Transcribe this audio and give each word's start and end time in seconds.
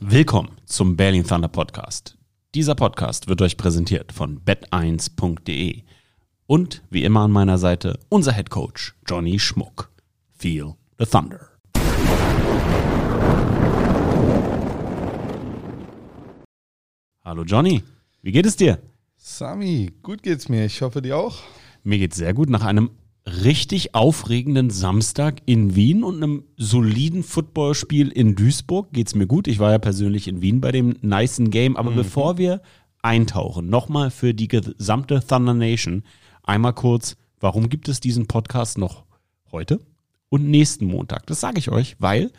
Willkommen 0.00 0.52
zum 0.64 0.96
Berlin 0.96 1.24
Thunder 1.24 1.48
Podcast. 1.48 2.16
Dieser 2.54 2.76
Podcast 2.76 3.26
wird 3.26 3.42
euch 3.42 3.56
präsentiert 3.56 4.12
von 4.12 4.40
bet1.de 4.44 5.82
und 6.46 6.84
wie 6.88 7.02
immer 7.02 7.22
an 7.22 7.32
meiner 7.32 7.58
Seite 7.58 7.98
unser 8.08 8.32
Head 8.32 8.48
Coach 8.48 8.94
Johnny 9.08 9.40
Schmuck. 9.40 9.90
Feel 10.38 10.74
the 11.00 11.04
Thunder. 11.04 11.48
Hallo 17.24 17.42
Johnny, 17.42 17.82
wie 18.22 18.30
geht 18.30 18.46
es 18.46 18.54
dir? 18.54 18.78
Sami, 19.16 19.90
gut 20.04 20.22
geht's 20.22 20.48
mir. 20.48 20.64
Ich 20.64 20.80
hoffe 20.80 21.02
dir 21.02 21.16
auch. 21.16 21.38
Mir 21.82 21.98
geht's 21.98 22.16
sehr 22.16 22.34
gut 22.34 22.50
nach 22.50 22.64
einem 22.64 22.90
richtig 23.28 23.94
aufregenden 23.94 24.70
Samstag 24.70 25.42
in 25.46 25.74
Wien 25.74 26.02
und 26.02 26.16
einem 26.16 26.44
soliden 26.56 27.22
Footballspiel 27.22 28.08
in 28.08 28.34
Duisburg 28.34 28.92
geht's 28.92 29.14
mir 29.14 29.26
gut. 29.26 29.46
Ich 29.48 29.58
war 29.58 29.70
ja 29.72 29.78
persönlich 29.78 30.28
in 30.28 30.40
Wien 30.40 30.60
bei 30.60 30.72
dem 30.72 30.96
nicen 31.02 31.50
Game, 31.50 31.76
aber 31.76 31.90
mhm. 31.90 31.96
bevor 31.96 32.38
wir 32.38 32.60
eintauchen, 33.02 33.68
nochmal 33.68 34.10
für 34.10 34.34
die 34.34 34.48
gesamte 34.48 35.24
Thunder 35.24 35.54
Nation 35.54 36.02
einmal 36.42 36.72
kurz, 36.72 37.16
warum 37.40 37.68
gibt 37.68 37.88
es 37.88 38.00
diesen 38.00 38.26
Podcast 38.26 38.78
noch 38.78 39.04
heute 39.52 39.80
und 40.28 40.48
nächsten 40.48 40.86
Montag? 40.86 41.26
Das 41.26 41.40
sage 41.40 41.58
ich 41.58 41.70
euch, 41.70 41.96
weil 41.98 42.32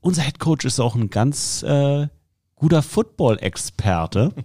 unser 0.00 0.22
Head 0.22 0.38
Coach 0.38 0.64
ist 0.64 0.78
auch 0.78 0.94
ein 0.94 1.10
ganz 1.10 1.62
äh, 1.62 2.06
guter 2.54 2.82
Football-Experte. 2.82 4.34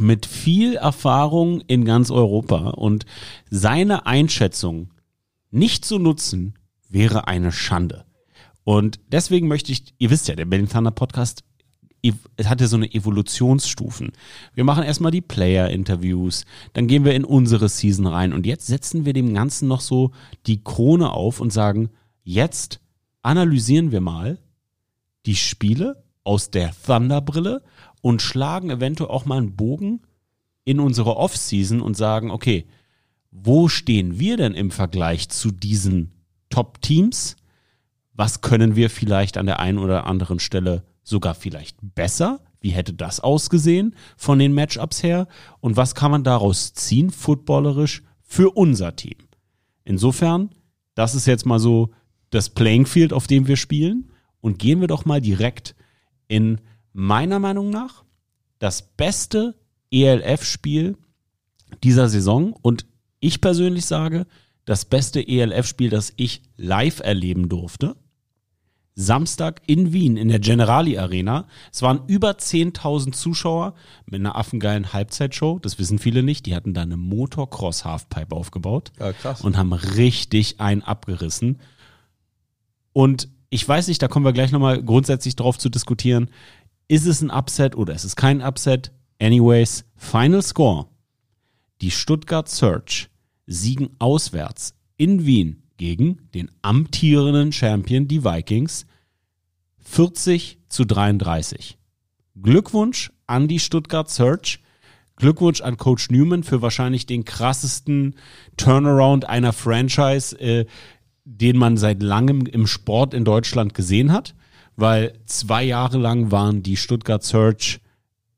mit 0.00 0.26
viel 0.26 0.76
Erfahrung 0.76 1.60
in 1.62 1.84
ganz 1.84 2.10
Europa 2.10 2.70
und 2.70 3.06
seine 3.50 4.06
Einschätzung 4.06 4.92
nicht 5.50 5.84
zu 5.84 5.98
nutzen, 5.98 6.54
wäre 6.88 7.28
eine 7.28 7.52
Schande. 7.52 8.04
Und 8.64 9.00
deswegen 9.08 9.48
möchte 9.48 9.72
ich, 9.72 9.94
ihr 9.98 10.10
wisst 10.10 10.28
ja, 10.28 10.36
der 10.36 10.44
Berlin 10.44 10.68
Thunder 10.68 10.90
Podcast 10.92 11.44
es 12.36 12.48
hat 12.48 12.60
ja 12.60 12.66
so 12.66 12.76
eine 12.76 12.92
Evolutionsstufen. 12.92 14.12
Wir 14.54 14.64
machen 14.64 14.82
erstmal 14.82 15.12
die 15.12 15.20
Player-Interviews, 15.20 16.44
dann 16.72 16.88
gehen 16.88 17.04
wir 17.04 17.14
in 17.14 17.24
unsere 17.24 17.68
Season 17.68 18.06
rein 18.06 18.32
und 18.32 18.44
jetzt 18.44 18.66
setzen 18.66 19.04
wir 19.04 19.12
dem 19.12 19.32
Ganzen 19.34 19.68
noch 19.68 19.80
so 19.80 20.10
die 20.46 20.62
Krone 20.62 21.12
auf 21.12 21.40
und 21.40 21.52
sagen, 21.52 21.90
jetzt 22.24 22.80
analysieren 23.22 23.92
wir 23.92 24.00
mal 24.00 24.38
die 25.26 25.36
Spiele 25.36 26.02
aus 26.24 26.50
der 26.50 26.72
Thunder-Brille 26.86 27.62
und 28.02 28.20
schlagen 28.20 28.68
eventuell 28.68 29.10
auch 29.10 29.24
mal 29.24 29.38
einen 29.38 29.56
Bogen 29.56 30.02
in 30.64 30.78
unsere 30.78 31.16
Off-Season 31.16 31.80
und 31.80 31.96
sagen, 31.96 32.30
okay, 32.30 32.66
wo 33.30 33.68
stehen 33.68 34.18
wir 34.18 34.36
denn 34.36 34.52
im 34.52 34.70
Vergleich 34.70 35.30
zu 35.30 35.50
diesen 35.50 36.12
Top-Teams? 36.50 37.36
Was 38.12 38.42
können 38.42 38.76
wir 38.76 38.90
vielleicht 38.90 39.38
an 39.38 39.46
der 39.46 39.58
einen 39.58 39.78
oder 39.78 40.06
anderen 40.06 40.38
Stelle 40.38 40.84
sogar 41.02 41.34
vielleicht 41.34 41.78
besser? 41.80 42.40
Wie 42.60 42.70
hätte 42.70 42.92
das 42.92 43.20
ausgesehen 43.20 43.96
von 44.16 44.38
den 44.38 44.52
Matchups 44.52 45.02
her? 45.02 45.26
Und 45.60 45.76
was 45.76 45.94
kann 45.94 46.10
man 46.10 46.24
daraus 46.24 46.74
ziehen, 46.74 47.10
footballerisch, 47.10 48.02
für 48.20 48.50
unser 48.50 48.94
Team? 48.94 49.16
Insofern, 49.84 50.50
das 50.94 51.14
ist 51.14 51.26
jetzt 51.26 51.46
mal 51.46 51.58
so 51.58 51.90
das 52.30 52.50
Playing 52.50 52.86
Field, 52.86 53.12
auf 53.12 53.26
dem 53.26 53.46
wir 53.46 53.56
spielen. 53.56 54.10
Und 54.40 54.58
gehen 54.58 54.80
wir 54.80 54.88
doch 54.88 55.04
mal 55.04 55.20
direkt 55.20 55.74
in 56.28 56.60
meiner 56.92 57.38
Meinung 57.38 57.70
nach 57.70 58.04
das 58.58 58.82
beste 58.82 59.54
ELF-Spiel 59.90 60.96
dieser 61.82 62.08
Saison 62.08 62.52
und 62.52 62.86
ich 63.20 63.40
persönlich 63.40 63.86
sage, 63.86 64.26
das 64.64 64.84
beste 64.84 65.26
ELF-Spiel, 65.26 65.90
das 65.90 66.12
ich 66.16 66.42
live 66.56 67.00
erleben 67.00 67.48
durfte. 67.48 67.96
Samstag 68.94 69.62
in 69.66 69.92
Wien 69.92 70.16
in 70.16 70.28
der 70.28 70.38
Generali 70.38 70.98
Arena. 70.98 71.46
Es 71.72 71.80
waren 71.80 72.02
über 72.08 72.32
10.000 72.32 73.12
Zuschauer 73.12 73.74
mit 74.04 74.20
einer 74.20 74.36
affengeilen 74.36 74.92
Halbzeitshow. 74.92 75.58
Das 75.58 75.78
wissen 75.78 75.98
viele 75.98 76.22
nicht. 76.22 76.44
Die 76.44 76.54
hatten 76.54 76.74
da 76.74 76.82
eine 76.82 76.98
Motocross 76.98 77.84
Halfpipe 77.86 78.34
aufgebaut 78.36 78.92
ja, 79.00 79.12
krass. 79.12 79.40
und 79.40 79.56
haben 79.56 79.72
richtig 79.72 80.60
einen 80.60 80.82
abgerissen. 80.82 81.58
Und 82.92 83.28
ich 83.48 83.66
weiß 83.66 83.88
nicht, 83.88 84.02
da 84.02 84.08
kommen 84.08 84.26
wir 84.26 84.32
gleich 84.32 84.52
nochmal 84.52 84.82
grundsätzlich 84.82 85.36
drauf 85.36 85.58
zu 85.58 85.70
diskutieren. 85.70 86.28
Ist 86.88 87.06
es 87.06 87.22
ein 87.22 87.30
Upset 87.30 87.76
oder 87.76 87.94
ist 87.94 88.04
es 88.04 88.16
kein 88.16 88.42
Upset? 88.42 88.92
Anyways, 89.20 89.84
Final 89.96 90.42
Score. 90.42 90.86
Die 91.80 91.90
Stuttgart 91.90 92.48
Search 92.48 93.08
siegen 93.46 93.90
auswärts 93.98 94.74
in 94.96 95.26
Wien 95.26 95.62
gegen 95.76 96.28
den 96.34 96.50
amtierenden 96.62 97.52
Champion, 97.52 98.08
die 98.08 98.24
Vikings, 98.24 98.86
40 99.80 100.58
zu 100.68 100.84
33. 100.84 101.78
Glückwunsch 102.40 103.12
an 103.26 103.48
die 103.48 103.58
Stuttgart 103.58 104.10
Search. 104.10 104.60
Glückwunsch 105.16 105.60
an 105.60 105.76
Coach 105.76 106.10
Newman 106.10 106.42
für 106.42 106.62
wahrscheinlich 106.62 107.06
den 107.06 107.24
krassesten 107.24 108.16
Turnaround 108.56 109.28
einer 109.28 109.52
Franchise, 109.52 110.38
äh, 110.40 110.66
den 111.24 111.56
man 111.58 111.76
seit 111.76 112.02
langem 112.02 112.46
im 112.46 112.66
Sport 112.66 113.14
in 113.14 113.24
Deutschland 113.24 113.74
gesehen 113.74 114.12
hat 114.12 114.34
weil 114.82 115.12
zwei 115.26 115.62
Jahre 115.62 115.96
lang 115.96 116.32
waren 116.32 116.64
die 116.64 116.76
Stuttgart 116.76 117.22
Search 117.22 117.80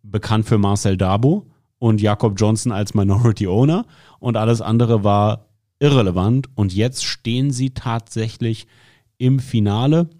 bekannt 0.03 0.44
für 0.44 0.59
Marcel 0.59 0.99
Dabo 0.99 1.47
und 1.78 2.03
Jakob 2.03 2.38
Johnson 2.38 2.71
als 2.71 2.93
Minority 2.93 3.47
Owner 3.47 3.87
und 4.19 4.37
alles 4.37 4.60
andere 4.60 5.03
war 5.03 5.47
irrelevant 5.78 6.50
und 6.55 6.75
jetzt 6.75 7.03
stehen 7.06 7.50
sie 7.50 7.71
tatsächlich 7.71 8.66
im 9.16 9.38
Finale. 9.38 10.10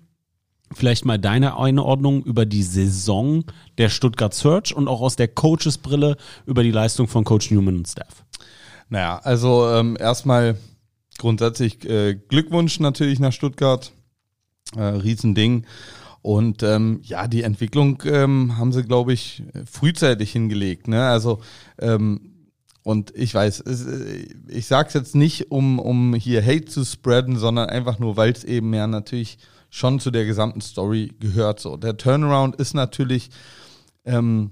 Vielleicht 0.73 1.05
mal 1.05 1.19
deine 1.19 1.59
Einordnung 1.59 2.23
über 2.23 2.47
die 2.47 2.63
Saison 2.63 3.45
der 3.77 3.91
Stuttgart 3.91 4.33
Search 4.33 4.75
und 4.75 4.89
auch 4.89 5.03
aus 5.03 5.17
der 5.17 5.29
Coaches-Brille 5.29 6.17
über 6.47 6.63
die 6.63 6.71
Leistung 6.71 7.07
von 7.07 7.25
Coach 7.25 7.51
Newman 7.51 7.77
und 7.77 7.89
Staff. 7.89 8.25
Naja, 8.89 9.21
also 9.23 9.69
ähm, 9.69 9.99
erstmal 10.01 10.57
grundsätzlich 11.19 11.85
äh, 11.85 12.15
Glückwunsch 12.15 12.81
natürlich 12.81 13.21
nach 13.21 13.33
Stuttgart. 13.35 13.93
Äh, 14.75 14.81
Riesending. 14.81 15.67
Und 16.25 16.63
ähm, 16.63 17.01
ja, 17.03 17.29
die 17.29 17.43
Entwicklung 17.43 18.03
ähm, 18.07 18.57
haben 18.57 18.73
sie, 18.73 18.83
glaube 18.83 19.13
ich, 19.13 19.43
frühzeitig 19.71 20.33
hingelegt. 20.33 20.89
Ne? 20.89 21.07
Also 21.07 21.43
ähm, 21.79 22.33
und 22.83 23.15
ich 23.15 23.35
weiß, 23.35 23.61
es, 23.61 23.85
äh, 23.85 24.29
ich 24.49 24.65
sage 24.65 24.89
es 24.89 24.95
jetzt 24.95 25.15
nicht, 25.15 25.51
um, 25.51 25.79
um 25.79 26.15
hier 26.15 26.43
Hate 26.43 26.65
zu 26.65 26.83
spreaden, 26.87 27.37
sondern 27.37 27.69
einfach 27.69 27.99
nur, 27.99 28.17
weil 28.17 28.33
es 28.33 28.43
eben 28.43 28.73
ja 28.73 28.87
natürlich 28.87 29.37
schon 29.69 30.01
zu 30.01 30.11
der 30.11 30.25
gesamten 30.25 30.63
Story 30.63 31.13
gehört. 31.21 31.61
So, 31.61 31.77
der 31.77 31.99
Turnaround 31.99 32.57
ist 32.57 32.73
natürlich 32.73 33.29
ähm, 34.07 34.51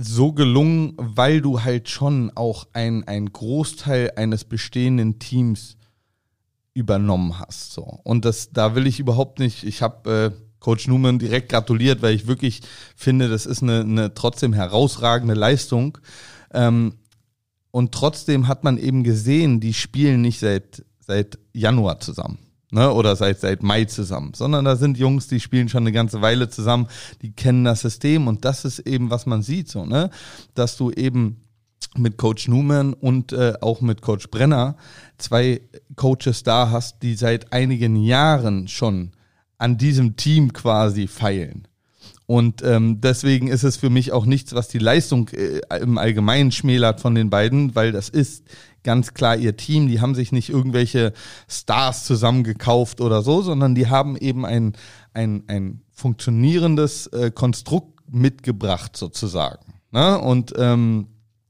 so 0.00 0.32
gelungen, 0.32 0.94
weil 0.96 1.42
du 1.42 1.62
halt 1.64 1.90
schon 1.90 2.32
auch 2.34 2.66
ein, 2.72 3.04
ein 3.06 3.30
Großteil 3.30 4.12
eines 4.16 4.44
bestehenden 4.44 5.18
Teams 5.18 5.75
übernommen 6.76 7.38
hast. 7.38 7.72
So. 7.72 8.00
Und 8.04 8.26
das, 8.26 8.50
da 8.52 8.74
will 8.74 8.86
ich 8.86 9.00
überhaupt 9.00 9.38
nicht, 9.38 9.64
ich 9.64 9.80
habe 9.80 10.34
äh, 10.36 10.42
Coach 10.60 10.86
Newman 10.88 11.18
direkt 11.18 11.48
gratuliert, 11.48 12.02
weil 12.02 12.14
ich 12.14 12.26
wirklich 12.26 12.60
finde, 12.94 13.28
das 13.28 13.46
ist 13.46 13.62
eine, 13.62 13.80
eine 13.80 14.14
trotzdem 14.14 14.52
herausragende 14.52 15.34
Leistung. 15.34 15.96
Ähm, 16.52 16.94
und 17.70 17.92
trotzdem 17.92 18.46
hat 18.46 18.62
man 18.62 18.76
eben 18.76 19.04
gesehen, 19.04 19.58
die 19.58 19.72
spielen 19.72 20.20
nicht 20.20 20.38
seit, 20.38 20.84
seit 21.00 21.38
Januar 21.52 22.00
zusammen. 22.00 22.38
Ne, 22.72 22.92
oder 22.92 23.14
seit, 23.14 23.38
seit 23.38 23.62
Mai 23.62 23.84
zusammen, 23.84 24.34
sondern 24.34 24.64
da 24.64 24.74
sind 24.74 24.98
Jungs, 24.98 25.28
die 25.28 25.38
spielen 25.38 25.68
schon 25.68 25.84
eine 25.84 25.92
ganze 25.92 26.20
Weile 26.20 26.48
zusammen, 26.48 26.88
die 27.22 27.30
kennen 27.30 27.64
das 27.64 27.82
System 27.82 28.26
und 28.26 28.44
das 28.44 28.64
ist 28.64 28.80
eben, 28.80 29.08
was 29.08 29.24
man 29.24 29.42
sieht, 29.42 29.68
so, 29.68 29.86
ne, 29.86 30.10
dass 30.54 30.76
du 30.76 30.90
eben 30.90 31.45
mit 31.96 32.16
Coach 32.18 32.48
Newman 32.48 32.92
und 32.92 33.32
äh, 33.32 33.54
auch 33.60 33.80
mit 33.80 34.02
Coach 34.02 34.28
Brenner 34.30 34.76
zwei 35.18 35.60
Coaches 35.96 36.42
da 36.42 36.70
hast, 36.70 37.02
die 37.02 37.14
seit 37.14 37.52
einigen 37.52 37.96
Jahren 37.96 38.68
schon 38.68 39.12
an 39.58 39.78
diesem 39.78 40.16
Team 40.16 40.52
quasi 40.52 41.06
feilen. 41.06 41.66
Und 42.26 42.62
ähm, 42.64 43.00
deswegen 43.00 43.46
ist 43.46 43.62
es 43.62 43.76
für 43.76 43.88
mich 43.88 44.10
auch 44.10 44.26
nichts, 44.26 44.52
was 44.52 44.66
die 44.66 44.78
Leistung 44.78 45.28
äh, 45.28 45.60
im 45.80 45.96
Allgemeinen 45.96 46.50
schmälert 46.50 47.00
von 47.00 47.14
den 47.14 47.30
beiden, 47.30 47.76
weil 47.76 47.92
das 47.92 48.08
ist 48.08 48.44
ganz 48.82 49.14
klar 49.14 49.36
ihr 49.36 49.56
Team. 49.56 49.86
Die 49.86 50.00
haben 50.00 50.16
sich 50.16 50.32
nicht 50.32 50.48
irgendwelche 50.48 51.12
Stars 51.48 52.04
zusammengekauft 52.04 53.00
oder 53.00 53.22
so, 53.22 53.42
sondern 53.42 53.76
die 53.76 53.88
haben 53.88 54.16
eben 54.16 54.44
ein, 54.44 54.72
ein, 55.14 55.44
ein 55.46 55.82
funktionierendes 55.92 57.06
äh, 57.08 57.30
Konstrukt 57.30 58.00
mitgebracht 58.10 58.96
sozusagen. 58.96 59.74
Ne? 59.92 60.18
Und 60.18 60.52
ähm, 60.58 61.06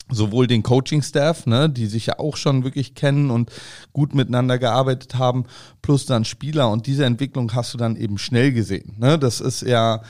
sowohl 0.08 0.47
den 0.47 0.62
Coaching-Staff, 0.62 1.47
ne, 1.47 1.69
die 1.69 1.87
sich 1.87 2.06
ja 2.06 2.19
auch 2.19 2.37
schon 2.37 2.64
wirklich 2.64 2.94
kennen 2.94 3.31
und 3.31 3.50
gut 3.93 4.14
miteinander 4.14 4.58
gearbeitet 4.58 5.17
haben, 5.17 5.44
plus 5.82 6.06
dann 6.06 6.25
Spieler. 6.25 6.70
Und 6.70 6.87
diese 6.87 7.05
Entwicklung 7.05 7.53
hast 7.55 7.75
du 7.75 7.79
dann 7.79 7.97
eben 7.97 8.19
schnell 8.19 8.53
gesehen. 8.53 8.94
Ne? 8.99 9.19
Das 9.19 9.41
ist 9.41 9.62
ja, 9.62 10.03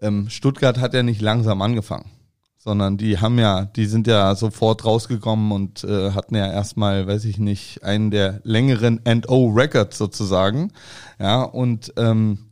ähm, 0.00 0.28
Stuttgart 0.30 0.78
hat 0.78 0.94
ja 0.94 1.02
nicht 1.02 1.20
langsam 1.20 1.60
angefangen, 1.60 2.10
sondern 2.56 2.96
die 2.96 3.18
haben 3.18 3.38
ja, 3.38 3.66
die 3.66 3.86
sind 3.86 4.06
ja 4.06 4.34
sofort 4.34 4.84
rausgekommen 4.84 5.52
und 5.52 5.84
äh, 5.84 6.12
hatten 6.12 6.34
ja 6.34 6.50
erstmal, 6.50 7.06
weiß 7.06 7.26
ich 7.26 7.38
nicht, 7.38 7.84
einen 7.84 8.10
der 8.10 8.40
längeren 8.42 9.00
NO-Records 9.04 9.98
sozusagen. 9.98 10.72
Ja, 11.18 11.42
und 11.42 11.92
ähm, 11.98 12.46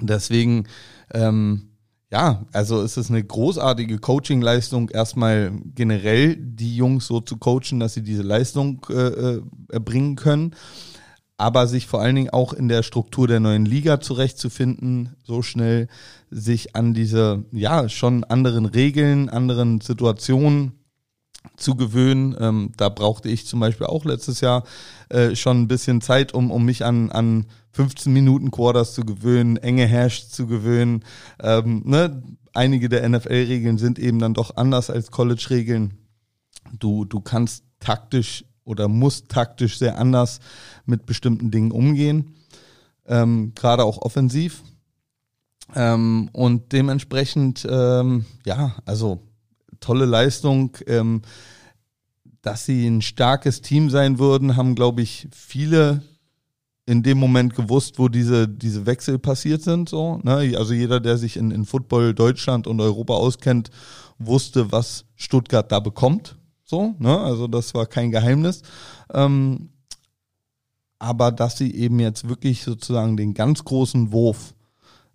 Deswegen, 0.00 0.66
ähm, 1.12 1.67
ja, 2.10 2.46
also 2.52 2.80
es 2.82 2.96
ist 2.96 3.10
eine 3.10 3.22
großartige 3.22 3.98
Coaching-Leistung, 3.98 4.88
erstmal 4.88 5.52
generell 5.74 6.36
die 6.36 6.74
Jungs 6.74 7.06
so 7.06 7.20
zu 7.20 7.36
coachen, 7.36 7.80
dass 7.80 7.94
sie 7.94 8.02
diese 8.02 8.22
Leistung 8.22 8.84
äh, 8.88 8.94
äh, 8.94 9.42
erbringen 9.68 10.16
können, 10.16 10.54
aber 11.36 11.66
sich 11.66 11.86
vor 11.86 12.00
allen 12.00 12.16
Dingen 12.16 12.30
auch 12.30 12.54
in 12.54 12.68
der 12.68 12.82
Struktur 12.82 13.28
der 13.28 13.40
neuen 13.40 13.66
Liga 13.66 14.00
zurechtzufinden, 14.00 15.16
so 15.22 15.42
schnell 15.42 15.88
sich 16.30 16.74
an 16.74 16.94
diese, 16.94 17.44
ja, 17.52 17.88
schon 17.90 18.24
anderen 18.24 18.64
Regeln, 18.64 19.28
anderen 19.28 19.82
Situationen 19.82 20.72
zu 21.56 21.74
gewöhnen. 21.76 22.34
Ähm, 22.40 22.72
da 22.76 22.88
brauchte 22.88 23.28
ich 23.28 23.46
zum 23.46 23.60
Beispiel 23.60 23.86
auch 23.86 24.04
letztes 24.04 24.40
Jahr 24.40 24.64
äh, 25.10 25.36
schon 25.36 25.62
ein 25.62 25.68
bisschen 25.68 26.00
Zeit, 26.00 26.32
um, 26.32 26.50
um 26.50 26.64
mich 26.64 26.84
an, 26.84 27.10
an 27.10 27.46
15 27.72 28.12
Minuten 28.12 28.50
Quarters 28.50 28.94
zu 28.94 29.02
gewöhnen, 29.02 29.56
enge 29.56 29.86
Hash 29.86 30.28
zu 30.28 30.46
gewöhnen. 30.46 31.04
Ähm, 31.40 31.82
ne? 31.84 32.22
Einige 32.54 32.88
der 32.88 33.08
NFL-Regeln 33.08 33.78
sind 33.78 33.98
eben 33.98 34.18
dann 34.18 34.34
doch 34.34 34.56
anders 34.56 34.90
als 34.90 35.10
College-Regeln. 35.10 35.94
Du, 36.78 37.04
du 37.04 37.20
kannst 37.20 37.64
taktisch 37.80 38.44
oder 38.64 38.88
musst 38.88 39.28
taktisch 39.28 39.78
sehr 39.78 39.98
anders 39.98 40.40
mit 40.84 41.06
bestimmten 41.06 41.50
Dingen 41.50 41.70
umgehen, 41.70 42.34
ähm, 43.06 43.52
gerade 43.54 43.84
auch 43.84 43.98
offensiv. 43.98 44.62
Ähm, 45.74 46.30
und 46.32 46.72
dementsprechend, 46.72 47.66
ähm, 47.70 48.24
ja, 48.44 48.76
also 48.84 49.22
tolle 49.80 50.06
Leistung. 50.06 50.76
Ähm, 50.86 51.22
dass 52.42 52.64
sie 52.64 52.86
ein 52.86 53.02
starkes 53.02 53.60
Team 53.60 53.90
sein 53.90 54.18
würden, 54.18 54.56
haben, 54.56 54.74
glaube 54.74 55.02
ich, 55.02 55.28
viele 55.32 56.02
in 56.88 57.02
dem 57.02 57.18
Moment 57.18 57.54
gewusst, 57.54 57.98
wo 57.98 58.08
diese, 58.08 58.48
diese 58.48 58.86
Wechsel 58.86 59.18
passiert 59.18 59.60
sind. 59.60 59.90
So, 59.90 60.20
ne? 60.22 60.54
Also 60.56 60.72
jeder, 60.72 61.00
der 61.00 61.18
sich 61.18 61.36
in, 61.36 61.50
in 61.50 61.66
Football 61.66 62.14
Deutschland 62.14 62.66
und 62.66 62.80
Europa 62.80 63.12
auskennt, 63.12 63.70
wusste, 64.18 64.72
was 64.72 65.04
Stuttgart 65.14 65.70
da 65.70 65.80
bekommt. 65.80 66.36
So, 66.64 66.94
ne? 66.98 67.20
Also 67.20 67.46
das 67.46 67.74
war 67.74 67.84
kein 67.84 68.10
Geheimnis. 68.10 68.62
Ähm, 69.12 69.68
aber 70.98 71.30
dass 71.30 71.58
sie 71.58 71.74
eben 71.74 72.00
jetzt 72.00 72.26
wirklich 72.26 72.64
sozusagen 72.64 73.18
den 73.18 73.34
ganz 73.34 73.62
großen 73.64 74.10
Wurf, 74.10 74.54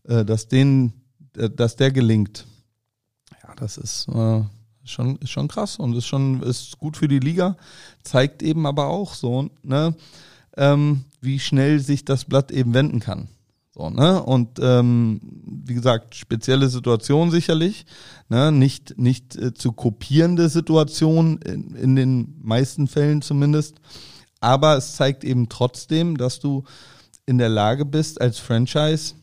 äh, 0.04 0.24
dass 0.24 0.48
den, 0.48 0.94
äh, 1.36 1.50
dass 1.50 1.76
der 1.76 1.92
gelingt, 1.92 2.46
ja, 3.42 3.56
das 3.56 3.78
ist 3.78 4.08
äh, 4.10 4.44
schon, 4.84 5.16
ist 5.18 5.32
schon 5.32 5.48
krass 5.48 5.80
und 5.80 5.96
ist 5.96 6.06
schon 6.06 6.44
ist 6.44 6.78
gut 6.78 6.98
für 6.98 7.08
die 7.08 7.20
Liga. 7.20 7.58
Zeigt 8.04 8.44
eben 8.44 8.68
aber 8.68 8.90
auch 8.90 9.16
so, 9.16 9.50
ne, 9.64 9.96
ähm, 10.58 11.06
wie 11.22 11.40
schnell 11.40 11.80
sich 11.80 12.06
das 12.06 12.26
Blatt 12.26 12.52
eben 12.52 12.74
wenden 12.74 13.00
kann. 13.00 13.28
So, 13.76 13.90
ne? 13.90 14.22
Und 14.22 14.60
ähm, 14.62 15.20
wie 15.66 15.74
gesagt, 15.74 16.14
spezielle 16.16 16.70
Situation 16.70 17.32
sicherlich, 17.32 17.86
ne? 18.30 18.52
nicht, 18.52 19.00
nicht 19.00 19.36
äh, 19.36 19.54
zu 19.54 19.72
kopierende 19.72 20.48
Situation, 20.50 21.40
in, 21.42 21.76
in 21.76 21.96
den 21.96 22.36
meisten 22.44 22.88
Fällen 22.88 23.24
zumindest. 23.24 23.78
Aber 24.40 24.78
es 24.78 24.96
zeigt 24.96 25.24
eben 25.24 25.50
trotzdem, 25.50 26.18
dass 26.18 26.40
du 26.40 26.66
in 27.26 27.40
der 27.40 27.50
Lage 27.50 27.86
bist, 27.86 28.22
als 28.22 28.38
Franchise 28.38 29.16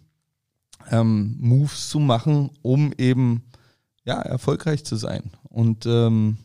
ähm, 0.90 1.36
Moves 1.38 1.88
zu 1.88 2.00
machen, 2.00 2.50
um 2.62 2.92
eben 2.98 3.44
ja, 4.04 4.20
erfolgreich 4.20 4.84
zu 4.84 4.96
sein. 4.96 5.30
Und 5.44 5.86
ähm, 5.86 6.38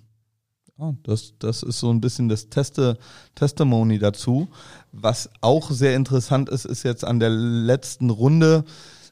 ja, 0.77 0.93
das, 1.03 1.33
das 1.39 1.63
ist 1.63 1.79
so 1.79 1.89
ein 1.89 2.01
bisschen 2.01 2.27
das 2.27 2.49
Teste, 2.49 2.97
Testimony 3.33 3.97
dazu. 3.97 4.49
Was 4.91 5.29
auch 5.41 5.71
sehr 5.71 5.95
interessant 5.95 6.49
ist, 6.49 6.65
ist 6.65 6.83
jetzt 6.83 7.05
an 7.05 7.19
der 7.19 7.29
letzten 7.29 8.09
Runde, 8.09 8.65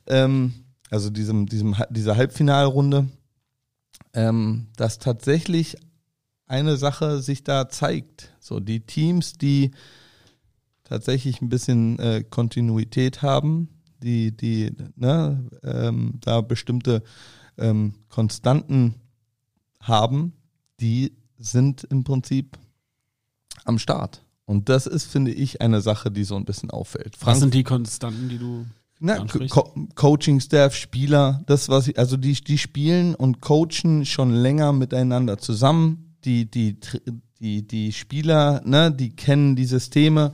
ähm, 0.08 0.54
also 0.90 1.10
diesem, 1.10 1.46
diesem, 1.46 1.76
dieser 1.90 2.18
Halbfinalrunde, 2.18 3.08
ähm, 4.14 4.68
dass 4.76 5.00
tatsächlich 5.00 5.78
eine 6.48 6.76
Sache 6.76 7.22
sich 7.22 7.44
da 7.44 7.70
zeigt. 7.70 8.34
So, 8.40 8.60
die 8.60 8.82
Teams, 8.82 9.34
die 9.34 9.72
tatsächlich 10.84 11.42
ein 11.42 11.50
bisschen 11.50 11.98
äh, 12.00 12.24
Kontinuität 12.30 13.22
haben, 13.22 13.70
die, 14.04 14.36
die 14.36 14.76
ne, 14.96 15.50
ähm, 15.64 16.20
da 16.20 16.42
bestimmte 16.42 17.04
ähm, 17.58 17.94
Konstanten 18.10 18.96
haben, 19.80 20.34
die 20.82 21.23
sind 21.44 21.84
im 21.84 22.04
Prinzip 22.04 22.58
am 23.66 23.80
Start. 23.80 24.24
Und 24.46 24.70
das 24.70 24.88
ist, 24.88 25.06
finde 25.06 25.32
ich, 25.32 25.62
eine 25.62 25.82
Sache, 25.82 26.12
die 26.12 26.24
so 26.24 26.36
ein 26.36 26.46
bisschen 26.46 26.70
auffällt. 26.70 27.16
Frank 27.16 27.36
was 27.36 27.40
sind 27.40 27.54
die 27.54 27.64
Konstanten, 27.64 28.30
die 28.30 28.38
du 28.38 28.66
na, 29.00 29.26
Co 29.50 29.74
Coaching-Staff, 29.96 30.76
Spieler, 30.76 31.44
das, 31.46 31.68
was 31.68 31.90
ich, 31.90 32.00
also 32.00 32.16
die, 32.16 32.34
die 32.34 32.58
spielen 32.58 33.16
und 33.16 33.42
coachen 33.42 34.06
schon 34.06 34.32
länger 34.32 34.72
miteinander 34.72 35.38
zusammen. 35.38 36.16
Die, 36.24 36.50
die, 36.50 36.80
die, 37.40 37.68
die 37.68 37.92
Spieler, 37.92 38.62
ne, 38.64 38.92
die 38.92 39.14
kennen 39.14 39.58
die 39.58 39.66
Systeme. 39.66 40.34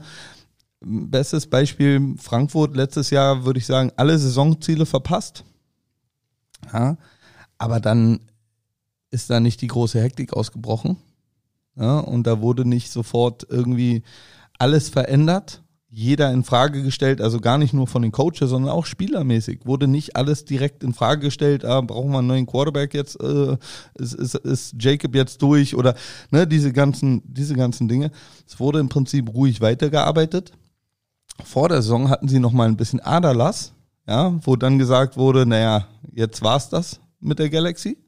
Bestes 0.80 1.48
Beispiel 1.48 2.14
Frankfurt 2.16 2.76
letztes 2.76 3.10
Jahr, 3.10 3.44
würde 3.44 3.58
ich 3.58 3.66
sagen, 3.66 3.90
alle 3.96 4.16
Saisonziele 4.16 4.86
verpasst. 4.86 5.44
Ja, 6.72 6.96
aber 7.58 7.80
dann 7.80 8.20
ist 9.10 9.30
da 9.30 9.40
nicht 9.40 9.60
die 9.60 9.66
große 9.66 10.00
Hektik 10.00 10.32
ausgebrochen. 10.32 10.96
Ja, 11.76 11.98
und 11.98 12.26
da 12.26 12.40
wurde 12.40 12.64
nicht 12.64 12.90
sofort 12.90 13.46
irgendwie 13.48 14.02
alles 14.58 14.88
verändert, 14.88 15.62
jeder 15.92 16.32
in 16.32 16.44
Frage 16.44 16.82
gestellt, 16.82 17.20
also 17.20 17.40
gar 17.40 17.58
nicht 17.58 17.74
nur 17.74 17.88
von 17.88 18.02
den 18.02 18.12
Coaches, 18.12 18.50
sondern 18.50 18.70
auch 18.70 18.86
spielermäßig. 18.86 19.66
Wurde 19.66 19.88
nicht 19.88 20.14
alles 20.14 20.44
direkt 20.44 20.84
in 20.84 20.94
Frage 20.94 21.22
gestellt, 21.22 21.64
ah, 21.64 21.80
brauchen 21.80 22.12
wir 22.12 22.18
einen 22.18 22.28
neuen 22.28 22.46
Quarterback 22.46 22.94
jetzt, 22.94 23.20
äh, 23.20 23.56
ist, 23.98 24.14
ist, 24.14 24.36
ist 24.36 24.74
Jacob 24.78 25.14
jetzt 25.16 25.42
durch 25.42 25.74
oder 25.74 25.96
ne, 26.30 26.46
diese 26.46 26.72
ganzen, 26.72 27.22
diese 27.24 27.54
ganzen 27.54 27.88
Dinge. 27.88 28.12
Es 28.46 28.60
wurde 28.60 28.78
im 28.78 28.88
Prinzip 28.88 29.34
ruhig 29.34 29.60
weitergearbeitet. 29.60 30.52
Vor 31.42 31.68
der 31.68 31.82
Saison 31.82 32.08
hatten 32.08 32.28
sie 32.28 32.38
noch 32.38 32.52
mal 32.52 32.68
ein 32.68 32.76
bisschen 32.76 33.00
Aderlass, 33.00 33.72
ja, 34.06 34.38
wo 34.42 34.54
dann 34.54 34.78
gesagt 34.78 35.16
wurde, 35.16 35.44
naja, 35.44 35.88
jetzt 36.12 36.42
war's 36.42 36.68
das 36.68 37.00
mit 37.18 37.40
der 37.40 37.50
Galaxy. 37.50 37.98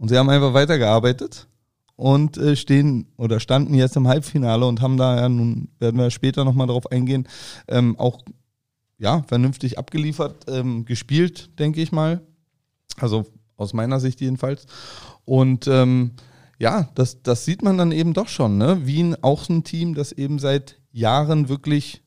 Und 0.00 0.08
sie 0.08 0.16
haben 0.16 0.30
einfach 0.30 0.54
weitergearbeitet 0.54 1.46
und 1.94 2.38
äh, 2.38 2.56
stehen 2.56 3.12
oder 3.18 3.38
standen 3.38 3.74
jetzt 3.74 3.96
im 3.96 4.08
Halbfinale 4.08 4.64
und 4.66 4.80
haben 4.80 4.96
da 4.96 5.20
ja 5.20 5.28
nun, 5.28 5.68
werden 5.78 6.00
wir 6.00 6.10
später 6.10 6.42
nochmal 6.42 6.68
drauf 6.68 6.90
eingehen, 6.90 7.28
ähm, 7.68 7.98
auch 7.98 8.22
ja, 8.96 9.22
vernünftig 9.28 9.78
abgeliefert, 9.78 10.46
ähm, 10.48 10.86
gespielt, 10.86 11.50
denke 11.58 11.82
ich 11.82 11.92
mal. 11.92 12.22
Also 12.96 13.26
aus 13.58 13.74
meiner 13.74 14.00
Sicht 14.00 14.22
jedenfalls. 14.22 14.64
Und 15.26 15.66
ähm, 15.66 16.12
ja, 16.58 16.88
das, 16.94 17.22
das 17.22 17.44
sieht 17.44 17.62
man 17.62 17.76
dann 17.76 17.92
eben 17.92 18.14
doch 18.14 18.28
schon, 18.28 18.56
ne? 18.56 18.86
Wien 18.86 19.16
auch 19.20 19.50
ein 19.50 19.64
Team, 19.64 19.94
das 19.94 20.12
eben 20.12 20.38
seit 20.38 20.80
Jahren 20.92 21.50
wirklich 21.50 22.02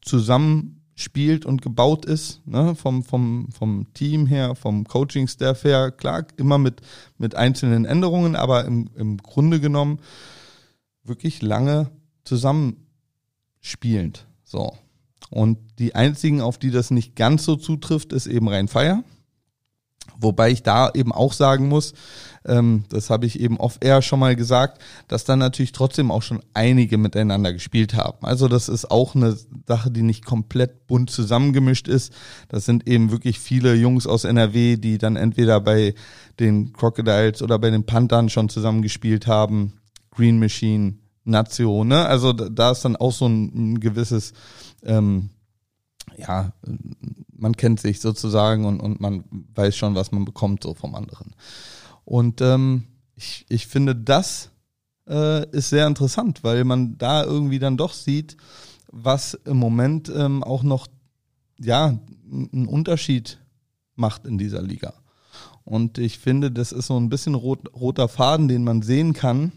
zusammen 0.00 0.77
spielt 0.98 1.46
und 1.46 1.62
gebaut 1.62 2.04
ist, 2.04 2.44
ne, 2.44 2.74
vom, 2.74 3.04
vom, 3.04 3.48
vom 3.56 3.86
Team 3.94 4.26
her, 4.26 4.56
vom 4.56 4.84
Coaching-Staff 4.84 5.62
her, 5.62 5.92
klar, 5.92 6.26
immer 6.36 6.58
mit, 6.58 6.80
mit 7.18 7.36
einzelnen 7.36 7.84
Änderungen, 7.84 8.34
aber 8.34 8.64
im, 8.64 8.90
im 8.96 9.18
Grunde 9.18 9.60
genommen 9.60 10.00
wirklich 11.04 11.40
lange 11.40 11.88
zusammenspielend. 12.24 14.26
So. 14.42 14.76
Und 15.30 15.58
die 15.78 15.94
einzigen, 15.94 16.40
auf 16.40 16.58
die 16.58 16.72
das 16.72 16.90
nicht 16.90 17.14
ganz 17.14 17.44
so 17.44 17.54
zutrifft, 17.54 18.12
ist 18.12 18.26
eben 18.26 18.48
Rhein-Feier. 18.48 19.04
Wobei 20.20 20.50
ich 20.50 20.62
da 20.62 20.90
eben 20.92 21.12
auch 21.12 21.32
sagen 21.32 21.68
muss, 21.68 21.94
ähm, 22.44 22.84
das 22.88 23.10
habe 23.10 23.26
ich 23.26 23.38
eben 23.40 23.58
off-air 23.58 24.02
schon 24.02 24.18
mal 24.18 24.34
gesagt, 24.34 24.82
dass 25.06 25.24
dann 25.24 25.38
natürlich 25.38 25.72
trotzdem 25.72 26.10
auch 26.10 26.22
schon 26.22 26.40
einige 26.54 26.98
miteinander 26.98 27.52
gespielt 27.52 27.94
haben. 27.94 28.26
Also 28.26 28.48
das 28.48 28.68
ist 28.68 28.90
auch 28.90 29.14
eine 29.14 29.36
Sache, 29.66 29.90
die 29.90 30.02
nicht 30.02 30.24
komplett 30.24 30.86
bunt 30.86 31.10
zusammengemischt 31.10 31.88
ist. 31.88 32.12
Das 32.48 32.64
sind 32.64 32.88
eben 32.88 33.10
wirklich 33.10 33.38
viele 33.38 33.74
Jungs 33.74 34.06
aus 34.06 34.24
NRW, 34.24 34.76
die 34.76 34.98
dann 34.98 35.16
entweder 35.16 35.60
bei 35.60 35.94
den 36.40 36.72
Crocodiles 36.72 37.42
oder 37.42 37.58
bei 37.58 37.70
den 37.70 37.84
Panthern 37.84 38.28
schon 38.28 38.48
zusammengespielt 38.48 39.26
haben. 39.26 39.74
Green 40.10 40.38
Machine, 40.38 40.94
Nation, 41.24 41.88
ne? 41.88 42.06
Also 42.06 42.32
da 42.32 42.72
ist 42.72 42.84
dann 42.84 42.96
auch 42.96 43.12
so 43.12 43.26
ein, 43.26 43.74
ein 43.74 43.80
gewisses 43.80 44.32
ähm, 44.84 45.30
ja, 46.16 46.52
man 47.36 47.56
kennt 47.56 47.80
sich 47.80 48.00
sozusagen 48.00 48.64
und, 48.64 48.80
und 48.80 49.00
man 49.00 49.24
weiß 49.54 49.76
schon, 49.76 49.94
was 49.94 50.12
man 50.12 50.24
bekommt 50.24 50.62
so 50.62 50.74
vom 50.74 50.94
anderen. 50.94 51.34
Und 52.04 52.40
ähm, 52.40 52.84
ich, 53.16 53.46
ich 53.48 53.66
finde, 53.66 53.94
das 53.94 54.50
äh, 55.08 55.48
ist 55.50 55.70
sehr 55.70 55.86
interessant, 55.86 56.44
weil 56.44 56.64
man 56.64 56.98
da 56.98 57.24
irgendwie 57.24 57.58
dann 57.58 57.76
doch 57.76 57.92
sieht, 57.92 58.36
was 58.90 59.34
im 59.44 59.58
Moment 59.58 60.10
ähm, 60.14 60.42
auch 60.42 60.62
noch 60.62 60.86
ja 61.58 61.98
einen 62.30 62.66
Unterschied 62.66 63.38
macht 63.94 64.26
in 64.26 64.38
dieser 64.38 64.62
Liga. 64.62 64.94
Und 65.64 65.98
ich 65.98 66.18
finde, 66.18 66.50
das 66.50 66.72
ist 66.72 66.86
so 66.86 66.98
ein 66.98 67.10
bisschen 67.10 67.34
rot, 67.34 67.74
roter 67.74 68.08
Faden, 68.08 68.48
den 68.48 68.64
man 68.64 68.80
sehen 68.82 69.12
kann 69.12 69.52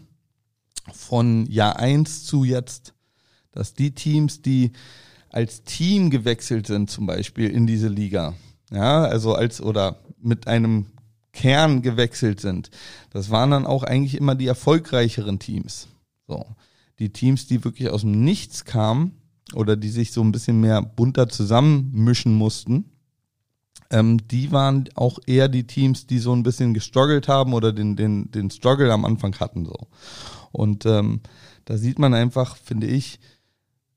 von 0.92 1.46
Jahr 1.46 1.78
1 1.78 2.24
zu 2.24 2.44
jetzt, 2.44 2.92
dass 3.52 3.74
die 3.74 3.94
Teams, 3.94 4.42
die 4.42 4.72
als 5.32 5.64
Team 5.64 6.10
gewechselt 6.10 6.66
sind, 6.66 6.90
zum 6.90 7.06
Beispiel 7.06 7.50
in 7.50 7.66
diese 7.66 7.88
Liga. 7.88 8.34
Ja, 8.70 9.04
also 9.04 9.34
als 9.34 9.60
oder 9.60 9.98
mit 10.20 10.46
einem 10.46 10.86
Kern 11.32 11.82
gewechselt 11.82 12.40
sind. 12.40 12.70
Das 13.10 13.30
waren 13.30 13.50
dann 13.50 13.66
auch 13.66 13.82
eigentlich 13.82 14.16
immer 14.16 14.34
die 14.34 14.46
erfolgreicheren 14.46 15.38
Teams. 15.38 15.88
So. 16.28 16.46
Die 16.98 17.10
Teams, 17.12 17.46
die 17.46 17.64
wirklich 17.64 17.90
aus 17.90 18.02
dem 18.02 18.22
Nichts 18.22 18.64
kamen 18.64 19.12
oder 19.54 19.76
die 19.76 19.88
sich 19.88 20.12
so 20.12 20.22
ein 20.22 20.32
bisschen 20.32 20.60
mehr 20.60 20.82
bunter 20.82 21.28
zusammenmischen 21.28 22.34
mussten, 22.34 22.84
ähm, 23.90 24.26
die 24.28 24.52
waren 24.52 24.88
auch 24.94 25.18
eher 25.26 25.48
die 25.48 25.66
Teams, 25.66 26.06
die 26.06 26.18
so 26.18 26.34
ein 26.34 26.42
bisschen 26.42 26.74
gestruggelt 26.74 27.28
haben 27.28 27.52
oder 27.52 27.72
den, 27.72 27.96
den, 27.96 28.30
den 28.30 28.50
Struggle 28.50 28.92
am 28.92 29.04
Anfang 29.04 29.38
hatten. 29.38 29.64
So. 29.64 29.88
Und 30.50 30.86
ähm, 30.86 31.20
da 31.64 31.76
sieht 31.76 31.98
man 31.98 32.14
einfach, 32.14 32.56
finde 32.56 32.86
ich, 32.86 33.20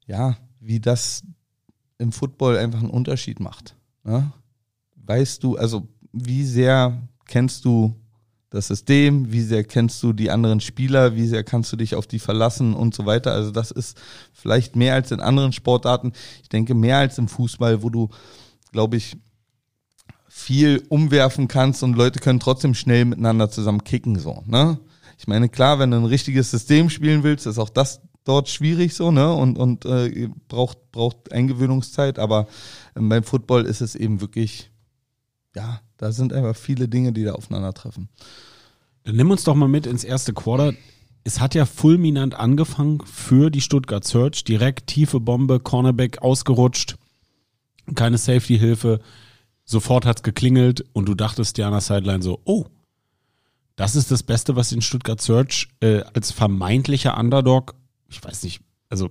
ja, 0.06 0.38
wie 0.66 0.80
das 0.80 1.24
im 1.98 2.12
Football 2.12 2.58
einfach 2.58 2.80
einen 2.80 2.90
Unterschied 2.90 3.40
macht. 3.40 3.76
Ne? 4.04 4.32
Weißt 4.96 5.44
du, 5.44 5.58
also 5.58 5.88
wie 6.12 6.44
sehr 6.44 7.02
kennst 7.28 7.66
du 7.66 7.96
das 8.50 8.68
System, 8.68 9.32
wie 9.32 9.42
sehr 9.42 9.64
kennst 9.64 10.02
du 10.02 10.14
die 10.14 10.32
anderen 10.32 10.62
Spieler, 10.62 11.16
wie 11.16 11.28
sehr 11.28 11.44
kannst 11.44 11.72
du 11.72 11.76
dich 11.76 11.96
auf 11.96 12.08
die 12.08 12.20
verlassen 12.20 12.74
und 12.74 12.96
so 12.96 13.06
weiter. 13.06 13.34
Also 13.34 13.52
das 13.52 13.72
ist 13.72 14.00
vielleicht 14.34 14.76
mehr 14.76 14.94
als 14.94 15.12
in 15.12 15.20
anderen 15.20 15.52
Sportarten. 15.52 16.14
Ich 16.42 16.50
denke 16.50 16.74
mehr 16.74 16.98
als 16.98 17.18
im 17.18 17.28
Fußball, 17.28 17.84
wo 17.84 17.90
du, 17.90 18.10
glaube 18.72 18.98
ich, 18.98 19.18
viel 20.28 20.84
umwerfen 20.90 21.48
kannst 21.48 21.84
und 21.84 21.96
Leute 21.96 22.20
können 22.20 22.40
trotzdem 22.40 22.74
schnell 22.74 23.06
miteinander 23.06 23.50
zusammen 23.50 23.84
kicken, 23.84 24.20
so, 24.20 24.44
ne? 24.46 24.80
Ich 25.18 25.28
meine, 25.28 25.48
klar, 25.48 25.80
wenn 25.80 25.92
du 25.92 25.98
ein 25.98 26.06
richtiges 26.06 26.52
System 26.52 26.90
spielen 26.90 27.24
willst, 27.24 27.46
ist 27.46 27.58
auch 27.58 27.70
das 27.70 28.02
dort 28.26 28.50
schwierig 28.50 28.94
so, 28.94 29.12
ne? 29.12 29.34
Und, 29.34 29.58
und 29.58 29.86
äh, 29.86 30.28
braucht, 30.50 30.92
braucht 30.92 31.32
Eingewöhnungszeit, 31.32 32.20
aber 32.20 32.48
ähm, 32.98 33.08
beim 33.08 33.24
Football 33.24 33.66
ist 33.66 33.80
es 33.80 33.96
eben 33.96 34.20
wirklich, 34.20 34.70
ja, 35.56 35.80
da 35.98 36.12
sind 36.12 36.34
einfach 36.34 36.56
viele 36.56 36.90
Dinge, 36.90 37.14
die 37.14 37.24
da 37.24 37.34
aufeinandertreffen. 37.34 38.10
Dann 39.04 39.16
nimm 39.16 39.32
uns 39.32 39.44
doch 39.44 39.56
mal 39.56 39.70
mit 39.70 39.88
ins 39.88 40.04
erste 40.04 40.34
Quarter. 40.34 40.74
Es 41.24 41.40
hat 41.40 41.56
ja 41.56 41.66
fulminant 41.66 42.36
angefangen 42.36 43.02
für 43.06 43.50
die 43.50 43.62
Stuttgart 43.62 44.04
Search. 44.04 44.44
Direkt 44.44 44.88
tiefe 44.88 45.20
Bombe, 45.20 45.60
Cornerback 45.60 46.22
ausgerutscht, 46.22 46.98
keine 47.94 48.18
Safety-Hilfe. 48.18 49.00
Sofort 49.64 50.06
hat's 50.06 50.24
geklingelt 50.24 50.86
und 50.94 51.08
du 51.08 51.16
dachtest 51.16 51.58
dir 51.58 51.66
an 51.66 51.72
der 51.72 51.82
Sideline 51.82 52.22
so, 52.22 52.42
oh, 52.46 52.66
das 53.76 53.96
ist 53.96 54.12
das 54.12 54.24
Beste, 54.24 54.56
was 54.56 54.70
den 54.70 54.82
Stuttgart 54.82 55.22
Search 55.22 55.68
äh, 55.82 56.02
als 56.14 56.32
vermeintlicher 56.32 57.18
Underdog, 57.18 57.76
ich 58.10 58.24
weiß 58.24 58.44
nicht, 58.44 58.62
also 58.90 59.10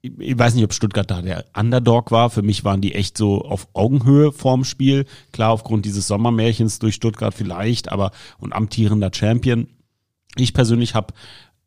ich 0.00 0.38
weiß 0.38 0.54
nicht, 0.54 0.64
ob 0.64 0.72
Stuttgart 0.72 1.10
da 1.10 1.22
der 1.22 1.44
Underdog 1.56 2.10
war. 2.10 2.30
Für 2.30 2.42
mich 2.42 2.64
waren 2.64 2.80
die 2.80 2.94
echt 2.94 3.18
so 3.18 3.42
auf 3.42 3.68
Augenhöhe 3.72 4.32
vorm 4.32 4.64
Spiel. 4.64 5.06
Klar, 5.32 5.50
aufgrund 5.50 5.84
dieses 5.84 6.06
Sommermärchens 6.06 6.78
durch 6.78 6.94
Stuttgart 6.94 7.34
vielleicht, 7.34 7.90
aber 7.90 8.12
und 8.38 8.52
amtierender 8.52 9.10
Champion. 9.12 9.66
Ich 10.36 10.54
persönlich 10.54 10.94
habe 10.94 11.14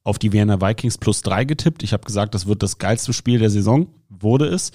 auf 0.03 0.17
die 0.17 0.31
Vienna 0.31 0.61
Vikings 0.61 0.97
plus 0.97 1.21
drei 1.21 1.43
getippt. 1.43 1.83
Ich 1.83 1.93
habe 1.93 2.05
gesagt, 2.05 2.33
das 2.33 2.47
wird 2.47 2.63
das 2.63 2.77
geilste 2.77 3.13
Spiel 3.13 3.39
der 3.39 3.49
Saison. 3.49 3.87
Wurde 4.09 4.45
es. 4.45 4.71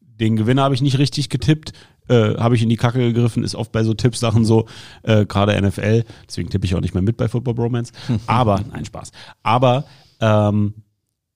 Den 0.00 0.36
Gewinner 0.36 0.62
habe 0.64 0.74
ich 0.74 0.82
nicht 0.82 0.98
richtig 0.98 1.28
getippt. 1.28 1.72
Äh, 2.08 2.36
habe 2.36 2.54
ich 2.54 2.62
in 2.62 2.68
die 2.68 2.76
Kacke 2.76 3.00
gegriffen, 3.00 3.42
ist 3.42 3.56
oft 3.56 3.72
bei 3.72 3.82
so 3.82 3.92
Tippsachen 3.92 4.44
so, 4.44 4.66
äh, 5.02 5.26
gerade 5.26 5.60
NFL, 5.60 6.04
deswegen 6.28 6.50
tippe 6.50 6.64
ich 6.64 6.76
auch 6.76 6.80
nicht 6.80 6.94
mehr 6.94 7.02
mit 7.02 7.16
bei 7.16 7.26
Football 7.28 7.54
Bromance. 7.54 7.92
Aber, 8.28 8.60
nein, 8.70 8.84
Spaß. 8.84 9.10
Aber 9.42 9.86
ähm, 10.20 10.74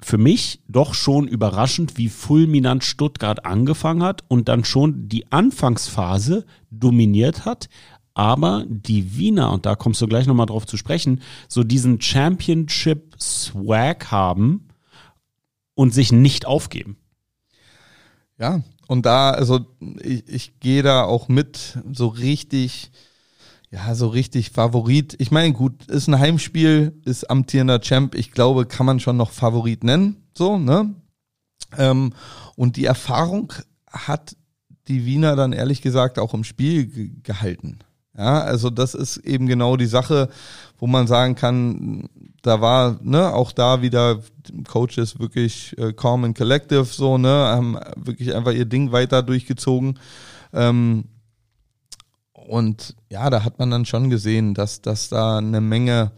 für 0.02 0.18
mich 0.18 0.60
doch 0.68 0.94
schon 0.94 1.28
überraschend, 1.28 1.96
wie 1.96 2.08
fulminant 2.08 2.84
Stuttgart 2.84 3.44
angefangen 3.44 4.02
hat 4.02 4.24
und 4.28 4.48
dann 4.48 4.64
schon 4.64 5.08
die 5.08 5.30
Anfangsphase 5.30 6.44
dominiert 6.70 7.44
hat. 7.44 7.68
Aber 8.14 8.64
die 8.68 9.16
Wiener, 9.16 9.52
und 9.52 9.66
da 9.66 9.76
kommst 9.76 10.00
du 10.00 10.06
gleich 10.06 10.26
nochmal 10.26 10.46
drauf 10.46 10.66
zu 10.66 10.76
sprechen, 10.76 11.22
so 11.48 11.62
diesen 11.62 12.00
Championship-Swag 12.00 14.10
haben 14.10 14.68
und 15.74 15.94
sich 15.94 16.12
nicht 16.12 16.46
aufgeben. 16.46 16.96
Ja, 18.38 18.62
und 18.88 19.06
da, 19.06 19.30
also 19.30 19.66
ich, 20.02 20.28
ich 20.28 20.60
gehe 20.60 20.82
da 20.82 21.04
auch 21.04 21.28
mit, 21.28 21.78
so 21.92 22.08
richtig, 22.08 22.90
ja, 23.70 23.94
so 23.94 24.08
richtig 24.08 24.50
Favorit. 24.50 25.14
Ich 25.18 25.30
meine, 25.30 25.52
gut, 25.52 25.86
ist 25.86 26.08
ein 26.08 26.18
Heimspiel, 26.18 27.00
ist 27.04 27.30
amtierender 27.30 27.80
Champ. 27.80 28.14
Ich 28.16 28.32
glaube, 28.32 28.66
kann 28.66 28.86
man 28.86 28.98
schon 28.98 29.16
noch 29.16 29.30
Favorit 29.30 29.84
nennen. 29.84 30.24
So, 30.36 30.58
ne? 30.58 30.94
Ähm, 31.78 32.12
und 32.56 32.76
die 32.76 32.84
Erfahrung 32.84 33.52
hat 33.86 34.36
die 34.88 35.06
Wiener 35.06 35.36
dann 35.36 35.52
ehrlich 35.52 35.82
gesagt 35.82 36.18
auch 36.18 36.34
im 36.34 36.42
Spiel 36.42 36.86
ge 36.86 37.10
gehalten. 37.22 37.78
Ja, 38.18 38.40
also 38.40 38.70
das 38.70 38.94
ist 38.94 39.18
eben 39.18 39.46
genau 39.46 39.76
die 39.76 39.86
Sache, 39.86 40.30
wo 40.78 40.88
man 40.88 41.06
sagen 41.06 41.36
kann, 41.36 42.08
da 42.42 42.60
war 42.60 42.98
ne 43.02 43.32
auch 43.32 43.52
da 43.52 43.82
wieder 43.82 44.20
Coaches 44.66 45.20
wirklich 45.20 45.78
äh, 45.78 45.92
calm 45.92 46.24
and 46.24 46.36
collective 46.36 46.84
so 46.84 47.18
ne 47.18 47.28
haben 47.28 47.78
wirklich 47.96 48.34
einfach 48.34 48.52
ihr 48.52 48.64
Ding 48.64 48.90
weiter 48.90 49.22
durchgezogen 49.22 49.98
ähm, 50.52 51.04
und 52.50 52.96
ja, 53.08 53.30
da 53.30 53.44
hat 53.44 53.60
man 53.60 53.70
dann 53.70 53.86
schon 53.86 54.10
gesehen, 54.10 54.54
dass, 54.54 54.82
dass 54.82 55.08
da 55.08 55.38
eine 55.38 55.60
Menge, 55.60 56.10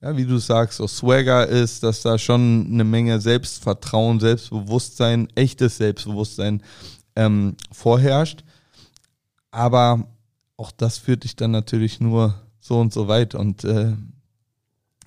ja, 0.00 0.16
wie 0.16 0.24
du 0.24 0.38
sagst, 0.38 0.78
so 0.78 0.86
Swagger 0.86 1.46
ist, 1.46 1.82
dass 1.82 2.00
da 2.00 2.16
schon 2.16 2.68
eine 2.72 2.84
Menge 2.84 3.20
Selbstvertrauen, 3.20 4.18
Selbstbewusstsein, 4.18 5.28
echtes 5.34 5.76
Selbstbewusstsein 5.76 6.62
ähm, 7.16 7.56
vorherrscht. 7.70 8.44
Aber 9.50 10.08
auch 10.56 10.72
das 10.72 10.96
führt 10.96 11.24
dich 11.24 11.36
dann 11.36 11.50
natürlich 11.50 12.00
nur 12.00 12.34
so 12.60 12.80
und 12.80 12.94
so 12.94 13.06
weit. 13.06 13.34
Und 13.34 13.64
äh, 13.64 13.92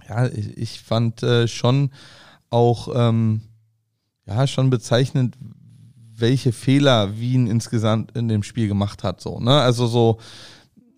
ja, 0.08 0.28
ich, 0.28 0.58
ich 0.60 0.80
fand 0.82 1.24
äh, 1.24 1.48
schon 1.48 1.90
auch 2.52 2.90
ähm, 2.94 3.42
ja 4.28 4.46
schon 4.46 4.70
bezeichnend, 4.70 5.38
welche 6.16 6.52
Fehler 6.52 7.18
Wien 7.20 7.48
insgesamt 7.48 8.16
in 8.16 8.28
dem 8.28 8.44
Spiel 8.44 8.68
gemacht 8.68 9.04
hat. 9.04 9.22
So, 9.22 9.40
ne? 9.40 9.60
Also 9.60 9.88
so 9.88 10.20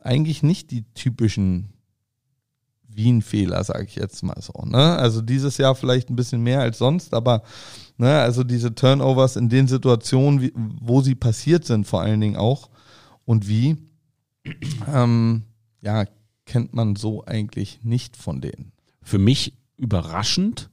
eigentlich 0.01 0.43
nicht 0.43 0.71
die 0.71 0.83
typischen 0.93 1.73
Wien-Fehler, 2.87 3.63
sage 3.63 3.85
ich 3.85 3.95
jetzt 3.95 4.23
mal 4.23 4.41
so. 4.41 4.53
Ne? 4.65 4.97
Also 4.97 5.21
dieses 5.21 5.57
Jahr 5.57 5.75
vielleicht 5.75 6.09
ein 6.09 6.15
bisschen 6.15 6.41
mehr 6.41 6.61
als 6.61 6.77
sonst, 6.77 7.13
aber 7.13 7.43
ne, 7.97 8.19
also 8.19 8.43
diese 8.43 8.73
Turnovers 8.73 9.35
in 9.35 9.49
den 9.49 9.67
Situationen, 9.67 10.41
wie, 10.41 10.51
wo 10.55 11.01
sie 11.01 11.15
passiert 11.15 11.65
sind, 11.65 11.85
vor 11.85 12.01
allen 12.01 12.19
Dingen 12.19 12.35
auch 12.35 12.69
und 13.25 13.47
wie, 13.47 13.77
ähm, 14.91 15.43
ja, 15.81 16.05
kennt 16.45 16.73
man 16.73 16.95
so 16.95 17.23
eigentlich 17.25 17.79
nicht 17.83 18.17
von 18.17 18.41
denen. 18.41 18.71
Für 19.01 19.19
mich 19.19 19.53
überraschend 19.77 20.69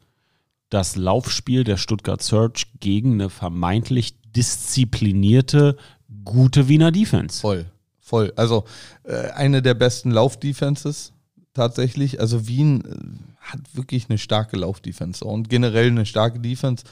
das 0.70 0.96
Laufspiel 0.96 1.64
der 1.64 1.76
Stuttgart 1.76 2.22
Search 2.22 2.66
gegen 2.80 3.14
eine 3.14 3.30
vermeintlich 3.30 4.20
disziplinierte, 4.32 5.76
gute 6.24 6.68
Wiener 6.68 6.90
Defense. 6.90 7.40
Voll. 7.40 7.66
Voll. 8.06 8.32
Also 8.36 8.62
äh, 9.02 9.30
eine 9.32 9.62
der 9.62 9.74
besten 9.74 10.12
Laufdefenses 10.12 11.12
tatsächlich. 11.54 12.20
Also 12.20 12.46
Wien 12.46 12.84
äh, 12.84 13.40
hat 13.40 13.58
wirklich 13.72 14.08
eine 14.08 14.16
starke 14.16 14.56
Laufdefense 14.56 15.24
und 15.24 15.48
generell 15.48 15.88
eine 15.88 16.06
starke 16.06 16.38
Defense. 16.38 16.84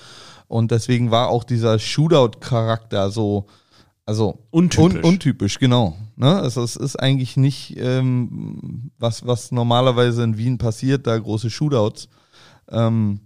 Und 0.49 0.73
deswegen 0.73 1.13
war 1.13 1.29
auch 1.29 1.45
dieser 1.45 1.79
Shootout-Charakter 1.79 3.13
so, 3.13 3.47
also 4.05 4.41
untypisch, 4.51 4.97
un 4.97 5.05
untypisch 5.05 5.61
genau. 5.61 5.97
Ne? 6.17 6.35
Also 6.35 6.65
es 6.65 6.75
ist 6.75 6.97
eigentlich 6.97 7.37
nicht 7.37 7.77
ähm, 7.77 8.91
was, 8.99 9.25
was 9.25 9.53
normalerweise 9.53 10.25
in 10.25 10.37
Wien 10.37 10.59
passiert, 10.59 11.07
da 11.07 11.17
große 11.17 11.49
Shootouts. 11.49 12.09
Ähm, 12.71 13.21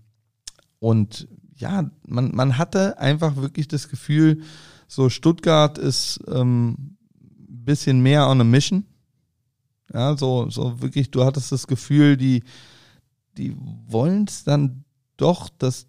und 0.79 1.27
ja, 1.57 1.91
man, 2.07 2.35
man 2.35 2.59
hatte 2.59 2.99
einfach 2.99 3.37
wirklich 3.37 3.67
das 3.67 3.89
Gefühl, 3.89 4.43
so 4.89 5.09
Stuttgart 5.09 5.79
ist 5.79 6.21
ähm, 6.31 6.98
bisschen 7.69 8.01
mehr 8.01 8.27
on 8.27 8.41
a 8.41 8.45
mission. 8.45 8.85
Ja, 9.93 10.17
so, 10.17 10.49
so 10.49 10.81
wirklich, 10.81 11.11
du 11.11 11.25
hattest 11.25 11.53
das 11.53 11.67
Gefühl, 11.67 12.17
die, 12.17 12.43
die 13.37 13.55
wollen 13.87 14.25
es 14.27 14.43
dann 14.43 14.85
doch 15.19 15.51
das 15.59 15.87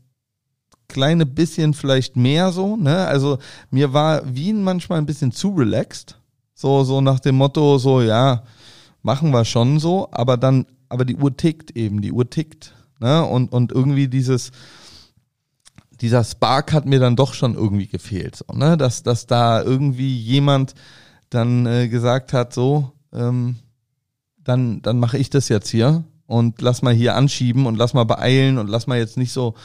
kleine 0.89 1.25
bisschen 1.25 1.73
vielleicht 1.73 2.17
mehr 2.17 2.51
so, 2.51 2.75
ne? 2.75 3.07
Also 3.07 3.37
mir 3.71 3.93
war 3.93 4.21
Wien 4.35 4.61
manchmal 4.61 4.97
ein 4.97 5.05
bisschen 5.05 5.31
zu 5.31 5.49
relaxed. 5.49 6.17
So, 6.53 6.83
so 6.83 6.99
nach 6.99 7.21
dem 7.21 7.35
Motto, 7.35 7.77
so, 7.77 8.01
ja, 8.01 8.43
machen 9.01 9.31
wir 9.31 9.45
schon 9.45 9.79
so, 9.79 10.09
aber 10.11 10.35
dann, 10.35 10.65
aber 10.89 11.05
die 11.05 11.15
Uhr 11.15 11.35
tickt 11.37 11.71
eben, 11.77 12.01
die 12.01 12.11
Uhr 12.11 12.29
tickt. 12.29 12.73
Ne? 12.99 13.23
Und, 13.23 13.53
und 13.53 13.71
irgendwie 13.71 14.09
dieses, 14.09 14.51
dieser 16.01 16.25
Spark 16.25 16.73
hat 16.73 16.85
mir 16.85 16.99
dann 16.99 17.15
doch 17.15 17.33
schon 17.33 17.55
irgendwie 17.55 17.87
gefehlt. 17.87 18.35
So, 18.35 18.53
ne? 18.53 18.75
dass, 18.75 19.03
dass 19.03 19.25
da 19.25 19.61
irgendwie 19.61 20.17
jemand 20.17 20.73
dann 21.29 21.65
äh, 21.65 21.87
gesagt 21.87 22.33
hat, 22.33 22.53
so, 22.53 22.91
ähm, 23.13 23.57
dann, 24.43 24.81
dann 24.81 24.99
mache 24.99 25.17
ich 25.17 25.29
das 25.29 25.49
jetzt 25.49 25.69
hier 25.69 26.03
und 26.25 26.61
lass 26.61 26.81
mal 26.81 26.93
hier 26.93 27.15
anschieben 27.15 27.65
und 27.65 27.75
lass 27.75 27.93
mal 27.93 28.03
beeilen 28.03 28.57
und 28.57 28.67
lass 28.67 28.87
mal 28.87 28.97
jetzt 28.97 29.17
nicht 29.17 29.31
so, 29.31 29.55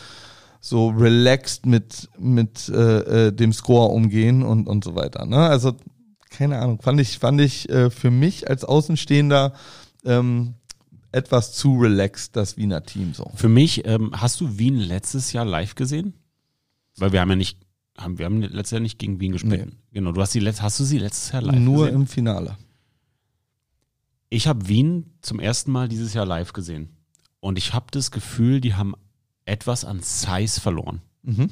so 0.61 0.89
relaxed 0.89 1.67
mit, 1.67 2.09
mit 2.19 2.69
äh, 2.69 3.27
äh, 3.27 3.33
dem 3.33 3.53
Score 3.53 3.89
umgehen 3.89 4.43
und, 4.43 4.67
und 4.67 4.83
so 4.85 4.95
weiter. 4.95 5.27
Ne? 5.27 5.37
Also, 5.37 5.75
keine 6.31 6.59
Ahnung, 6.59 6.81
fand 6.81 7.01
ich, 7.01 7.19
fand 7.19 7.41
ich 7.41 7.69
äh, 7.69 7.91
für 7.91 8.11
mich 8.11 8.49
als 8.49 8.65
Außenstehender 8.65 9.53
ähm, 10.05 10.55
etwas 11.13 11.53
zu 11.53 11.79
relaxed, 11.79 12.35
das 12.35 12.57
Wiener 12.57 12.83
Team 12.83 13.15
so. 13.15 13.31
Für 13.35 13.49
mich, 13.49 13.87
ähm, 13.87 14.11
hast 14.15 14.41
du 14.41 14.59
Wien 14.59 14.77
letztes 14.77 15.33
Jahr 15.33 15.45
live 15.45 15.75
gesehen? 15.77 16.15
Weil 16.97 17.13
wir 17.13 17.21
haben 17.21 17.31
ja 17.31 17.37
nicht, 17.37 17.59
haben, 17.97 18.19
wir 18.19 18.27
haben 18.27 18.43
letztes 18.43 18.73
Jahr 18.73 18.81
nicht 18.81 18.99
gegen 18.99 19.21
Wien 19.21 19.33
gespielt. 19.33 19.67
Nee. 19.67 19.73
Genau, 19.93 20.13
du 20.13 20.21
hast 20.21 20.33
sie 20.33 20.41
letzt, 20.41 20.63
hast 20.63 20.81
du 20.81 20.85
sie 20.85 20.99
letztes 20.99 21.33
Jahr 21.33 21.43
live 21.43 21.59
Nur 21.59 21.87
gesehen? 21.87 22.01
im 22.03 22.07
Finale. 22.07 22.57
Ich 24.31 24.49
habe 24.49 24.69
Wien 24.69 25.15
zum 25.21 25.39
ersten 25.39 25.71
Mal 25.71 25.89
dieses 25.89 26.15
Jahr 26.15 26.27
live 26.27 26.53
gesehen. 26.53 26.97
Und 27.41 27.59
ich 27.59 27.73
habe 27.73 27.87
das 27.91 28.11
Gefühl, 28.11 28.61
die 28.61 28.75
haben 28.75 28.95
etwas 29.45 29.85
an 29.85 30.01
Size 30.01 30.61
verloren. 30.61 31.03
Mhm. 31.23 31.51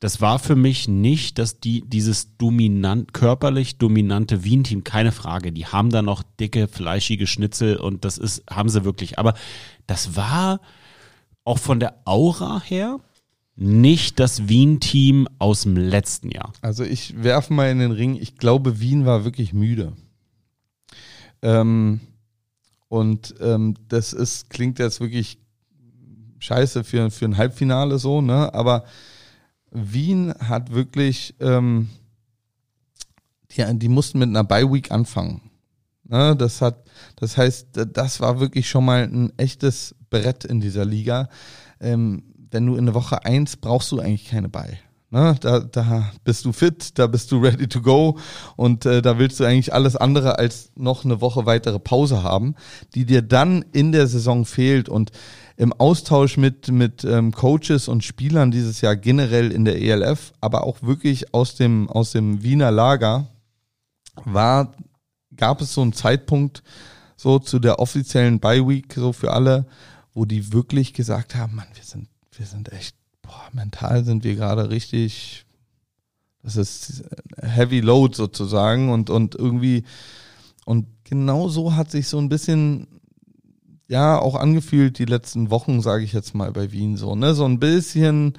Das 0.00 0.20
war 0.20 0.38
für 0.38 0.56
mich 0.56 0.88
nicht, 0.88 1.38
dass 1.38 1.58
die 1.58 1.82
dieses 1.86 2.36
dominant, 2.36 3.14
körperlich 3.14 3.78
dominante 3.78 4.44
Wien-Team, 4.44 4.84
keine 4.84 5.10
Frage. 5.10 5.52
Die 5.52 5.66
haben 5.66 5.88
da 5.88 6.02
noch 6.02 6.22
dicke, 6.38 6.68
fleischige 6.68 7.26
Schnitzel 7.26 7.78
und 7.78 8.04
das 8.04 8.18
ist, 8.18 8.42
haben 8.50 8.68
sie 8.68 8.84
wirklich. 8.84 9.18
Aber 9.18 9.32
das 9.86 10.14
war 10.14 10.60
auch 11.44 11.58
von 11.58 11.80
der 11.80 12.02
Aura 12.04 12.60
her 12.60 13.00
nicht 13.56 14.20
das 14.20 14.48
Wien-Team 14.48 15.28
aus 15.38 15.62
dem 15.62 15.76
letzten 15.76 16.30
Jahr. 16.30 16.52
Also 16.60 16.84
ich 16.84 17.22
werfe 17.22 17.52
mal 17.52 17.70
in 17.70 17.78
den 17.78 17.90
Ring, 17.90 18.16
ich 18.20 18.36
glaube, 18.36 18.80
Wien 18.80 19.06
war 19.06 19.24
wirklich 19.24 19.54
müde. 19.54 19.94
Ähm, 21.42 22.00
und 22.88 23.34
ähm, 23.40 23.74
das 23.88 24.12
ist, 24.12 24.50
klingt 24.50 24.78
jetzt 24.78 25.00
wirklich 25.00 25.38
scheiße 26.38 26.84
für, 26.84 27.10
für 27.10 27.24
ein 27.24 27.36
Halbfinale 27.36 27.98
so, 27.98 28.20
ne? 28.20 28.52
Aber 28.52 28.84
Wien 29.70 30.34
hat 30.38 30.72
wirklich, 30.72 31.34
ähm, 31.40 31.88
die, 33.50 33.64
die 33.78 33.88
mussten 33.88 34.18
mit 34.18 34.28
einer 34.28 34.44
Bye-Week 34.44 34.90
anfangen. 34.90 35.40
Ne? 36.04 36.36
Das 36.36 36.62
hat, 36.62 36.84
das 37.16 37.36
heißt, 37.36 37.68
das 37.92 38.20
war 38.20 38.38
wirklich 38.38 38.68
schon 38.68 38.84
mal 38.84 39.02
ein 39.02 39.32
echtes 39.38 39.94
Brett 40.08 40.44
in 40.44 40.60
dieser 40.60 40.84
Liga. 40.84 41.28
Ähm, 41.80 42.22
wenn 42.50 42.66
du 42.66 42.76
in 42.76 42.86
der 42.86 42.94
Woche 42.94 43.24
eins 43.24 43.56
brauchst 43.56 43.92
du 43.92 44.00
eigentlich 44.00 44.28
keine 44.28 44.48
Bye. 44.48 44.78
Ne? 45.10 45.36
Da, 45.40 45.60
da 45.60 46.10
bist 46.24 46.44
du 46.44 46.52
fit, 46.52 46.98
da 46.98 47.06
bist 47.06 47.30
du 47.30 47.38
ready 47.38 47.68
to 47.68 47.80
go 47.80 48.18
und 48.56 48.84
äh, 48.86 49.02
da 49.02 49.18
willst 49.18 49.38
du 49.38 49.44
eigentlich 49.44 49.72
alles 49.72 49.96
andere 49.96 50.38
als 50.38 50.72
noch 50.74 51.04
eine 51.04 51.20
Woche 51.20 51.46
weitere 51.46 51.78
Pause 51.78 52.22
haben, 52.22 52.54
die 52.94 53.06
dir 53.06 53.22
dann 53.22 53.64
in 53.72 53.92
der 53.92 54.08
Saison 54.08 54.44
fehlt 54.44 54.88
und 54.88 55.12
im 55.56 55.72
Austausch 55.72 56.36
mit, 56.36 56.70
mit 56.70 57.04
ähm, 57.04 57.32
Coaches 57.32 57.88
und 57.88 58.04
Spielern 58.04 58.50
dieses 58.50 58.80
Jahr 58.80 58.96
generell 58.96 59.52
in 59.52 59.64
der 59.64 59.80
ELF, 59.80 60.32
aber 60.40 60.64
auch 60.64 60.82
wirklich 60.82 61.32
aus 61.32 61.54
dem, 61.54 61.88
aus 61.88 62.12
dem 62.12 62.42
Wiener 62.42 62.70
Lager, 62.70 63.28
war, 64.24 64.72
gab 65.36 65.60
es 65.60 65.72
so 65.72 65.82
einen 65.82 65.92
Zeitpunkt, 65.92 66.62
so 67.16 67.38
zu 67.38 67.58
der 67.58 67.78
offiziellen 67.78 68.40
Bye 68.40 68.66
Week, 68.66 68.92
so 68.92 69.12
für 69.12 69.32
alle, 69.32 69.66
wo 70.14 70.24
die 70.24 70.52
wirklich 70.52 70.94
gesagt 70.94 71.34
haben, 71.34 71.54
Mann, 71.54 71.68
wir 71.74 71.84
sind, 71.84 72.08
wir 72.38 72.46
sind 72.46 72.72
echt, 72.72 72.96
boah, 73.22 73.48
mental 73.52 74.04
sind 74.04 74.24
wir 74.24 74.34
gerade 74.36 74.70
richtig, 74.70 75.44
das 76.42 76.56
ist 76.56 77.04
Heavy 77.40 77.80
Load 77.80 78.14
sozusagen 78.16 78.90
und, 78.90 79.10
und 79.10 79.34
irgendwie, 79.34 79.84
und 80.64 80.86
genau 81.04 81.48
so 81.48 81.74
hat 81.74 81.90
sich 81.90 82.08
so 82.08 82.18
ein 82.18 82.28
bisschen 82.28 82.86
ja 83.88 84.18
auch 84.18 84.34
angefühlt 84.34 84.98
die 84.98 85.04
letzten 85.04 85.50
Wochen, 85.50 85.80
sage 85.80 86.02
ich 86.04 86.12
jetzt 86.12 86.34
mal 86.34 86.50
bei 86.52 86.72
Wien 86.72 86.96
so, 86.96 87.14
ne, 87.14 87.34
so 87.34 87.44
ein 87.44 87.60
bisschen 87.60 88.34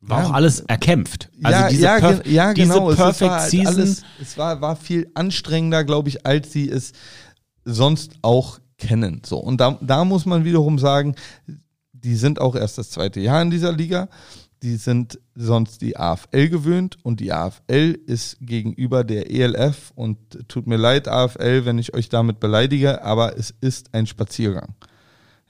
War 0.00 0.20
Ja. 0.22 0.26
auch 0.28 0.32
alles 0.32 0.60
erkämpft. 0.60 1.28
Also 1.42 1.60
ja, 1.60 1.68
diese, 1.68 1.82
ja, 1.82 1.98
Perf 1.98 2.26
ja, 2.26 2.54
diese 2.54 2.72
genau. 2.72 2.86
Perfect 2.94 3.14
es 3.16 3.20
war 3.20 3.40
halt 3.40 3.50
Season. 3.50 3.66
Alles, 3.66 4.02
es 4.20 4.38
war, 4.38 4.60
war 4.60 4.76
viel 4.76 5.10
anstrengender, 5.14 5.84
glaube 5.84 6.08
ich, 6.08 6.24
als 6.24 6.52
sie 6.52 6.70
es 6.70 6.92
sonst 7.64 8.12
auch 8.22 8.58
kennen. 8.78 9.22
So 9.26 9.38
und 9.38 9.60
da, 9.60 9.76
da 9.82 10.04
muss 10.04 10.24
man 10.24 10.44
wiederum 10.44 10.78
sagen, 10.78 11.14
die 12.08 12.16
sind 12.16 12.40
auch 12.40 12.56
erst 12.56 12.78
das 12.78 12.88
zweite 12.88 13.20
Jahr 13.20 13.42
in 13.42 13.50
dieser 13.50 13.70
Liga. 13.70 14.08
Die 14.62 14.76
sind 14.76 15.20
sonst 15.34 15.82
die 15.82 15.98
AFL 15.98 16.48
gewöhnt 16.48 16.96
und 17.02 17.20
die 17.20 17.34
AFL 17.34 17.98
ist 18.06 18.38
gegenüber 18.40 19.04
der 19.04 19.30
ELF 19.30 19.92
und 19.94 20.16
tut 20.48 20.66
mir 20.66 20.78
leid 20.78 21.06
AFL, 21.06 21.66
wenn 21.66 21.76
ich 21.78 21.92
euch 21.92 22.08
damit 22.08 22.40
beleidige, 22.40 23.04
aber 23.04 23.36
es 23.36 23.54
ist 23.60 23.94
ein 23.94 24.06
Spaziergang. 24.06 24.74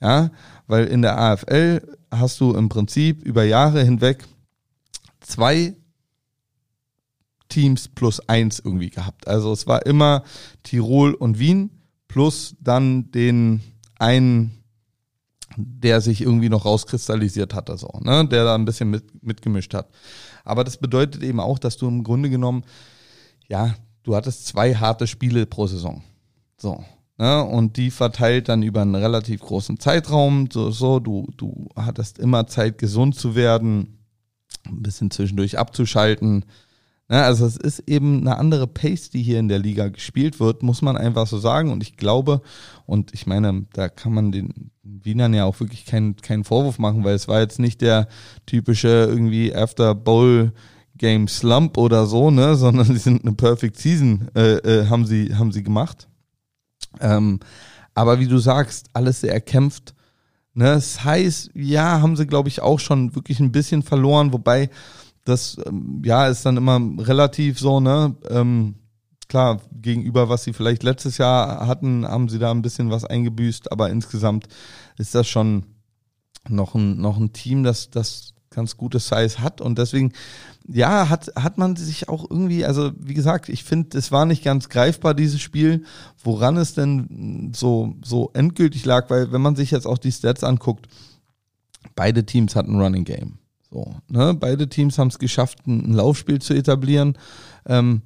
Ja, 0.01 0.31
weil 0.67 0.87
in 0.87 1.03
der 1.03 1.17
AFL 1.17 1.81
hast 2.11 2.41
du 2.41 2.55
im 2.55 2.69
Prinzip 2.69 3.23
über 3.23 3.45
Jahre 3.45 3.85
hinweg 3.85 4.25
zwei 5.21 5.77
Teams 7.49 7.87
plus 7.87 8.19
eins 8.29 8.59
irgendwie 8.59 8.91
gehabt. 8.91 9.29
Also 9.29 9.53
es 9.53 9.69
war 9.69 9.87
immer 9.87 10.25
Tirol 10.65 11.15
und 11.15 11.39
Wien 11.39 11.71
plus 12.09 12.57
dann 12.61 13.13
den 13.13 13.63
einen, 14.01 14.58
der 15.59 16.01
sich 16.01 16.21
irgendwie 16.21 16.49
noch 16.49 16.65
rauskristallisiert 16.65 17.53
hatte, 17.53 17.77
so, 17.77 17.89
ne, 18.03 18.27
der 18.27 18.45
da 18.45 18.55
ein 18.55 18.65
bisschen 18.65 18.91
mit, 18.91 19.25
mitgemischt 19.25 19.75
hat. 19.75 19.89
Aber 20.45 20.65
das 20.65 20.77
bedeutet 20.77 21.23
eben 21.23 21.41
auch, 21.41 21.59
dass 21.59 21.77
du 21.77 21.89
im 21.89 22.05
Grunde 22.05 22.31
genommen, 22.31 22.65
ja, 23.49 23.75
du 24.05 24.15
hattest 24.15 24.47
zwei 24.47 24.75
harte 24.75 25.07
Spiele 25.07 25.47
pro 25.47 25.67
Saison. 25.67 26.03
So. 26.57 26.85
Ne, 27.21 27.43
und 27.43 27.77
die 27.77 27.91
verteilt 27.91 28.49
dann 28.49 28.63
über 28.63 28.83
einen 28.83 28.95
relativ 28.95 29.41
großen 29.41 29.81
Zeitraum. 29.81 30.49
So, 30.53 30.71
so, 30.71 31.01
du, 31.01 31.27
du 31.37 31.69
hattest 31.75 32.21
immer 32.21 32.47
Zeit, 32.47 32.79
gesund 32.79 33.17
zu 33.17 33.35
werden, 33.35 33.99
ein 34.65 34.83
bisschen 34.83 35.11
zwischendurch 35.11 35.59
abzuschalten. 35.59 36.45
Ne, 37.11 37.23
also 37.23 37.47
es 37.47 37.57
ist 37.57 37.85
eben 37.87 38.21
eine 38.21 38.37
andere 38.37 38.67
Pace, 38.67 39.09
die 39.09 39.23
hier 39.23 39.39
in 39.39 39.49
der 39.49 39.59
Liga 39.59 39.89
gespielt 39.89 40.41
wird, 40.41 40.63
muss 40.63 40.83
man 40.83 40.99
einfach 40.99 41.27
so 41.27 41.39
sagen. 41.39 41.73
Und 41.73 41.83
ich 41.83 41.97
glaube, 41.97 42.43
und 42.85 43.15
ich 43.15 43.27
meine, 43.27 43.65
da 43.73 43.89
kann 43.89 44.13
man 44.13 44.31
den 44.31 44.71
Wienern 44.83 45.33
ja 45.33 45.47
auch 45.47 45.59
wirklich 45.59 45.87
keinen 45.87 46.17
keinen 46.17 46.45
Vorwurf 46.45 46.79
machen, 46.79 47.05
weil 47.05 47.15
es 47.15 47.27
war 47.27 47.41
jetzt 47.41 47.61
nicht 47.61 47.81
der 47.81 48.09
typische 48.45 48.89
irgendwie 48.89 49.55
After 49.55 49.95
Bowl 49.95 50.53
Game 50.99 51.29
Slump 51.29 51.79
oder 51.79 52.05
so, 52.05 52.31
ne, 52.31 52.55
sondern 52.57 52.87
sie 52.87 52.99
sind 52.99 53.23
eine 53.25 53.33
Perfect 53.33 53.79
Season 53.79 54.29
äh, 54.35 54.57
äh, 54.57 54.87
haben 54.89 55.07
sie 55.07 55.35
haben 55.35 55.53
sie 55.53 55.63
gemacht. 55.63 56.09
Ähm, 57.01 57.41
aber 57.95 58.21
wie 58.21 58.29
du 58.29 58.39
sagst, 58.39 58.91
alles 58.93 59.23
sehr 59.23 59.33
erkämpft. 59.33 59.95
Ne, 60.53 60.65
das 60.75 61.05
heißt, 61.05 61.53
ja, 61.55 62.03
haben 62.03 62.17
sie 62.17 62.27
glaube 62.27 62.51
ich 62.51 62.61
auch 62.61 62.81
schon 62.81 63.15
wirklich 63.15 63.41
ein 63.41 63.53
bisschen 63.53 63.83
verloren, 63.83 64.35
wobei 64.35 64.69
das 65.29 65.57
ähm, 65.67 66.03
ja 66.05 66.29
ist 66.29 66.45
dann 66.47 66.57
immer 66.57 66.81
relativ 66.99 67.59
so, 67.59 67.81
ne? 67.81 68.17
Ähm, 68.29 68.77
klar, 69.29 69.61
gegenüber 69.73 70.29
was 70.29 70.45
sie 70.45 70.53
vielleicht 70.53 70.83
letztes 70.83 71.19
Jahr 71.19 71.67
hatten, 71.67 72.07
haben 72.07 72.29
sie 72.29 72.39
da 72.39 72.51
ein 72.51 72.63
bisschen 72.63 72.91
was 72.91 73.05
eingebüßt, 73.05 73.71
aber 73.71 73.91
insgesamt 73.91 74.49
ist 74.97 75.15
das 75.15 75.29
schon 75.29 75.67
noch 76.49 76.75
ein, 76.75 77.01
noch 77.01 77.19
ein 77.19 77.33
Team, 77.33 77.63
das, 77.63 77.91
das 77.91 78.35
ganz 78.51 78.77
gutes 78.77 79.09
Size 79.09 79.41
hat 79.41 79.61
und 79.61 79.79
deswegen, 79.79 80.13
ja, 80.67 81.09
hat, 81.09 81.31
hat 81.37 81.59
man 81.59 81.77
sich 81.77 82.09
auch 82.09 82.29
irgendwie, 82.29 82.65
also 82.65 82.91
wie 82.99 83.15
gesagt, 83.15 83.49
ich 83.51 83.65
finde, 83.65 83.99
es 83.99 84.11
war 84.11 84.25
nicht 84.25 84.43
ganz 84.43 84.69
greifbar, 84.69 85.15
dieses 85.15 85.41
Spiel, 85.41 85.85
woran 86.25 86.57
es 86.57 86.75
denn 86.75 87.53
so, 87.55 87.95
so 88.03 88.31
endgültig 88.33 88.85
lag, 88.87 89.11
weil 89.11 89.31
wenn 89.33 89.43
man 89.43 89.57
sich 89.57 89.71
jetzt 89.71 89.87
auch 89.87 89.99
die 89.99 90.13
Stats 90.13 90.43
anguckt, 90.43 90.89
beide 91.95 92.25
Teams 92.25 92.57
hatten 92.57 92.81
Running 92.81 93.05
Game. 93.05 93.39
So, 93.71 93.95
ne? 94.09 94.35
Beide 94.35 94.69
Teams 94.69 94.99
haben 94.99 95.09
es 95.09 95.19
geschafft, 95.19 95.67
ein, 95.67 95.93
Laufspiel 95.93 96.41
zu 96.41 96.55
etablieren. 96.55 97.17
Ähm, 97.67 98.03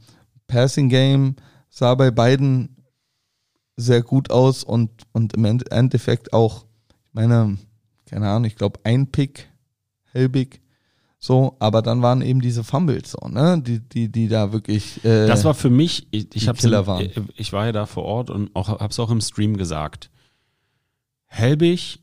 Passing 0.49 0.89
Game 0.89 1.37
sah 1.71 1.95
bei 1.95 2.11
beiden 2.11 2.77
sehr 3.77 4.03
gut 4.03 4.31
aus 4.31 4.65
und, 4.65 4.91
und 5.13 5.35
im 5.35 5.45
End- 5.45 5.71
Endeffekt 5.73 6.33
auch, 6.33 6.67
ich 6.91 7.15
meine, 7.15 7.59
keine 8.07 8.29
Ahnung, 8.29 8.45
ich 8.45 8.57
glaube 8.57 8.81
ein 8.85 9.11
Pick, 9.11 9.49
Helbig, 10.13 10.61
so, 11.19 11.57
aber 11.61 11.81
dann 11.83 12.03
waren 12.03 12.21
eben 12.21 12.41
diese 12.41 12.65
Fumbles 12.65 13.13
so, 13.13 13.29
ne, 13.29 13.63
die, 13.65 13.79
die, 13.81 14.11
die 14.11 14.29
da 14.29 14.53
wirklich. 14.53 15.03
Äh, 15.05 15.27
Das 15.29 15.45
war 15.45 15.55
für 15.55 15.71
mich, 15.71 16.09
ich, 16.11 16.35
ich, 16.35 16.53
Killer 16.55 16.87
waren. 16.87 17.03
äh, 17.07 17.13
ich 17.37 17.53
war 17.53 17.67
ja 17.67 17.73
da 17.73 17.87
vor 17.87 18.05
Ort 18.05 18.29
und 18.29 18.55
auch, 18.55 18.69
hab's 18.69 18.99
auch 18.99 19.11
im 19.11 19.21
Stream 19.21 19.57
gesagt. 19.57 20.11
Helbig 21.27 22.02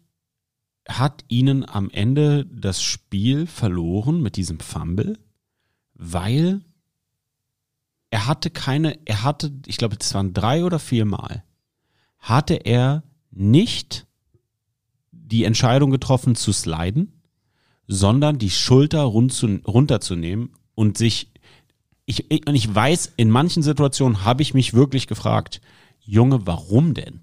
hat 0.88 1.24
ihnen 1.28 1.68
am 1.68 1.90
Ende 1.90 2.46
das 2.46 2.82
Spiel 2.82 3.48
verloren 3.48 4.22
mit 4.22 4.36
diesem 4.36 4.60
Fumble, 4.60 5.20
weil 5.94 6.62
er 8.10 8.28
hatte 8.28 8.50
keine, 8.50 8.98
er 9.06 9.24
hatte, 9.24 9.52
ich 9.66 9.78
glaube, 9.78 9.98
es 10.00 10.14
waren 10.14 10.34
drei 10.34 10.64
oder 10.64 10.80
vier 10.80 11.06
Mal, 11.06 11.44
hatte 12.18 12.56
er 12.56 13.04
nicht 13.32 14.08
die 15.12 15.44
Entscheidung 15.44 15.92
getroffen 15.92 16.36
zu 16.36 16.52
sliden, 16.52 17.22
sondern 17.88 18.40
die 18.40 18.50
Schulter 18.50 19.02
runterzunehmen 19.04 20.54
und 20.76 20.98
sich 20.98 21.32
ich, 22.10 22.32
ich, 22.32 22.48
und 22.48 22.56
ich 22.56 22.74
weiß, 22.74 23.14
in 23.18 23.30
manchen 23.30 23.62
Situationen 23.62 24.26
habe 24.26 24.42
ich 24.42 24.56
mich 24.56 24.74
wirklich 24.74 25.06
gefragt, 25.06 25.62
Junge, 26.00 26.48
warum 26.48 26.96
denn? 26.96 27.22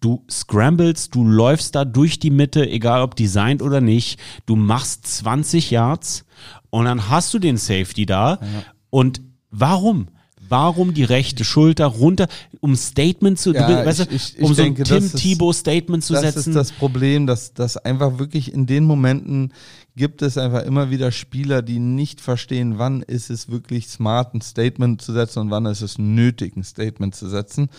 Du 0.00 0.24
scramblest, 0.30 1.14
du 1.14 1.24
läufst 1.24 1.74
da 1.74 1.84
durch 1.84 2.18
die 2.18 2.30
Mitte, 2.30 2.68
egal 2.68 3.02
ob 3.02 3.16
designt 3.16 3.62
oder 3.62 3.80
nicht. 3.80 4.20
Du 4.46 4.56
machst 4.56 5.06
20 5.06 5.70
Yards 5.70 6.24
und 6.70 6.84
dann 6.84 7.08
hast 7.08 7.32
du 7.34 7.38
den 7.38 7.56
Safety 7.56 8.06
da. 8.06 8.38
Ja. 8.40 8.64
Und 8.90 9.22
warum? 9.50 10.08
Warum 10.46 10.92
die 10.92 11.04
rechte 11.04 11.42
Schulter 11.42 11.86
runter, 11.86 12.28
um 12.60 12.76
Statement 12.76 13.38
zu, 13.38 13.54
ja, 13.54 13.66
du, 13.66 13.86
weißt 13.86 14.00
du, 14.00 14.04
ich, 14.14 14.36
ich, 14.36 14.42
um 14.42 14.50
ich 14.50 14.56
so 14.56 14.62
denke, 14.62 14.82
ein 14.82 14.84
Tim 14.84 15.10
das 15.10 15.12
Tebow 15.12 15.52
Statement 15.52 16.04
zu 16.04 16.12
das 16.12 16.22
setzen? 16.22 16.50
ist 16.50 16.54
das 16.54 16.72
Problem, 16.72 17.26
dass, 17.26 17.54
dass 17.54 17.78
einfach 17.78 18.18
wirklich 18.18 18.52
in 18.52 18.66
den 18.66 18.84
Momenten 18.84 19.54
gibt 19.96 20.22
es 20.22 20.36
einfach 20.36 20.64
immer 20.64 20.90
wieder 20.90 21.12
Spieler, 21.12 21.62
die 21.62 21.78
nicht 21.78 22.20
verstehen, 22.20 22.78
wann 22.78 23.02
ist 23.02 23.30
es 23.30 23.48
wirklich 23.48 23.88
smart, 23.88 24.34
ein 24.34 24.42
Statement 24.42 25.00
zu 25.00 25.12
setzen 25.12 25.40
und 25.40 25.50
wann 25.50 25.66
ist 25.66 25.80
es 25.80 25.98
nötig, 25.98 26.56
ein 26.56 26.64
Statement 26.64 27.14
zu 27.14 27.28
setzen. 27.28 27.70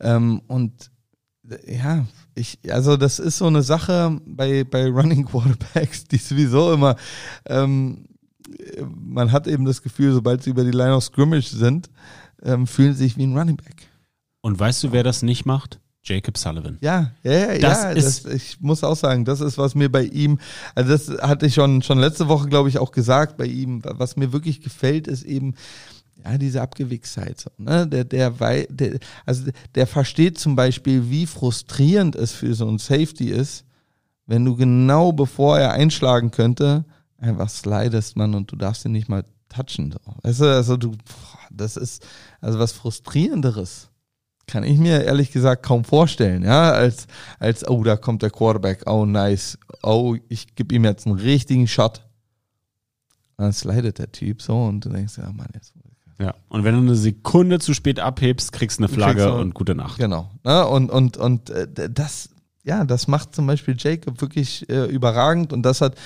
Ähm, 0.00 0.42
und 0.46 0.90
ja, 1.66 2.06
ich, 2.34 2.58
also 2.70 2.96
das 2.96 3.18
ist 3.18 3.38
so 3.38 3.46
eine 3.46 3.62
Sache 3.62 4.18
bei, 4.26 4.64
bei 4.64 4.88
Running 4.88 5.24
Quarterbacks, 5.30 6.04
die 6.04 6.16
sowieso 6.16 6.72
immer, 6.72 6.96
ähm, 7.46 8.06
man 8.88 9.32
hat 9.32 9.46
eben 9.46 9.64
das 9.64 9.82
Gefühl, 9.82 10.12
sobald 10.12 10.42
sie 10.42 10.50
über 10.50 10.64
die 10.64 10.70
Line 10.70 10.94
of 10.94 11.04
Scrimmage 11.04 11.48
sind, 11.48 11.90
ähm, 12.42 12.66
fühlen 12.66 12.92
sie 12.94 13.04
sich 13.04 13.16
wie 13.16 13.26
ein 13.26 13.36
Running 13.36 13.56
Back. 13.56 13.88
und 14.42 14.58
weißt 14.58 14.84
du, 14.84 14.92
wer 14.92 15.02
das 15.02 15.22
nicht 15.22 15.44
macht? 15.46 15.80
Jacob 16.06 16.36
Sullivan. 16.36 16.76
Ja, 16.82 17.12
ja, 17.22 17.32
ja, 17.54 17.58
Das 17.58 17.82
ja 17.82 17.90
ist- 17.92 18.26
das, 18.26 18.34
ich 18.34 18.60
muss 18.60 18.84
auch 18.84 18.96
sagen, 18.96 19.24
das 19.24 19.40
ist, 19.40 19.56
was 19.56 19.74
mir 19.74 19.90
bei 19.90 20.02
ihm, 20.04 20.38
also 20.74 20.90
das 20.90 21.08
hatte 21.22 21.46
ich 21.46 21.54
schon, 21.54 21.80
schon 21.80 21.98
letzte 21.98 22.28
Woche, 22.28 22.48
glaube 22.48 22.68
ich, 22.68 22.78
auch 22.78 22.92
gesagt 22.92 23.38
bei 23.38 23.46
ihm, 23.46 23.80
was 23.84 24.16
mir 24.16 24.30
wirklich 24.32 24.60
gefällt, 24.60 25.06
ist 25.08 25.22
eben, 25.22 25.54
ja, 26.24 26.38
diese 26.38 26.62
Abgewichsheit, 26.62 27.40
so, 27.40 27.50
ne? 27.58 27.86
Der, 27.86 28.04
der, 28.04 28.30
der, 28.30 28.98
also 29.26 29.50
der 29.74 29.86
versteht 29.86 30.38
zum 30.38 30.56
Beispiel, 30.56 31.10
wie 31.10 31.26
frustrierend 31.26 32.16
es 32.16 32.32
für 32.32 32.54
so 32.54 32.68
ein 32.68 32.78
Safety 32.78 33.28
ist, 33.28 33.64
wenn 34.26 34.44
du 34.44 34.56
genau 34.56 35.12
bevor 35.12 35.58
er 35.58 35.72
einschlagen 35.72 36.30
könnte, 36.30 36.84
einfach 37.18 37.48
slidest, 37.48 38.16
man, 38.16 38.34
und 38.34 38.50
du 38.50 38.56
darfst 38.56 38.84
ihn 38.84 38.92
nicht 38.92 39.08
mal 39.08 39.24
touchen. 39.48 39.92
So. 39.92 39.98
Weißt 40.22 40.42
also 40.42 40.76
du, 40.76 40.92
das 41.50 41.76
ist, 41.76 42.06
also 42.40 42.58
was 42.58 42.72
frustrierenderes 42.72 43.90
kann 44.46 44.64
ich 44.64 44.78
mir 44.78 45.04
ehrlich 45.04 45.32
gesagt 45.32 45.64
kaum 45.64 45.84
vorstellen, 45.84 46.42
ja, 46.42 46.72
als, 46.72 47.06
als, 47.38 47.66
oh, 47.66 47.82
da 47.82 47.96
kommt 47.96 48.22
der 48.22 48.30
Quarterback, 48.30 48.82
oh, 48.86 49.06
nice, 49.06 49.58
oh, 49.82 50.16
ich 50.28 50.54
gebe 50.54 50.74
ihm 50.74 50.84
jetzt 50.84 51.06
einen 51.06 51.18
richtigen 51.18 51.66
Shot. 51.66 52.02
Dann 53.36 53.52
slidet 53.52 53.98
der 53.98 54.12
Typ 54.12 54.42
so 54.42 54.64
und 54.64 54.84
du 54.84 54.90
denkst, 54.90 55.18
ja, 55.18 55.32
Mann, 55.32 55.48
jetzt. 55.54 55.72
Ja. 56.18 56.34
Und 56.48 56.64
wenn 56.64 56.74
du 56.74 56.80
eine 56.80 56.94
Sekunde 56.94 57.58
zu 57.58 57.74
spät 57.74 57.98
abhebst, 57.98 58.52
kriegst 58.52 58.78
du 58.78 58.84
eine 58.84 58.92
Flagge 58.92 59.22
kriegst 59.22 59.28
du- 59.28 59.40
und 59.40 59.54
gute 59.54 59.74
Nacht. 59.74 59.98
Genau. 59.98 60.30
Ne? 60.44 60.66
Und, 60.66 60.90
und, 60.90 61.16
und 61.16 61.50
äh, 61.50 61.66
das, 61.90 62.30
ja, 62.62 62.84
das 62.84 63.08
macht 63.08 63.34
zum 63.34 63.46
Beispiel 63.46 63.76
Jacob 63.78 64.20
wirklich 64.20 64.68
äh, 64.68 64.86
überragend 64.86 65.52
und 65.52 65.62
das 65.62 65.80
hat, 65.80 65.96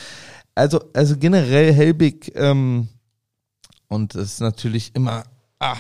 also, 0.55 0.81
also 0.94 1.16
generell 1.16 1.73
Helbig, 1.73 2.33
ähm, 2.35 2.88
und 3.88 4.14
es 4.14 4.35
ist 4.35 4.40
natürlich 4.40 4.94
immer 4.94 5.25
ah, 5.61 5.77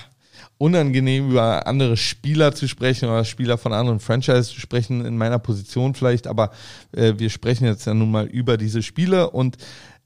unangenehm, 0.56 1.30
über 1.30 1.66
andere 1.66 1.96
Spieler 1.96 2.54
zu 2.54 2.68
sprechen 2.68 3.08
oder 3.08 3.24
Spieler 3.24 3.58
von 3.58 3.72
anderen 3.72 4.00
Franchises 4.00 4.48
zu 4.48 4.60
sprechen, 4.60 5.04
in 5.04 5.16
meiner 5.16 5.38
Position 5.38 5.94
vielleicht, 5.94 6.26
aber 6.26 6.50
äh, 6.92 7.14
wir 7.16 7.30
sprechen 7.30 7.64
jetzt 7.64 7.86
ja 7.86 7.94
nun 7.94 8.10
mal 8.10 8.26
über 8.26 8.56
diese 8.56 8.82
Spiele 8.82 9.30
und 9.30 9.56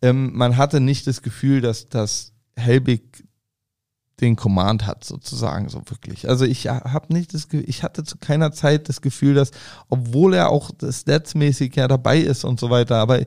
ähm, 0.01 0.31
man 0.35 0.57
hatte 0.57 0.81
nicht 0.81 1.07
das 1.07 1.23
Gefühl, 1.23 1.61
dass, 1.61 1.89
dass 1.89 2.33
Helbig 2.57 3.25
den 4.23 4.37
Command 4.37 4.87
hat, 4.87 5.05
sozusagen, 5.05 5.69
so 5.69 5.83
wirklich. 5.87 6.29
Also 6.29 6.45
ich 6.45 6.69
habe 6.69 7.13
nicht 7.13 7.35
das 7.35 7.49
ich 7.53 7.83
hatte 7.83 8.05
zu 8.05 8.17
keiner 8.19 8.53
Zeit 8.53 8.89
das 8.89 9.01
Gefühl, 9.03 9.35
dass, 9.35 9.51
obwohl 9.89 10.35
er 10.35 10.51
auch 10.51 10.71
statsmäßig 10.81 11.75
ja 11.77 11.89
dabei 11.89 12.19
ist 12.19 12.45
und 12.45 12.61
so 12.61 12.71
weiter, 12.71 12.97
aber 12.97 13.25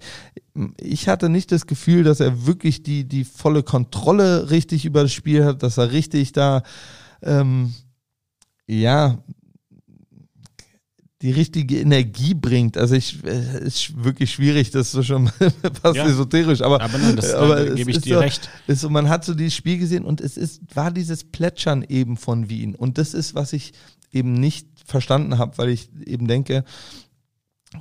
ich 0.80 1.10
hatte 1.10 1.30
nicht 1.30 1.52
das 1.52 1.68
Gefühl, 1.68 2.04
dass 2.04 2.22
er 2.22 2.48
wirklich 2.48 2.82
die, 2.82 3.04
die 3.04 3.26
volle 3.26 3.62
Kontrolle 3.62 4.50
richtig 4.50 4.86
über 4.86 5.04
das 5.04 5.14
Spiel 5.14 5.44
hat, 5.44 5.62
dass 5.62 5.78
er 5.78 5.92
richtig 5.92 6.32
da, 6.32 6.64
ähm, 7.22 7.74
ja, 8.66 9.18
die 11.26 11.32
richtige 11.32 11.80
Energie 11.80 12.36
bringt. 12.36 12.78
Also 12.78 12.94
ich, 12.94 13.24
es 13.24 13.60
ist 13.90 14.04
wirklich 14.04 14.30
schwierig, 14.32 14.70
das 14.70 14.88
ist 14.88 14.92
so 14.92 15.02
schon 15.02 15.28
fast 15.82 15.96
Ja. 15.96 16.06
esoterisch, 16.08 16.62
aber, 16.62 16.80
Aber 16.82 16.98
nein, 17.00 17.16
das, 17.16 17.34
aber 17.34 17.66
da 17.66 17.74
gebe 17.74 17.90
ich 17.90 18.00
dir 18.02 18.16
so, 18.16 18.20
recht. 18.20 18.48
ist 18.68 18.82
so, 18.82 18.92
man 18.92 19.10
hat 19.10 19.26
so 19.26 19.34
dieses 19.34 19.56
Spiel 19.56 19.80
gesehen 19.80 20.06
und 20.06 20.22
es 20.22 20.38
ist, 20.38 20.62
war 20.76 20.92
dieses 20.92 21.24
Plätschern 21.24 21.84
eben 21.90 22.16
von 22.16 22.48
Wien. 22.48 22.76
Und 22.76 23.00
das 23.00 23.16
ist, 23.16 23.34
was 23.34 23.54
ich 23.54 23.74
eben 24.12 24.34
nicht 24.34 24.68
verstanden 24.86 25.40
habe, 25.40 25.58
weil 25.58 25.70
ich 25.70 25.90
eben 26.06 26.28
denke, 26.28 26.64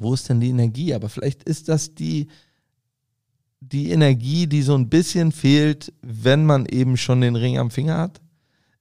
wo 0.00 0.14
ist 0.14 0.26
denn 0.30 0.40
die 0.40 0.48
Energie? 0.48 0.94
Aber 0.94 1.10
vielleicht 1.10 1.44
ist 1.44 1.68
das 1.68 1.94
die, 1.94 2.28
die 3.60 3.90
Energie, 3.90 4.46
die 4.46 4.62
so 4.62 4.74
ein 4.74 4.88
bisschen 4.88 5.32
fehlt, 5.32 5.92
wenn 6.00 6.46
man 6.46 6.64
eben 6.64 6.96
schon 6.96 7.20
den 7.20 7.36
Ring 7.36 7.58
am 7.58 7.70
Finger 7.70 7.98
hat. 7.98 8.22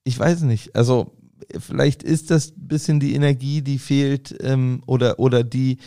Ich 0.05 0.17
weiß 0.17 0.43
nicht. 0.43 0.73
Also 0.73 1.17
vielleicht 1.57 2.03
ist 2.03 2.31
das 2.31 2.49
ein 2.51 2.67
bisschen 2.67 2.99
die 2.99 3.15
Energie, 3.15 3.61
die 3.61 3.79
fehlt 3.79 4.35
ähm, 4.41 4.81
oder, 4.85 5.19
oder 5.19 5.43
die, 5.43 5.77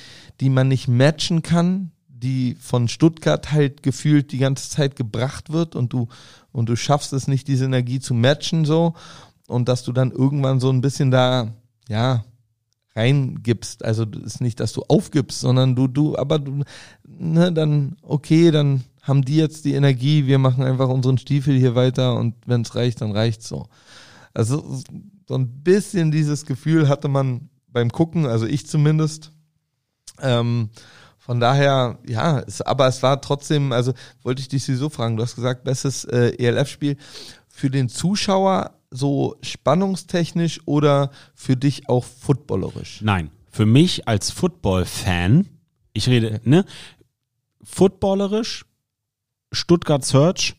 die 0.41 0.51
man 0.51 0.69
nicht 0.69 0.89
matchen 0.89 1.43
kann, 1.43 1.93
die 2.09 2.57
von 2.61 2.89
Stuttgart 2.89 3.53
halt 3.53 3.83
gefühlt 3.83 4.33
die 4.33 4.39
ganze 4.39 4.71
Zeit 4.71 4.97
gebracht 4.97 5.53
wird 5.53 5.77
und 5.77 5.93
du, 5.93 6.09
und 6.53 6.69
du 6.69 6.77
schaffst 6.77 7.13
es 7.13 7.29
nicht, 7.29 7.49
diese 7.49 7.67
Energie 7.67 8.01
zu 8.01 8.15
matchen 8.15 8.65
so 8.65 8.95
und 9.47 9.69
dass 9.69 9.85
du 9.85 9.93
dann 9.93 10.11
irgendwann 10.11 10.61
so 10.61 10.71
ein 10.71 10.81
bisschen 10.81 11.11
da, 11.11 11.53
ja, 11.89 12.25
reingibst. 12.97 13.85
Also 13.85 14.05
es 14.05 14.35
ist 14.35 14.41
nicht, 14.41 14.59
dass 14.59 14.73
du 14.73 14.83
aufgibst, 14.89 15.41
sondern 15.41 15.77
du, 15.77 15.87
du, 15.87 16.17
aber 16.17 16.39
du, 16.39 16.63
ne, 17.05 17.53
dann, 17.53 17.97
okay, 18.03 18.51
dann 18.51 18.85
haben 19.03 19.23
die 19.23 19.37
jetzt 19.37 19.65
die 19.65 19.75
Energie, 19.75 20.27
wir 20.27 20.39
machen 20.39 20.65
einfach 20.65 20.89
unseren 20.89 21.19
Stiefel 21.19 21.57
hier 21.57 21.75
weiter 21.75 22.17
und 22.17 22.35
wenn 22.47 22.63
es 22.63 22.75
reicht, 22.75 23.03
dann 23.03 23.13
reicht's 23.13 23.49
so. 23.49 23.67
Also 24.35 24.83
so 25.27 25.35
ein 25.35 25.63
bisschen 25.63 26.11
dieses 26.11 26.47
Gefühl 26.47 26.89
hatte 26.89 27.09
man 27.09 27.49
beim 27.69 27.91
Gucken, 27.91 28.27
also 28.27 28.47
ich 28.47 28.67
zumindest. 28.67 29.33
Ähm, 30.21 30.71
von 31.19 31.41
daher, 31.41 31.99
ja, 32.07 32.39
es, 32.39 32.63
aber 32.63 32.87
es 32.87 33.03
war 33.03 33.21
trotzdem, 33.21 33.73
also 33.73 33.93
wollte 34.23 34.41
ich 34.41 34.49
dich 34.49 34.65
sowieso 34.65 34.89
fragen, 34.89 35.17
du 35.17 35.25
hast 35.25 35.35
gesagt, 35.35 35.65
bestes 35.65 36.05
äh, 36.05 36.37
ELF-Spiel 36.39 36.97
für 37.49 37.69
den 37.69 37.89
Zuschauer 37.89 38.79
so 38.93 39.37
spannungstechnisch 39.43 40.61
oder 40.67 41.11
für 41.35 41.57
dich 41.57 41.89
auch 41.89 42.05
footballerisch? 42.05 43.01
Nein, 43.03 43.31
für 43.51 43.67
mich 43.67 44.07
als 44.07 44.31
Football-Fan, 44.31 45.49
ich 45.93 46.09
rede, 46.09 46.41
ne, 46.45 46.65
footballerisch, 47.63 48.65
Stuttgart 49.51 50.05
Search, 50.05 50.55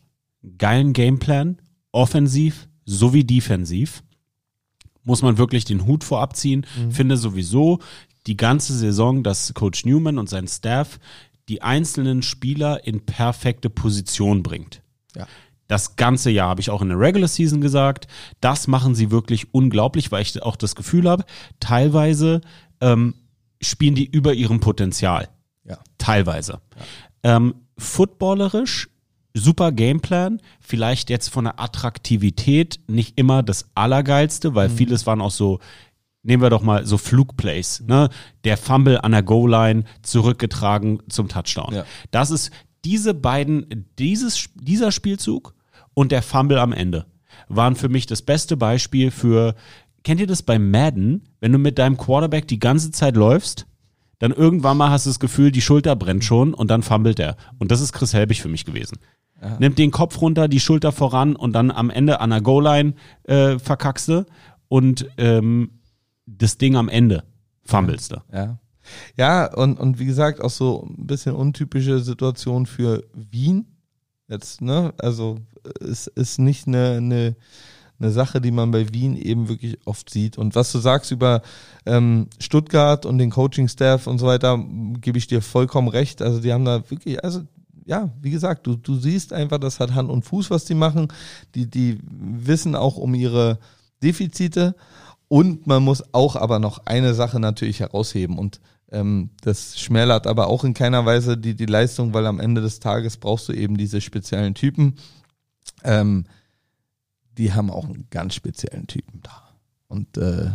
geilen 0.58 0.92
Gameplan, 0.92 1.62
offensiv 1.92 2.68
sowie 2.84 3.24
defensiv. 3.24 4.02
Muss 5.08 5.22
man 5.22 5.38
wirklich 5.38 5.64
den 5.64 5.86
Hut 5.86 6.04
vorab 6.04 6.36
ziehen. 6.36 6.66
Finde 6.90 7.16
sowieso 7.16 7.78
die 8.26 8.36
ganze 8.36 8.74
Saison, 8.76 9.22
dass 9.22 9.54
Coach 9.54 9.86
Newman 9.86 10.18
und 10.18 10.28
sein 10.28 10.46
Staff 10.46 11.00
die 11.48 11.62
einzelnen 11.62 12.20
Spieler 12.22 12.86
in 12.86 13.06
perfekte 13.06 13.70
Position 13.70 14.42
bringt. 14.42 14.82
Ja. 15.16 15.26
Das 15.66 15.96
ganze 15.96 16.30
Jahr 16.30 16.50
habe 16.50 16.60
ich 16.60 16.68
auch 16.68 16.82
in 16.82 16.90
der 16.90 17.00
Regular 17.00 17.26
Season 17.26 17.62
gesagt. 17.62 18.06
Das 18.42 18.68
machen 18.68 18.94
sie 18.94 19.10
wirklich 19.10 19.54
unglaublich, 19.54 20.12
weil 20.12 20.20
ich 20.20 20.42
auch 20.42 20.56
das 20.56 20.74
Gefühl 20.74 21.08
habe, 21.08 21.24
teilweise 21.58 22.42
ähm, 22.82 23.14
spielen 23.62 23.94
die 23.94 24.06
über 24.06 24.34
ihrem 24.34 24.60
Potenzial. 24.60 25.30
Ja. 25.64 25.78
Teilweise. 25.96 26.60
Ähm, 27.22 27.54
footballerisch, 27.78 28.90
super 29.34 29.72
Gameplan. 29.72 30.40
Vielleicht 30.60 31.10
jetzt 31.10 31.28
von 31.28 31.44
der 31.44 31.60
Attraktivität 31.60 32.80
nicht 32.88 33.18
immer 33.18 33.42
das 33.42 33.70
Allergeilste, 33.74 34.50
Mhm. 34.50 34.54
weil 34.54 34.70
vieles 34.70 35.06
waren 35.06 35.20
auch 35.20 35.30
so, 35.30 35.60
nehmen 36.22 36.42
wir 36.42 36.50
doch 36.50 36.62
mal 36.62 36.84
so 36.86 36.98
Flugplays, 36.98 37.82
ne? 37.86 38.08
Der 38.44 38.56
Fumble 38.56 38.98
an 39.00 39.12
der 39.12 39.22
Goal-Line 39.22 39.84
zurückgetragen 40.02 41.02
zum 41.08 41.28
Touchdown. 41.28 41.74
Ja. 41.74 41.84
Das 42.10 42.30
ist 42.30 42.50
diese 42.84 43.14
beiden, 43.14 43.86
dieses, 43.98 44.48
dieser 44.54 44.92
Spielzug 44.92 45.54
und 45.94 46.12
der 46.12 46.22
Fumble 46.22 46.58
am 46.60 46.72
Ende 46.72 47.06
waren 47.48 47.76
für 47.76 47.88
mich 47.88 48.06
das 48.06 48.22
beste 48.22 48.56
Beispiel 48.56 49.10
für, 49.10 49.54
kennt 50.04 50.20
ihr 50.20 50.26
das 50.26 50.42
bei 50.42 50.58
Madden, 50.58 51.22
wenn 51.40 51.52
du 51.52 51.58
mit 51.58 51.78
deinem 51.78 51.96
Quarterback 51.96 52.46
die 52.48 52.58
ganze 52.58 52.90
Zeit 52.90 53.16
läufst, 53.16 53.66
dann 54.18 54.32
irgendwann 54.32 54.76
mal 54.76 54.90
hast 54.90 55.06
du 55.06 55.10
das 55.10 55.20
Gefühl, 55.20 55.52
die 55.52 55.60
Schulter 55.60 55.94
brennt 55.96 56.24
schon 56.24 56.52
und 56.52 56.70
dann 56.70 56.82
fummelt 56.82 57.20
er. 57.20 57.36
Und 57.58 57.70
das 57.70 57.80
ist 57.80 57.92
Chris 57.92 58.12
Helbig 58.14 58.42
für 58.42 58.48
mich 58.48 58.64
gewesen. 58.64 58.98
Nimmt 59.58 59.78
den 59.78 59.90
Kopf 59.90 60.20
runter, 60.20 60.48
die 60.48 60.60
Schulter 60.60 60.90
voran 60.90 61.36
und 61.36 61.52
dann 61.52 61.70
am 61.70 61.90
Ende 61.90 62.20
an 62.20 62.30
der 62.30 62.40
Goal-Line 62.40 62.94
äh, 63.24 63.58
verkackst 63.58 64.08
du 64.08 64.26
und 64.68 65.08
ähm, 65.16 65.80
das 66.26 66.58
Ding 66.58 66.76
am 66.76 66.88
Ende 66.88 67.24
fummelst 67.64 68.12
du. 68.12 68.16
Ja. 68.32 68.58
Ja, 69.16 69.52
und, 69.54 69.78
und 69.78 69.98
wie 69.98 70.06
gesagt, 70.06 70.40
auch 70.40 70.50
so 70.50 70.86
ein 70.88 71.06
bisschen 71.06 71.34
untypische 71.34 72.00
Situation 72.00 72.66
für 72.66 73.04
Wien. 73.14 73.66
Jetzt, 74.28 74.60
ne? 74.60 74.94
Also 74.98 75.38
es 75.80 76.06
ist 76.06 76.38
nicht 76.38 76.66
eine, 76.66 76.96
eine, 76.96 77.36
eine 77.98 78.10
Sache, 78.10 78.40
die 78.40 78.50
man 78.50 78.70
bei 78.70 78.92
Wien 78.92 79.16
eben 79.16 79.48
wirklich 79.48 79.78
oft 79.84 80.10
sieht. 80.10 80.38
Und 80.38 80.54
was 80.54 80.72
du 80.72 80.78
sagst 80.78 81.10
über 81.10 81.42
ähm, 81.86 82.28
Stuttgart 82.38 83.06
und 83.06 83.18
den 83.18 83.30
Coaching-Staff 83.30 84.06
und 84.06 84.18
so 84.18 84.26
weiter, 84.26 84.58
gebe 85.00 85.18
ich 85.18 85.26
dir 85.26 85.42
vollkommen 85.42 85.88
recht. 85.88 86.22
Also 86.22 86.40
die 86.40 86.52
haben 86.52 86.64
da 86.64 86.90
wirklich, 86.90 87.22
also 87.22 87.42
ja, 87.88 88.10
wie 88.20 88.30
gesagt, 88.30 88.66
du, 88.66 88.76
du 88.76 88.96
siehst 88.96 89.32
einfach, 89.32 89.58
das 89.58 89.80
hat 89.80 89.94
Hand 89.94 90.10
und 90.10 90.22
Fuß, 90.22 90.50
was 90.50 90.66
die 90.66 90.74
machen. 90.74 91.08
Die, 91.54 91.66
die 91.66 91.98
wissen 92.10 92.74
auch 92.74 92.98
um 92.98 93.14
ihre 93.14 93.58
Defizite. 94.02 94.76
Und 95.26 95.66
man 95.66 95.82
muss 95.82 96.02
auch 96.12 96.36
aber 96.36 96.58
noch 96.58 96.84
eine 96.84 97.14
Sache 97.14 97.40
natürlich 97.40 97.80
herausheben. 97.80 98.36
Und 98.36 98.60
ähm, 98.92 99.30
das 99.40 99.80
schmälert 99.80 100.26
aber 100.26 100.48
auch 100.48 100.64
in 100.64 100.74
keiner 100.74 101.06
Weise 101.06 101.38
die, 101.38 101.54
die 101.54 101.64
Leistung, 101.64 102.12
weil 102.12 102.26
am 102.26 102.40
Ende 102.40 102.60
des 102.60 102.78
Tages 102.78 103.16
brauchst 103.16 103.48
du 103.48 103.54
eben 103.54 103.78
diese 103.78 104.02
speziellen 104.02 104.54
Typen. 104.54 104.96
Ähm, 105.82 106.26
die 107.38 107.54
haben 107.54 107.70
auch 107.70 107.86
einen 107.86 108.06
ganz 108.10 108.34
speziellen 108.34 108.86
Typen 108.86 109.22
da. 109.22 109.48
Und 109.88 110.18
äh, 110.18 110.50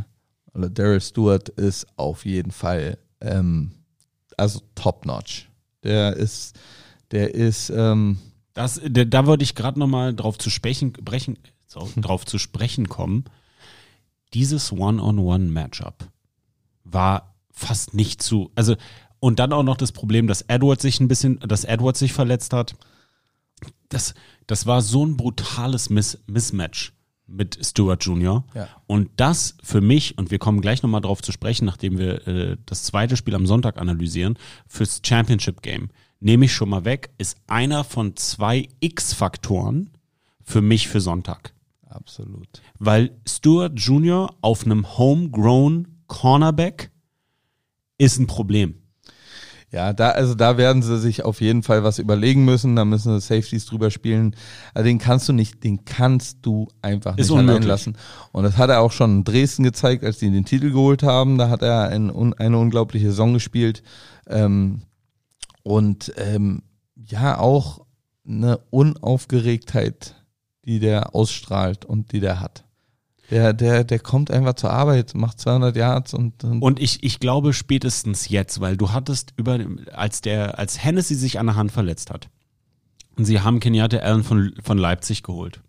Daryl 0.53 1.01
Stewart 1.01 1.49
ist 1.49 1.87
auf 1.95 2.25
jeden 2.25 2.51
Fall 2.51 2.99
ähm, 3.21 3.71
also 4.37 4.61
top-notch. 4.75 5.49
Der 5.83 6.15
ist, 6.15 6.55
der 7.13 7.33
ist, 7.35 7.69
ähm, 7.69 8.17
das, 8.53 8.81
da, 8.83 9.05
da 9.05 9.25
wollte 9.25 9.43
ich 9.43 9.55
gerade 9.55 9.79
nochmal 9.79 10.13
drauf 10.13 10.37
zu 10.37 10.49
sprechen, 10.49 10.93
brechen, 10.93 11.37
so, 11.67 11.87
drauf 11.95 12.25
zu 12.25 12.39
sprechen 12.39 12.89
kommen. 12.89 13.25
Dieses 14.33 14.73
One-on-One-Matchup 14.73 16.09
war 16.83 17.35
fast 17.51 17.93
nicht 17.93 18.21
zu, 18.21 18.51
also 18.55 18.75
und 19.19 19.39
dann 19.39 19.53
auch 19.53 19.63
noch 19.63 19.77
das 19.77 19.93
Problem, 19.93 20.27
dass 20.27 20.41
Edward 20.41 20.81
sich 20.81 20.99
ein 20.99 21.07
bisschen, 21.07 21.39
dass 21.39 21.63
Edward 21.63 21.95
sich 21.95 22.11
verletzt 22.11 22.51
hat. 22.51 22.75
Das, 23.87 24.15
das 24.47 24.65
war 24.65 24.81
so 24.81 25.05
ein 25.05 25.15
brutales 25.15 25.89
Miss 25.89 26.19
Mismatch 26.27 26.91
mit 27.25 27.57
Stuart 27.65 28.03
Jr. 28.03 28.43
Ja. 28.53 28.67
Und 28.85 29.11
das 29.15 29.55
für 29.63 29.79
mich, 29.81 30.17
und 30.17 30.29
wir 30.31 30.39
kommen 30.39 30.61
gleich 30.61 30.83
nochmal 30.83 30.99
drauf 30.99 31.21
zu 31.21 31.31
sprechen, 31.31 31.65
nachdem 31.65 31.97
wir 31.97 32.27
äh, 32.27 32.57
das 32.65 32.83
zweite 32.83 33.15
Spiel 33.15 33.35
am 33.35 33.47
Sonntag 33.47 33.77
analysieren, 33.77 34.37
fürs 34.67 35.01
Championship 35.05 35.61
Game, 35.61 35.89
nehme 36.23 36.45
ich 36.45 36.53
schon 36.53 36.69
mal 36.69 36.85
weg, 36.85 37.11
ist 37.17 37.37
einer 37.47 37.83
von 37.83 38.15
zwei 38.15 38.67
X-Faktoren 38.79 39.89
für 40.43 40.61
mich 40.61 40.87
für 40.87 41.01
Sonntag. 41.01 41.53
absolut. 41.89 42.61
Weil 42.79 43.11
Stuart 43.27 43.73
Jr. 43.79 44.33
auf 44.41 44.65
einem 44.65 44.97
homegrown 44.97 45.87
Cornerback 46.07 46.91
ist 47.97 48.19
ein 48.19 48.27
Problem. 48.27 48.79
Ja, 49.71 49.91
da, 49.91 50.09
also 50.11 50.35
da 50.35 50.57
werden 50.57 50.83
sie 50.83 50.99
sich 50.99 51.25
auf 51.25 51.41
jeden 51.41 51.63
Fall 51.63 51.83
was 51.83 51.97
überlegen 51.97 52.45
müssen. 52.45 52.75
Da 52.75 52.85
müssen 52.85 53.19
sie 53.19 53.25
Safeties 53.25 53.65
drüber 53.65 53.89
spielen. 53.89 54.35
Also 54.75 54.85
den 54.85 54.99
kannst 54.99 55.27
du 55.27 55.33
nicht, 55.33 55.63
den 55.63 55.83
kannst 55.83 56.39
du 56.43 56.67
einfach 56.83 57.17
Ist 57.17 57.29
nicht 57.29 57.31
allein 57.31 57.47
unmöglich. 57.47 57.67
lassen. 57.67 57.97
Und 58.31 58.43
das 58.43 58.57
hat 58.57 58.69
er 58.69 58.81
auch 58.81 58.91
schon 58.91 59.11
in 59.17 59.23
Dresden 59.23 59.63
gezeigt, 59.63 60.03
als 60.03 60.19
die 60.19 60.29
den 60.29 60.45
Titel 60.45 60.69
geholt 60.71 61.01
haben. 61.01 61.39
Da 61.39 61.49
hat 61.49 61.63
er 61.63 61.89
ein, 61.89 62.11
eine 62.33 62.57
unglaubliche 62.59 63.07
Saison 63.07 63.33
gespielt. 63.33 63.81
Ähm, 64.27 64.83
und 65.63 66.13
ähm, 66.17 66.63
ja, 66.95 67.39
auch 67.39 67.85
eine 68.25 68.59
Unaufgeregtheit, 68.69 70.15
die 70.65 70.79
der 70.79 71.15
ausstrahlt 71.15 71.85
und 71.85 72.11
die 72.11 72.19
der 72.19 72.39
hat. 72.39 72.65
Der, 73.29 73.53
der, 73.53 73.83
der 73.83 73.99
kommt 73.99 74.29
einfach 74.31 74.53
zur 74.53 74.71
Arbeit, 74.71 75.15
macht 75.15 75.39
200 75.39 75.75
Yards 75.75 76.13
und, 76.13 76.43
und 76.43 76.61
Und 76.61 76.79
ich, 76.79 77.03
ich 77.03 77.19
glaube 77.19 77.53
spätestens 77.53 78.29
jetzt, 78.29 78.59
weil 78.59 78.77
du 78.77 78.91
hattest 78.91 79.33
über, 79.37 79.59
als 79.93 80.21
der, 80.21 80.59
als 80.59 80.83
Hennessy 80.83 81.15
sich 81.15 81.39
an 81.39 81.47
der 81.47 81.55
Hand 81.55 81.71
verletzt 81.71 82.11
hat, 82.11 82.29
und 83.15 83.25
sie 83.25 83.41
haben 83.41 83.59
Kenyatta 83.59 83.97
Allen 83.97 84.23
von, 84.23 84.53
von 84.63 84.77
Leipzig 84.77 85.23
geholt. 85.23 85.61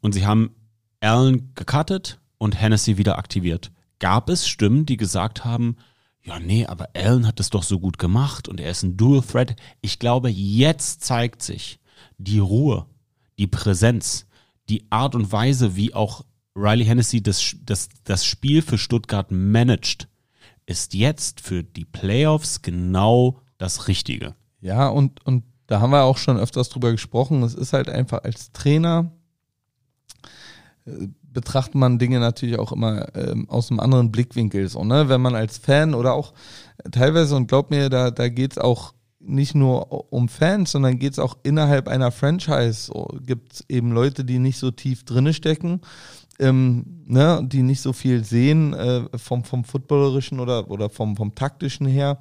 Und 0.00 0.12
sie 0.12 0.26
haben 0.26 0.54
Allen 1.00 1.54
gecuttet 1.54 2.20
und 2.38 2.60
Hennessy 2.60 2.98
wieder 2.98 3.18
aktiviert. 3.18 3.72
Gab 4.00 4.28
es 4.28 4.46
Stimmen, 4.46 4.84
die 4.86 4.96
gesagt 4.96 5.44
haben, 5.44 5.76
ja, 6.24 6.40
nee, 6.40 6.66
aber 6.66 6.88
Allen 6.94 7.26
hat 7.26 7.38
es 7.38 7.50
doch 7.50 7.62
so 7.62 7.78
gut 7.78 7.98
gemacht 7.98 8.48
und 8.48 8.58
er 8.58 8.70
ist 8.70 8.82
ein 8.82 8.96
Dual 8.96 9.20
Threat. 9.22 9.56
Ich 9.82 9.98
glaube, 9.98 10.30
jetzt 10.30 11.02
zeigt 11.04 11.42
sich 11.42 11.78
die 12.16 12.38
Ruhe, 12.38 12.86
die 13.38 13.46
Präsenz, 13.46 14.26
die 14.70 14.86
Art 14.90 15.14
und 15.14 15.30
Weise, 15.32 15.76
wie 15.76 15.92
auch 15.92 16.24
Riley 16.56 16.86
Hennessy 16.86 17.22
das, 17.22 17.56
das, 17.64 17.88
das 18.04 18.24
Spiel 18.24 18.62
für 18.62 18.78
Stuttgart 18.78 19.30
managt, 19.30 20.08
ist 20.66 20.94
jetzt 20.94 21.40
für 21.40 21.62
die 21.62 21.84
Playoffs 21.84 22.62
genau 22.62 23.40
das 23.58 23.86
Richtige. 23.88 24.34
Ja, 24.60 24.88
und, 24.88 25.24
und 25.26 25.44
da 25.66 25.80
haben 25.80 25.90
wir 25.90 26.04
auch 26.04 26.16
schon 26.16 26.38
öfters 26.38 26.70
drüber 26.70 26.90
gesprochen. 26.90 27.42
Es 27.42 27.54
ist 27.54 27.74
halt 27.74 27.90
einfach 27.90 28.24
als 28.24 28.50
Trainer 28.52 29.12
äh, 30.86 31.08
betrachtet 31.34 31.74
man 31.74 31.98
Dinge 31.98 32.20
natürlich 32.20 32.58
auch 32.58 32.72
immer 32.72 33.14
ähm, 33.14 33.50
aus 33.50 33.70
einem 33.70 33.80
anderen 33.80 34.10
Blickwinkel. 34.10 34.68
So, 34.68 34.84
ne? 34.84 35.10
Wenn 35.10 35.20
man 35.20 35.34
als 35.34 35.58
Fan 35.58 35.94
oder 35.94 36.14
auch 36.14 36.32
teilweise, 36.90 37.36
und 37.36 37.48
glaub 37.48 37.70
mir, 37.70 37.90
da, 37.90 38.10
da 38.10 38.28
geht's 38.28 38.56
auch 38.56 38.94
nicht 39.20 39.54
nur 39.54 40.12
um 40.12 40.28
Fans, 40.28 40.72
sondern 40.72 40.98
geht's 40.98 41.18
auch 41.18 41.36
innerhalb 41.42 41.88
einer 41.88 42.10
Franchise. 42.10 42.86
So, 42.86 43.08
gibt's 43.20 43.64
eben 43.68 43.92
Leute, 43.92 44.24
die 44.24 44.38
nicht 44.38 44.58
so 44.58 44.70
tief 44.70 45.04
drinne 45.04 45.34
stecken, 45.34 45.80
ähm, 46.38 47.02
ne? 47.06 47.42
die 47.44 47.62
nicht 47.62 47.80
so 47.80 47.92
viel 47.92 48.24
sehen 48.24 48.72
äh, 48.72 49.04
vom, 49.16 49.44
vom 49.44 49.64
Footballerischen 49.64 50.40
oder, 50.40 50.70
oder 50.70 50.88
vom, 50.88 51.16
vom 51.16 51.34
Taktischen 51.34 51.86
her. 51.86 52.18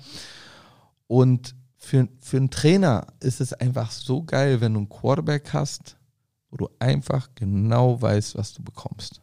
Und 1.07 1.55
für, 1.77 2.07
für 2.21 2.37
einen 2.37 2.49
Trainer 2.49 3.07
ist 3.19 3.41
es 3.41 3.53
einfach 3.53 3.91
so 3.91 4.23
geil, 4.23 4.61
wenn 4.61 4.73
du 4.73 4.79
einen 4.79 4.89
Quarterback 4.89 5.51
hast, 5.53 5.97
wo 6.53 6.57
du 6.57 6.69
einfach 6.77 7.29
genau 7.33 7.99
weißt, 7.99 8.37
was 8.37 8.53
du 8.53 8.61
bekommst. 8.61 9.21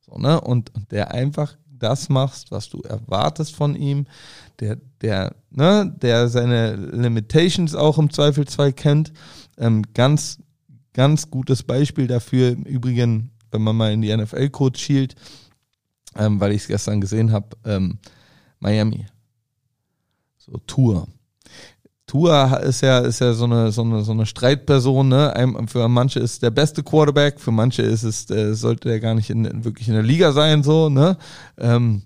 So, 0.00 0.18
ne? 0.18 0.38
Und, 0.38 0.70
der 0.90 1.12
einfach 1.12 1.56
das 1.70 2.10
machst, 2.10 2.50
was 2.50 2.68
du 2.68 2.82
erwartest 2.82 3.56
von 3.56 3.74
ihm, 3.74 4.06
der, 4.60 4.76
der, 5.00 5.34
ne, 5.50 5.90
der 6.02 6.28
seine 6.28 6.76
Limitations 6.76 7.74
auch 7.74 7.98
im 7.98 8.10
Zweifelsfall 8.10 8.72
kennt. 8.72 9.12
Ähm, 9.56 9.82
ganz, 9.94 10.42
ganz 10.92 11.30
gutes 11.30 11.62
Beispiel 11.62 12.06
dafür, 12.06 12.50
im 12.50 12.64
Übrigen, 12.64 13.30
wenn 13.50 13.62
man 13.62 13.76
mal 13.76 13.92
in 13.92 14.02
die 14.02 14.14
NFL-Code 14.14 14.78
schielt, 14.78 15.14
ähm, 16.16 16.38
weil 16.38 16.52
ich 16.52 16.62
es 16.62 16.68
gestern 16.68 17.00
gesehen 17.00 17.32
habe, 17.32 17.56
ähm, 17.64 17.98
Miami. 18.58 19.06
So 20.36 20.58
Tour. 20.66 21.06
Tour 22.08 22.60
ist 22.62 22.80
ja, 22.80 22.98
ist 23.00 23.20
ja 23.20 23.34
so 23.34 23.44
eine, 23.44 23.70
so 23.70 23.82
eine, 23.82 24.02
so 24.02 24.12
eine 24.12 24.26
Streitperson, 24.26 25.08
ne? 25.08 25.36
Einem, 25.36 25.68
für 25.68 25.86
manche 25.88 26.18
ist 26.18 26.42
der 26.42 26.50
beste 26.50 26.82
Quarterback, 26.82 27.38
für 27.38 27.52
manche 27.52 27.82
ist 27.82 28.02
es, 28.02 28.28
äh, 28.30 28.54
sollte 28.54 28.90
er 28.90 28.98
gar 28.98 29.14
nicht 29.14 29.30
in, 29.30 29.64
wirklich 29.64 29.88
in 29.88 29.94
der 29.94 30.02
Liga 30.02 30.32
sein, 30.32 30.62
so, 30.62 30.88
ne? 30.88 31.18
Ähm, 31.58 32.02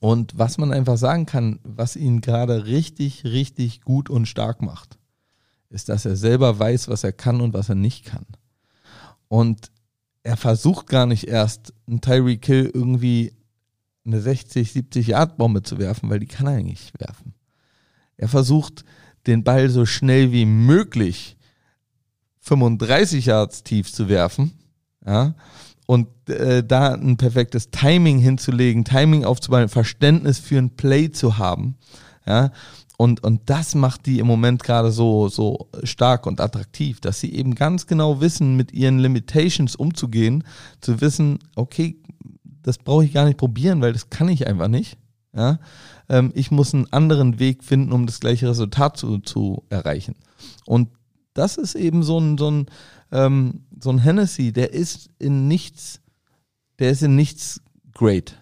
und 0.00 0.36
was 0.36 0.58
man 0.58 0.72
einfach 0.72 0.96
sagen 0.96 1.26
kann, 1.26 1.60
was 1.62 1.96
ihn 1.96 2.20
gerade 2.20 2.66
richtig, 2.66 3.24
richtig 3.24 3.82
gut 3.82 4.10
und 4.10 4.26
stark 4.26 4.62
macht, 4.62 4.98
ist, 5.70 5.88
dass 5.88 6.04
er 6.04 6.16
selber 6.16 6.58
weiß, 6.58 6.88
was 6.88 7.04
er 7.04 7.12
kann 7.12 7.40
und 7.40 7.54
was 7.54 7.68
er 7.68 7.76
nicht 7.76 8.04
kann. 8.04 8.26
Und 9.28 9.70
er 10.24 10.36
versucht 10.36 10.88
gar 10.88 11.06
nicht 11.06 11.28
erst, 11.28 11.72
einen 11.86 12.00
Tyreek 12.00 12.44
Hill 12.44 12.70
irgendwie 12.74 13.32
eine 14.04 14.20
60, 14.20 14.72
70 14.72 15.06
Yard 15.08 15.36
Bombe 15.36 15.62
zu 15.62 15.78
werfen, 15.78 16.10
weil 16.10 16.20
die 16.20 16.26
kann 16.26 16.46
er 16.46 16.62
nicht 16.62 16.98
werfen. 16.98 17.34
Er 18.18 18.28
versucht, 18.28 18.84
den 19.26 19.44
Ball 19.44 19.70
so 19.70 19.86
schnell 19.86 20.32
wie 20.32 20.44
möglich 20.44 21.36
35 22.40 23.26
Yards 23.26 23.62
tief 23.62 23.92
zu 23.92 24.08
werfen, 24.08 24.52
ja, 25.06 25.34
und 25.86 26.08
äh, 26.28 26.62
da 26.62 26.92
ein 26.92 27.16
perfektes 27.16 27.70
Timing 27.70 28.18
hinzulegen, 28.18 28.84
Timing 28.84 29.24
aufzubauen, 29.24 29.70
Verständnis 29.70 30.38
für 30.38 30.58
ein 30.58 30.76
Play 30.76 31.10
zu 31.10 31.38
haben, 31.38 31.76
ja, 32.26 32.50
und, 33.00 33.22
und 33.22 33.48
das 33.48 33.76
macht 33.76 34.06
die 34.06 34.18
im 34.18 34.26
Moment 34.26 34.64
gerade 34.64 34.90
so, 34.90 35.28
so 35.28 35.68
stark 35.84 36.26
und 36.26 36.40
attraktiv, 36.40 37.00
dass 37.00 37.20
sie 37.20 37.32
eben 37.32 37.54
ganz 37.54 37.86
genau 37.86 38.20
wissen, 38.20 38.56
mit 38.56 38.72
ihren 38.72 38.98
Limitations 38.98 39.76
umzugehen, 39.76 40.42
zu 40.80 41.00
wissen, 41.00 41.38
okay, 41.54 42.02
das 42.62 42.76
brauche 42.76 43.04
ich 43.04 43.12
gar 43.12 43.24
nicht 43.24 43.38
probieren, 43.38 43.80
weil 43.80 43.92
das 43.92 44.10
kann 44.10 44.28
ich 44.28 44.48
einfach 44.48 44.66
nicht. 44.66 44.98
Ja? 45.32 45.60
Ähm, 46.08 46.32
ich 46.34 46.50
muss 46.50 46.74
einen 46.74 46.92
anderen 46.92 47.38
Weg 47.38 47.64
finden, 47.64 47.92
um 47.92 48.06
das 48.06 48.20
gleiche 48.20 48.48
Resultat 48.48 48.96
zu, 48.96 49.18
zu 49.18 49.64
erreichen. 49.68 50.14
Und 50.66 50.88
das 51.34 51.56
ist 51.56 51.74
eben 51.74 52.02
so 52.02 52.18
ein, 52.18 52.38
so 52.38 52.50
ein, 52.50 52.66
ähm, 53.12 53.64
so 53.80 53.90
ein 53.90 53.98
Hennessy, 53.98 54.52
der 54.52 54.72
ist 54.72 55.10
in 55.18 55.48
nichts, 55.48 56.00
der 56.78 56.90
ist 56.90 57.02
in 57.02 57.16
nichts 57.16 57.60
great. 57.92 58.40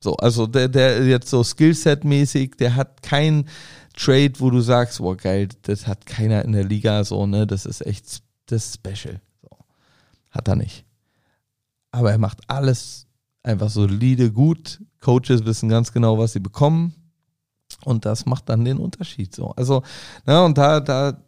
So, 0.00 0.16
also 0.16 0.46
der, 0.46 0.68
der 0.68 1.06
jetzt 1.06 1.30
so 1.30 1.42
Skillset-mäßig, 1.42 2.56
der 2.56 2.74
hat 2.74 3.02
kein 3.02 3.48
Trade, 3.94 4.32
wo 4.38 4.50
du 4.50 4.60
sagst, 4.60 4.98
boah 4.98 5.16
geil, 5.16 5.48
das 5.62 5.86
hat 5.86 6.06
keiner 6.06 6.44
in 6.44 6.52
der 6.52 6.64
Liga 6.64 7.04
so, 7.04 7.26
ne, 7.26 7.46
das 7.46 7.66
ist 7.66 7.86
echt, 7.86 8.22
das 8.46 8.74
special. 8.74 9.20
So. 9.42 9.48
Hat 10.30 10.48
er 10.48 10.56
nicht. 10.56 10.84
Aber 11.92 12.10
er 12.10 12.18
macht 12.18 12.40
alles 12.48 13.06
einfach 13.42 13.70
solide, 13.70 14.32
gut. 14.32 14.80
Coaches 15.00 15.44
wissen 15.44 15.68
ganz 15.68 15.92
genau, 15.92 16.18
was 16.18 16.32
sie 16.32 16.40
bekommen. 16.40 16.94
Und 17.84 18.04
das 18.04 18.26
macht 18.26 18.48
dann 18.48 18.64
den 18.64 18.78
Unterschied 18.78 19.34
so. 19.34 19.50
Also, 19.50 19.82
na, 20.26 20.44
und 20.44 20.58
da, 20.58 20.80
da 20.80 21.18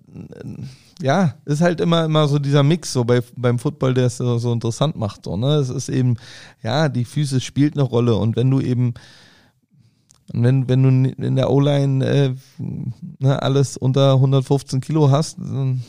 ja, 1.03 1.35
ist 1.45 1.61
halt 1.61 1.81
immer, 1.81 2.05
immer 2.05 2.29
so 2.29 2.39
dieser 2.39 2.63
Mix, 2.63 2.93
so 2.93 3.05
bei, 3.05 3.21
beim 3.37 3.59
Football, 3.59 3.95
der 3.95 4.07
es 4.07 4.19
so, 4.19 4.39
so 4.39 4.53
interessant 4.53 4.97
macht. 4.97 5.25
So, 5.25 5.37
ne? 5.37 5.55
Es 5.57 5.71
ist 5.71 5.89
eben, 5.89 6.17
ja, 6.63 6.89
die 6.89 7.05
Füße 7.05 7.41
spielt 7.41 7.75
eine 7.75 7.83
Rolle 7.83 8.17
und 8.17 8.37
wenn 8.37 8.51
du 8.51 8.61
eben, 8.61 8.95
wenn, 10.33 10.69
wenn 10.69 10.83
du 10.83 11.11
in 11.11 11.37
der 11.37 11.51
O-Line 11.51 12.05
äh, 12.07 12.35
ne, 13.19 13.43
alles 13.43 13.77
unter 13.77 14.15
115 14.15 14.81
Kilo 14.81 15.11
hast, 15.11 15.39
dann, 15.39 15.83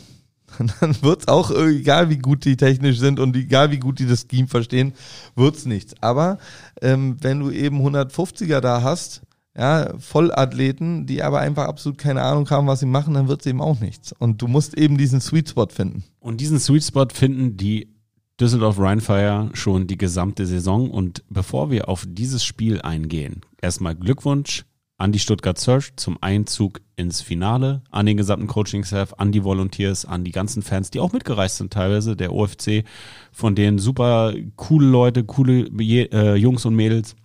dann 0.79 1.01
wird's 1.01 1.27
auch, 1.27 1.51
egal 1.51 2.09
wie 2.09 2.17
gut 2.17 2.45
die 2.45 2.57
technisch 2.57 2.99
sind 2.99 3.19
und 3.19 3.35
egal 3.35 3.71
wie 3.71 3.79
gut 3.79 3.99
die 3.99 4.07
das 4.07 4.25
Scheme 4.29 4.47
verstehen, 4.47 4.93
wird's 5.35 5.65
nichts. 5.65 5.93
Aber 6.01 6.37
ähm, 6.81 7.17
wenn 7.21 7.39
du 7.39 7.51
eben 7.51 7.85
150er 7.85 8.59
da 8.59 8.81
hast, 8.81 9.21
ja, 9.57 9.93
Vollathleten, 9.97 11.05
die 11.05 11.23
aber 11.23 11.39
einfach 11.39 11.65
absolut 11.65 11.97
keine 11.97 12.23
Ahnung 12.23 12.49
haben, 12.49 12.67
was 12.67 12.81
sie 12.81 12.85
machen, 12.85 13.13
dann 13.13 13.27
wird 13.27 13.41
es 13.41 13.47
eben 13.47 13.61
auch 13.61 13.79
nichts. 13.79 14.11
Und 14.11 14.41
du 14.41 14.47
musst 14.47 14.77
eben 14.77 14.97
diesen 14.97 15.21
Sweet 15.21 15.49
Spot 15.49 15.67
finden. 15.67 16.03
Und 16.19 16.41
diesen 16.41 16.59
Sweet 16.59 16.83
Spot 16.83 17.07
finden 17.13 17.55
die 17.55 17.95
Düsseldorf 18.39 18.77
Rheinfire 18.79 19.49
schon 19.53 19.87
die 19.87 19.97
gesamte 19.97 20.45
Saison. 20.45 20.91
Und 20.91 21.23
bevor 21.29 21.71
wir 21.71 21.87
auf 21.87 22.05
dieses 22.05 22.43
Spiel 22.43 22.81
eingehen, 22.81 23.41
erstmal 23.61 23.95
Glückwunsch 23.95 24.65
an 24.97 25.11
die 25.11 25.19
Stuttgart 25.19 25.59
Search 25.59 25.95
zum 25.97 26.17
Einzug 26.21 26.81
ins 26.95 27.21
Finale, 27.21 27.81
an 27.91 28.05
den 28.05 28.17
gesamten 28.17 28.47
Coaching-Staff, 28.47 29.15
an 29.17 29.31
die 29.31 29.43
Volunteers, 29.43 30.05
an 30.05 30.23
die 30.23 30.31
ganzen 30.31 30.63
Fans, 30.63 30.89
die 30.89 30.99
auch 30.99 31.11
mitgereist 31.11 31.57
sind 31.57 31.73
teilweise, 31.73 32.15
der 32.15 32.33
OFC, 32.33 32.85
von 33.31 33.55
denen 33.55 33.77
super 33.77 34.33
coole 34.55 34.87
Leute, 34.87 35.25
coole 35.25 35.67
äh, 35.67 36.35
Jungs 36.35 36.65
und 36.65 36.75
Mädels 36.75 37.15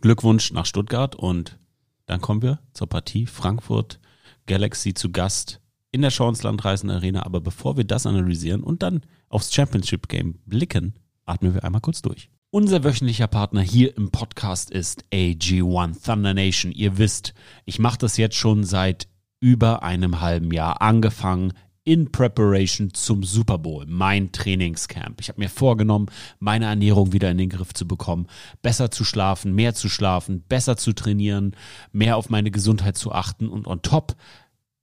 Glückwunsch 0.00 0.52
nach 0.52 0.66
Stuttgart 0.66 1.14
und 1.14 1.58
dann 2.06 2.20
kommen 2.20 2.42
wir 2.42 2.60
zur 2.72 2.88
Partie 2.88 3.26
Frankfurt 3.26 3.98
Galaxy 4.46 4.94
zu 4.94 5.10
Gast 5.10 5.60
in 5.90 6.02
der 6.02 6.10
Schauenslandreisen 6.10 6.90
Arena. 6.90 7.26
Aber 7.26 7.40
bevor 7.40 7.76
wir 7.76 7.84
das 7.84 8.06
analysieren 8.06 8.62
und 8.62 8.82
dann 8.82 9.02
aufs 9.28 9.52
Championship 9.52 10.08
Game 10.08 10.38
blicken, 10.46 10.94
atmen 11.24 11.54
wir 11.54 11.64
einmal 11.64 11.80
kurz 11.80 12.02
durch. 12.02 12.30
Unser 12.56 12.84
wöchentlicher 12.84 13.26
Partner 13.26 13.60
hier 13.60 13.94
im 13.98 14.10
Podcast 14.10 14.70
ist 14.70 15.04
AG1 15.12 16.02
Thunder 16.02 16.32
Nation. 16.32 16.72
Ihr 16.72 16.96
wisst, 16.96 17.34
ich 17.66 17.78
mache 17.78 17.98
das 17.98 18.16
jetzt 18.16 18.36
schon 18.36 18.64
seit 18.64 19.08
über 19.40 19.82
einem 19.82 20.22
halben 20.22 20.50
Jahr 20.50 20.80
angefangen 20.80 21.52
in 21.84 22.10
Preparation 22.10 22.94
zum 22.94 23.24
Super 23.24 23.58
Bowl, 23.58 23.84
mein 23.86 24.32
Trainingscamp. 24.32 25.20
Ich 25.20 25.28
habe 25.28 25.38
mir 25.38 25.50
vorgenommen, 25.50 26.06
meine 26.38 26.64
Ernährung 26.64 27.12
wieder 27.12 27.30
in 27.30 27.36
den 27.36 27.50
Griff 27.50 27.74
zu 27.74 27.86
bekommen, 27.86 28.26
besser 28.62 28.90
zu 28.90 29.04
schlafen, 29.04 29.54
mehr 29.54 29.74
zu 29.74 29.90
schlafen, 29.90 30.42
besser 30.48 30.78
zu 30.78 30.94
trainieren, 30.94 31.54
mehr 31.92 32.16
auf 32.16 32.30
meine 32.30 32.50
Gesundheit 32.50 32.96
zu 32.96 33.12
achten 33.12 33.50
und 33.50 33.66
on 33.66 33.82
top 33.82 34.16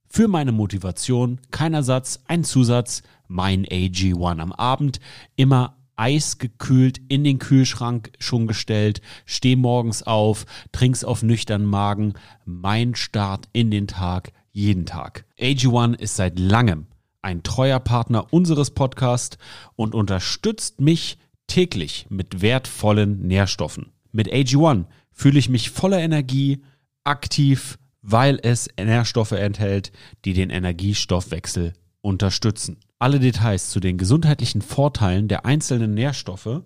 für 0.08 0.28
meine 0.28 0.52
Motivation 0.52 1.40
kein 1.50 1.74
Ersatz, 1.74 2.20
ein 2.28 2.44
Zusatz, 2.44 3.02
mein 3.26 3.66
AG1 3.66 4.38
am 4.38 4.52
Abend 4.52 5.00
immer 5.34 5.76
eisgekühlt 5.96 7.00
in 7.08 7.24
den 7.24 7.38
Kühlschrank 7.38 8.12
schon 8.18 8.46
gestellt, 8.46 9.00
steh 9.26 9.56
morgens 9.56 10.02
auf, 10.02 10.46
trink's 10.72 11.04
auf 11.04 11.22
nüchternen 11.22 11.66
Magen, 11.66 12.14
mein 12.44 12.94
Start 12.94 13.48
in 13.52 13.70
den 13.70 13.86
Tag 13.86 14.32
jeden 14.52 14.86
Tag. 14.86 15.24
AG1 15.38 15.98
ist 15.98 16.16
seit 16.16 16.38
langem 16.38 16.86
ein 17.22 17.42
treuer 17.42 17.80
Partner 17.80 18.32
unseres 18.32 18.70
Podcasts 18.70 19.38
und 19.76 19.94
unterstützt 19.94 20.80
mich 20.80 21.18
täglich 21.46 22.06
mit 22.10 22.42
wertvollen 22.42 23.26
Nährstoffen. 23.26 23.92
Mit 24.12 24.32
AG1 24.32 24.84
fühle 25.10 25.38
ich 25.38 25.48
mich 25.48 25.70
voller 25.70 26.00
Energie, 26.00 26.62
aktiv, 27.02 27.78
weil 28.02 28.38
es 28.42 28.68
Nährstoffe 28.78 29.32
enthält, 29.32 29.90
die 30.24 30.34
den 30.34 30.50
Energiestoffwechsel 30.50 31.72
unterstützen. 32.04 32.78
Alle 32.98 33.18
Details 33.18 33.70
zu 33.70 33.80
den 33.80 33.98
gesundheitlichen 33.98 34.62
Vorteilen 34.62 35.26
der 35.26 35.46
einzelnen 35.46 35.94
Nährstoffe 35.94 36.62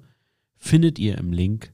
findet 0.57 0.99
ihr 0.99 1.17
im 1.17 1.33
Link 1.33 1.73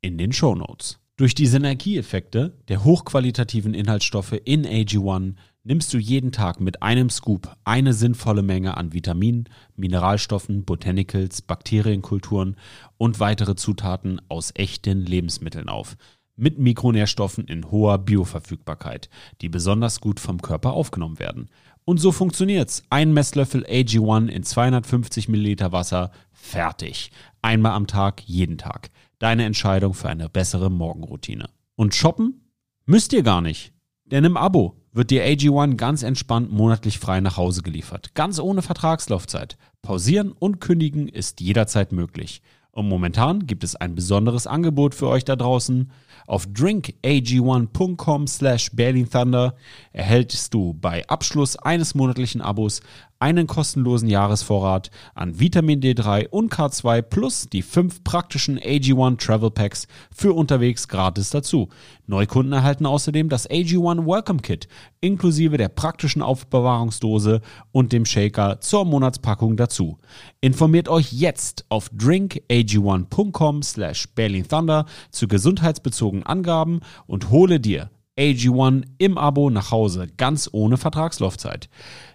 in 0.00 0.18
den 0.18 0.32
Show 0.32 0.54
Notes. 0.54 0.98
Durch 1.16 1.34
die 1.34 1.46
Synergieeffekte 1.46 2.58
der 2.68 2.84
hochqualitativen 2.84 3.74
Inhaltsstoffe 3.74 4.40
in 4.44 4.66
AG1 4.66 5.34
nimmst 5.62 5.92
du 5.92 5.98
jeden 5.98 6.32
Tag 6.32 6.58
mit 6.58 6.82
einem 6.82 7.10
Scoop 7.10 7.54
eine 7.64 7.92
sinnvolle 7.92 8.42
Menge 8.42 8.76
an 8.76 8.94
Vitaminen, 8.94 9.48
Mineralstoffen, 9.76 10.64
Botanicals, 10.64 11.42
Bakterienkulturen 11.42 12.56
und 12.96 13.20
weitere 13.20 13.54
Zutaten 13.54 14.22
aus 14.28 14.52
echten 14.54 15.04
Lebensmitteln 15.04 15.68
auf. 15.68 15.96
Mit 16.34 16.58
Mikronährstoffen 16.58 17.46
in 17.46 17.70
hoher 17.70 17.98
Bioverfügbarkeit, 17.98 19.10
die 19.42 19.50
besonders 19.50 20.00
gut 20.00 20.18
vom 20.18 20.40
Körper 20.40 20.72
aufgenommen 20.72 21.18
werden. 21.18 21.50
Und 21.84 21.98
so 21.98 22.12
funktioniert's. 22.12 22.82
Ein 22.90 23.12
Messlöffel 23.12 23.64
AG1 23.64 24.28
in 24.28 24.42
250 24.44 25.28
Milliliter 25.28 25.72
Wasser, 25.72 26.10
fertig. 26.32 27.10
Einmal 27.40 27.72
am 27.72 27.86
Tag, 27.86 28.22
jeden 28.22 28.58
Tag. 28.58 28.90
Deine 29.18 29.44
Entscheidung 29.44 29.94
für 29.94 30.08
eine 30.08 30.28
bessere 30.28 30.70
Morgenroutine. 30.70 31.48
Und 31.74 31.94
shoppen? 31.94 32.48
Müsst 32.86 33.12
ihr 33.12 33.22
gar 33.22 33.40
nicht. 33.40 33.72
Denn 34.04 34.24
im 34.24 34.36
Abo 34.36 34.76
wird 34.92 35.10
dir 35.10 35.24
AG1 35.24 35.76
ganz 35.76 36.02
entspannt 36.02 36.52
monatlich 36.52 36.98
frei 36.98 37.20
nach 37.20 37.36
Hause 37.36 37.62
geliefert. 37.62 38.14
Ganz 38.14 38.38
ohne 38.38 38.62
Vertragslaufzeit. 38.62 39.56
Pausieren 39.80 40.32
und 40.32 40.60
kündigen 40.60 41.08
ist 41.08 41.40
jederzeit 41.40 41.92
möglich. 41.92 42.42
Und 42.72 42.88
momentan 42.88 43.46
gibt 43.46 43.64
es 43.64 43.76
ein 43.76 43.94
besonderes 43.94 44.46
Angebot 44.46 44.94
für 44.94 45.08
euch 45.08 45.24
da 45.24 45.36
draußen. 45.36 45.90
Auf 46.26 46.46
drinkag1.com 46.46 48.26
slash 48.26 48.70
Berlin 48.72 49.08
Thunder 49.08 49.54
erhältst 49.92 50.54
du 50.54 50.74
bei 50.74 51.06
Abschluss 51.08 51.56
eines 51.56 51.94
monatlichen 51.94 52.40
Abos 52.40 52.80
einen 53.22 53.46
kostenlosen 53.46 54.08
Jahresvorrat 54.08 54.90
an 55.14 55.38
Vitamin 55.38 55.80
D3 55.80 56.28
und 56.28 56.52
K2 56.52 57.02
plus 57.02 57.46
die 57.48 57.62
fünf 57.62 58.02
praktischen 58.02 58.58
AG1 58.58 59.24
Travel 59.24 59.52
Packs 59.52 59.86
für 60.12 60.32
unterwegs 60.32 60.88
gratis 60.88 61.30
dazu. 61.30 61.68
Neukunden 62.08 62.52
erhalten 62.52 62.84
außerdem 62.84 63.28
das 63.28 63.48
AG1 63.48 64.04
Welcome 64.04 64.40
Kit 64.40 64.66
inklusive 65.00 65.56
der 65.56 65.68
praktischen 65.68 66.20
Aufbewahrungsdose 66.20 67.42
und 67.70 67.92
dem 67.92 68.06
Shaker 68.06 68.60
zur 68.60 68.84
Monatspackung 68.84 69.56
dazu. 69.56 69.98
Informiert 70.40 70.88
euch 70.88 71.12
jetzt 71.12 71.64
auf 71.68 71.90
drinkag1.com 71.96 73.62
slash 73.62 74.08
Berlin 74.16 74.48
Thunder 74.48 74.84
zu 75.12 75.28
gesundheitsbezogenen 75.28 76.26
Angaben 76.26 76.80
und 77.06 77.30
hole 77.30 77.60
dir 77.60 77.88
AG1 78.18 78.82
im 78.98 79.16
Abo 79.16 79.48
nach 79.48 79.70
Hause, 79.70 80.06
ganz 80.18 80.48
ohne 80.52 80.76
Vertragslaufzeit. 80.76 81.70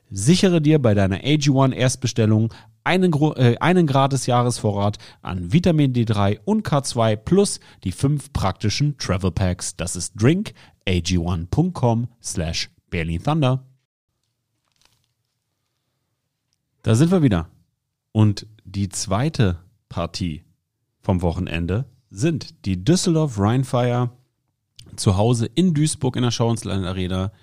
Sichere 0.09 0.61
dir 0.61 0.81
bei 0.81 0.93
deiner 0.93 1.17
AG1 1.17 1.73
Erstbestellung 1.73 2.53
einen, 2.83 3.11
äh, 3.35 3.57
einen 3.59 3.85
gratis 3.85 4.25
Jahresvorrat 4.25 4.97
an 5.21 5.51
Vitamin 5.51 5.93
D3 5.93 6.39
und 6.45 6.65
K2 6.65 7.17
plus 7.17 7.59
die 7.83 7.91
fünf 7.91 8.31
praktischen 8.31 8.97
Travel 8.97 9.31
Packs. 9.31 9.75
Das 9.75 9.95
ist 9.97 10.15
drinkag1.com 10.17 12.07
slash 12.23 12.69
Berlin 12.89 13.21
Thunder. 13.21 13.65
Da 16.83 16.95
sind 16.95 17.11
wir 17.11 17.21
wieder. 17.21 17.49
Und 18.13 18.47
die 18.63 18.87
zweite 18.87 19.59
Partie 19.89 20.45
vom 21.01 21.21
Wochenende 21.21 21.85
sind 22.09 22.65
die 22.65 22.83
Düsseldorf 22.83 23.37
Rheinfire 23.37 24.11
zu 24.95 25.17
Hause 25.17 25.47
in 25.53 25.73
Duisburg 25.73 26.15
in 26.15 26.23
der 26.23 26.31
Schauensland 26.31 26.85
Arena, 26.85 27.33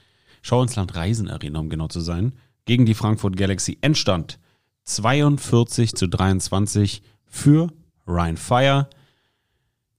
Schauensland 0.41 0.95
Reisen 0.97 1.29
Arena, 1.29 1.61
um 1.61 1.69
genau 1.69 1.89
zu 1.89 2.01
sein, 2.01 2.33
gegen 2.65 2.87
die 2.87 2.95
Frankfurt 2.95 3.37
Galaxy. 3.37 3.79
Endstand 3.81 4.39
42 4.85 5.95
zu 5.95 6.09
23 6.09 7.03
für 7.27 7.73
Ryan 8.07 8.37
Fire. 8.37 8.91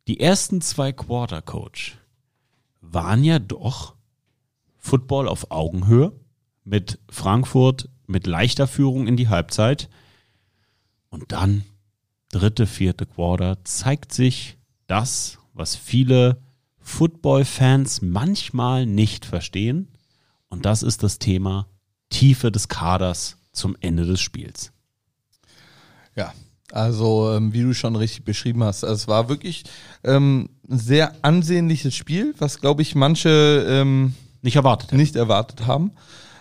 Die 0.08 0.19
ersten 0.19 0.62
zwei 0.62 0.91
Quarter 0.91 1.41
Coach 1.41 1.97
waren 2.82 3.23
ja 3.23 3.39
doch 3.39 3.95
Football 4.78 5.28
auf 5.28 5.49
Augenhöhe 5.51 6.13
mit 6.63 6.99
Frankfurt 7.10 7.89
mit 8.08 8.28
leichter 8.28 8.67
Führung 8.67 9.08
in 9.08 9.17
die 9.17 9.30
Halbzeit. 9.30 9.89
Und 11.10 11.32
dann 11.32 11.63
dritte, 12.30 12.67
vierte 12.67 13.06
Quarter 13.06 13.63
zeigt 13.63 14.13
sich 14.13 14.58
das, 14.88 15.39
was 15.54 15.75
viele 15.75 16.41
Football-Fans 16.80 18.04
manchmal 18.04 18.86
nicht 18.86 19.25
verstehen. 19.25 19.88
Und 20.49 20.65
das 20.65 20.84
ist 20.84 21.01
das 21.01 21.17
Thema 21.17 21.67
Tiefe 22.15 22.49
des 22.49 22.69
Kaders 22.69 23.36
zum 23.51 23.76
Ende 23.82 24.05
des 24.05 24.22
Spiels. 24.22 24.72
Ja, 26.16 26.34
also 26.72 27.30
ähm, 27.34 27.51
wie 27.51 27.61
du 27.61 27.74
schon 27.74 27.97
richtig 27.97 28.24
beschrieben 28.24 28.63
hast, 28.63 28.84
es 28.84 29.09
war 29.09 29.28
wirklich 29.28 29.66
ähm, 30.05 30.49
ein 30.70 30.80
sehr 30.80 31.13
ansehnliches 31.24 31.93
Spiel, 31.93 32.34
was 32.38 32.61
glaube 32.61 32.84
ich 32.84 32.95
manche 32.95 33.66
ähm, 33.68 34.16
nicht 34.41 34.55
erwartet 34.55 34.91
haben. 34.91 34.97
nicht 34.97 35.18
erwartet 35.18 35.68
haben. 35.68 35.91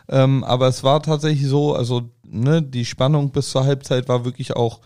Ähm, 0.09 0.45
aber 0.45 0.69
es 0.69 0.85
war 0.85 1.03
tatsächlich 1.03 1.49
so, 1.49 1.75
also 1.75 2.09
ne, 2.23 2.63
die 2.63 2.85
Spannung 2.85 3.31
bis 3.31 3.51
zur 3.51 3.65
Halbzeit 3.65 4.09
war 4.09 4.25
wirklich 4.25 4.55
auch 4.55 4.81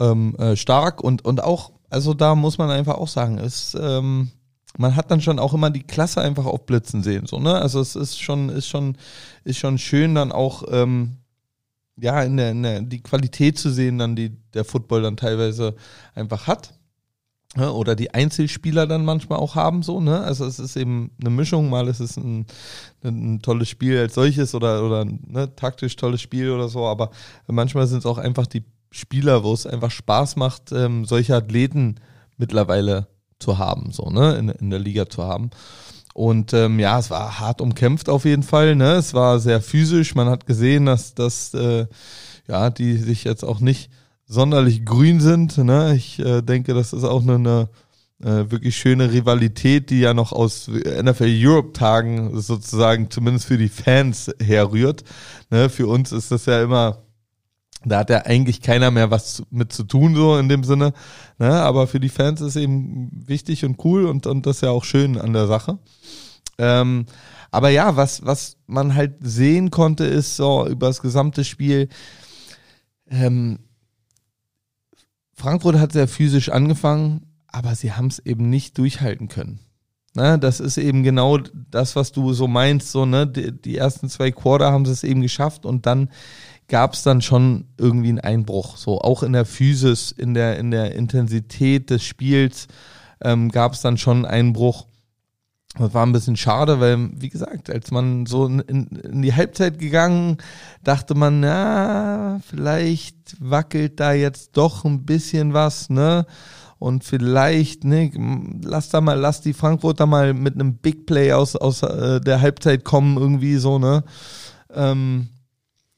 ähm, 0.00 0.34
äh, 0.38 0.56
stark 0.56 1.04
und 1.04 1.24
und 1.24 1.40
auch, 1.40 1.70
also 1.88 2.14
da 2.14 2.34
muss 2.34 2.58
man 2.58 2.70
einfach 2.70 2.94
auch 2.94 3.08
sagen, 3.08 3.38
es 3.38 3.76
ähm, 3.80 4.32
man 4.78 4.96
hat 4.96 5.10
dann 5.10 5.20
schon 5.20 5.38
auch 5.38 5.54
immer 5.54 5.70
die 5.70 5.82
Klasse 5.82 6.20
einfach 6.20 6.46
aufblitzen 6.46 7.02
sehen, 7.02 7.26
so, 7.26 7.38
ne? 7.38 7.54
Also 7.54 7.80
es 7.80 7.96
ist 7.96 8.20
schon, 8.20 8.48
ist 8.48 8.68
schon, 8.68 8.96
ist 9.44 9.58
schon 9.58 9.78
schön 9.78 10.14
dann 10.14 10.32
auch, 10.32 10.64
ähm, 10.70 11.16
ja, 11.98 12.22
in 12.22 12.36
der, 12.36 12.50
in 12.50 12.62
der, 12.62 12.82
die 12.82 13.02
Qualität 13.02 13.58
zu 13.58 13.70
sehen, 13.70 13.98
dann 13.98 14.16
die 14.16 14.36
der 14.52 14.64
Football 14.64 15.02
dann 15.02 15.16
teilweise 15.16 15.74
einfach 16.14 16.46
hat. 16.46 16.74
Ne? 17.56 17.72
Oder 17.72 17.94
die 17.94 18.12
Einzelspieler 18.12 18.86
dann 18.86 19.04
manchmal 19.04 19.38
auch 19.38 19.54
haben, 19.54 19.82
so, 19.82 20.00
ne? 20.00 20.20
Also 20.20 20.44
es 20.44 20.58
ist 20.58 20.76
eben 20.76 21.10
eine 21.20 21.30
Mischung, 21.30 21.70
mal 21.70 21.88
ist 21.88 22.00
es 22.00 22.18
ein, 22.18 22.44
ein 23.02 23.40
tolles 23.40 23.70
Spiel 23.70 23.98
als 23.98 24.14
solches 24.14 24.54
oder, 24.54 24.84
oder 24.84 25.04
ne, 25.06 25.54
taktisch 25.56 25.96
tolles 25.96 26.20
Spiel 26.20 26.50
oder 26.50 26.68
so, 26.68 26.84
aber 26.84 27.10
manchmal 27.46 27.86
sind 27.86 28.00
es 28.00 28.06
auch 28.06 28.18
einfach 28.18 28.46
die 28.46 28.64
Spieler, 28.90 29.42
wo 29.42 29.54
es 29.54 29.66
einfach 29.66 29.90
Spaß 29.90 30.36
macht, 30.36 30.72
ähm, 30.72 31.06
solche 31.06 31.34
Athleten 31.34 31.96
mittlerweile 32.36 33.06
zu 33.38 33.58
haben, 33.58 33.90
so, 33.92 34.10
ne, 34.10 34.36
in, 34.36 34.48
in 34.48 34.70
der 34.70 34.78
Liga 34.78 35.08
zu 35.08 35.22
haben. 35.22 35.50
Und 36.16 36.54
ähm, 36.54 36.78
ja, 36.78 36.98
es 36.98 37.10
war 37.10 37.40
hart 37.40 37.60
umkämpft 37.60 38.08
auf 38.08 38.24
jeden 38.24 38.42
Fall. 38.42 38.74
Ne? 38.74 38.92
Es 38.92 39.12
war 39.12 39.38
sehr 39.38 39.60
physisch. 39.60 40.14
Man 40.14 40.30
hat 40.30 40.46
gesehen, 40.46 40.86
dass, 40.86 41.14
dass 41.14 41.52
äh, 41.52 41.86
ja, 42.48 42.70
die 42.70 42.96
sich 42.96 43.24
jetzt 43.24 43.44
auch 43.44 43.60
nicht 43.60 43.90
sonderlich 44.24 44.86
grün 44.86 45.20
sind. 45.20 45.58
Ne? 45.58 45.94
Ich 45.94 46.18
äh, 46.18 46.40
denke, 46.40 46.72
das 46.72 46.94
ist 46.94 47.04
auch 47.04 47.20
eine, 47.20 47.34
eine 47.34 47.68
äh, 48.22 48.50
wirklich 48.50 48.78
schöne 48.78 49.12
Rivalität, 49.12 49.90
die 49.90 50.00
ja 50.00 50.14
noch 50.14 50.32
aus 50.32 50.68
NFL 50.68 51.28
Europe 51.28 51.74
Tagen 51.74 52.40
sozusagen 52.40 53.10
zumindest 53.10 53.44
für 53.44 53.58
die 53.58 53.68
Fans 53.68 54.30
herrührt. 54.42 55.04
Ne? 55.50 55.68
Für 55.68 55.86
uns 55.86 56.12
ist 56.12 56.30
das 56.30 56.46
ja 56.46 56.62
immer 56.62 57.05
da 57.88 58.00
hat 58.00 58.10
ja 58.10 58.22
eigentlich 58.24 58.60
keiner 58.60 58.90
mehr 58.90 59.10
was 59.10 59.42
mit 59.50 59.72
zu 59.72 59.84
tun, 59.84 60.14
so 60.14 60.38
in 60.38 60.48
dem 60.48 60.64
Sinne. 60.64 60.92
Ne? 61.38 61.52
Aber 61.52 61.86
für 61.86 62.00
die 62.00 62.08
Fans 62.08 62.40
ist 62.40 62.56
eben 62.56 63.10
wichtig 63.12 63.64
und 63.64 63.84
cool 63.84 64.06
und, 64.06 64.26
und 64.26 64.46
das 64.46 64.56
ist 64.56 64.62
ja 64.62 64.70
auch 64.70 64.84
schön 64.84 65.18
an 65.18 65.32
der 65.32 65.46
Sache. 65.46 65.78
Ähm, 66.58 67.06
aber 67.50 67.70
ja, 67.70 67.96
was, 67.96 68.24
was 68.24 68.56
man 68.66 68.94
halt 68.94 69.16
sehen 69.20 69.70
konnte, 69.70 70.04
ist 70.04 70.36
so 70.36 70.66
über 70.66 70.88
das 70.88 71.00
gesamte 71.00 71.44
Spiel, 71.44 71.88
ähm, 73.08 73.60
Frankfurt 75.34 75.78
hat 75.78 75.92
sehr 75.92 76.08
physisch 76.08 76.48
angefangen, 76.48 77.26
aber 77.46 77.74
sie 77.74 77.92
haben 77.92 78.06
es 78.06 78.18
eben 78.18 78.48
nicht 78.50 78.78
durchhalten 78.78 79.28
können. 79.28 79.60
Ne, 80.14 80.38
das 80.38 80.60
ist 80.60 80.78
eben 80.78 81.02
genau 81.02 81.36
das, 81.70 81.94
was 81.94 82.10
du 82.10 82.32
so 82.32 82.48
meinst. 82.48 82.90
So, 82.90 83.04
ne, 83.04 83.26
die, 83.26 83.52
die 83.52 83.76
ersten 83.76 84.08
zwei 84.08 84.30
Quarter 84.30 84.72
haben 84.72 84.86
sie 84.86 84.92
es 84.92 85.04
eben 85.04 85.20
geschafft 85.20 85.66
und 85.66 85.84
dann 85.84 86.08
gab 86.68 86.94
es 86.94 87.02
dann 87.02 87.22
schon 87.22 87.68
irgendwie 87.78 88.08
einen 88.08 88.20
Einbruch. 88.20 88.76
So 88.76 89.00
auch 89.00 89.22
in 89.22 89.32
der 89.32 89.44
Physis, 89.44 90.10
in 90.12 90.34
der, 90.34 90.58
in 90.58 90.70
der 90.70 90.94
Intensität 90.94 91.90
des 91.90 92.02
Spiels 92.02 92.66
ähm, 93.22 93.50
gab 93.50 93.72
es 93.72 93.80
dann 93.80 93.98
schon 93.98 94.18
einen 94.18 94.26
Einbruch. 94.26 94.86
Das 95.78 95.92
war 95.92 96.06
ein 96.06 96.12
bisschen 96.12 96.36
schade, 96.36 96.80
weil, 96.80 97.10
wie 97.20 97.28
gesagt, 97.28 97.68
als 97.68 97.90
man 97.90 98.24
so 98.24 98.46
in, 98.46 98.60
in, 98.60 99.22
die 99.22 99.34
Halbzeit 99.34 99.78
gegangen, 99.78 100.38
dachte 100.82 101.14
man, 101.14 101.40
na, 101.40 102.40
vielleicht 102.48 103.36
wackelt 103.40 104.00
da 104.00 104.12
jetzt 104.12 104.56
doch 104.56 104.84
ein 104.84 105.04
bisschen 105.04 105.52
was, 105.52 105.90
ne? 105.90 106.26
Und 106.78 107.04
vielleicht, 107.04 107.84
ne, 107.84 108.10
lass 108.62 108.90
da 108.90 109.00
mal, 109.00 109.18
lass 109.18 109.40
die 109.40 109.54
Frankfurter 109.54 110.06
mal 110.06 110.34
mit 110.34 110.54
einem 110.54 110.76
Big 110.76 111.06
Play 111.06 111.32
aus, 111.32 111.56
aus 111.56 111.82
äh, 111.82 112.20
der 112.20 112.40
Halbzeit 112.40 112.84
kommen, 112.84 113.16
irgendwie 113.16 113.56
so, 113.56 113.78
ne? 113.78 114.02
Ähm, 114.72 115.28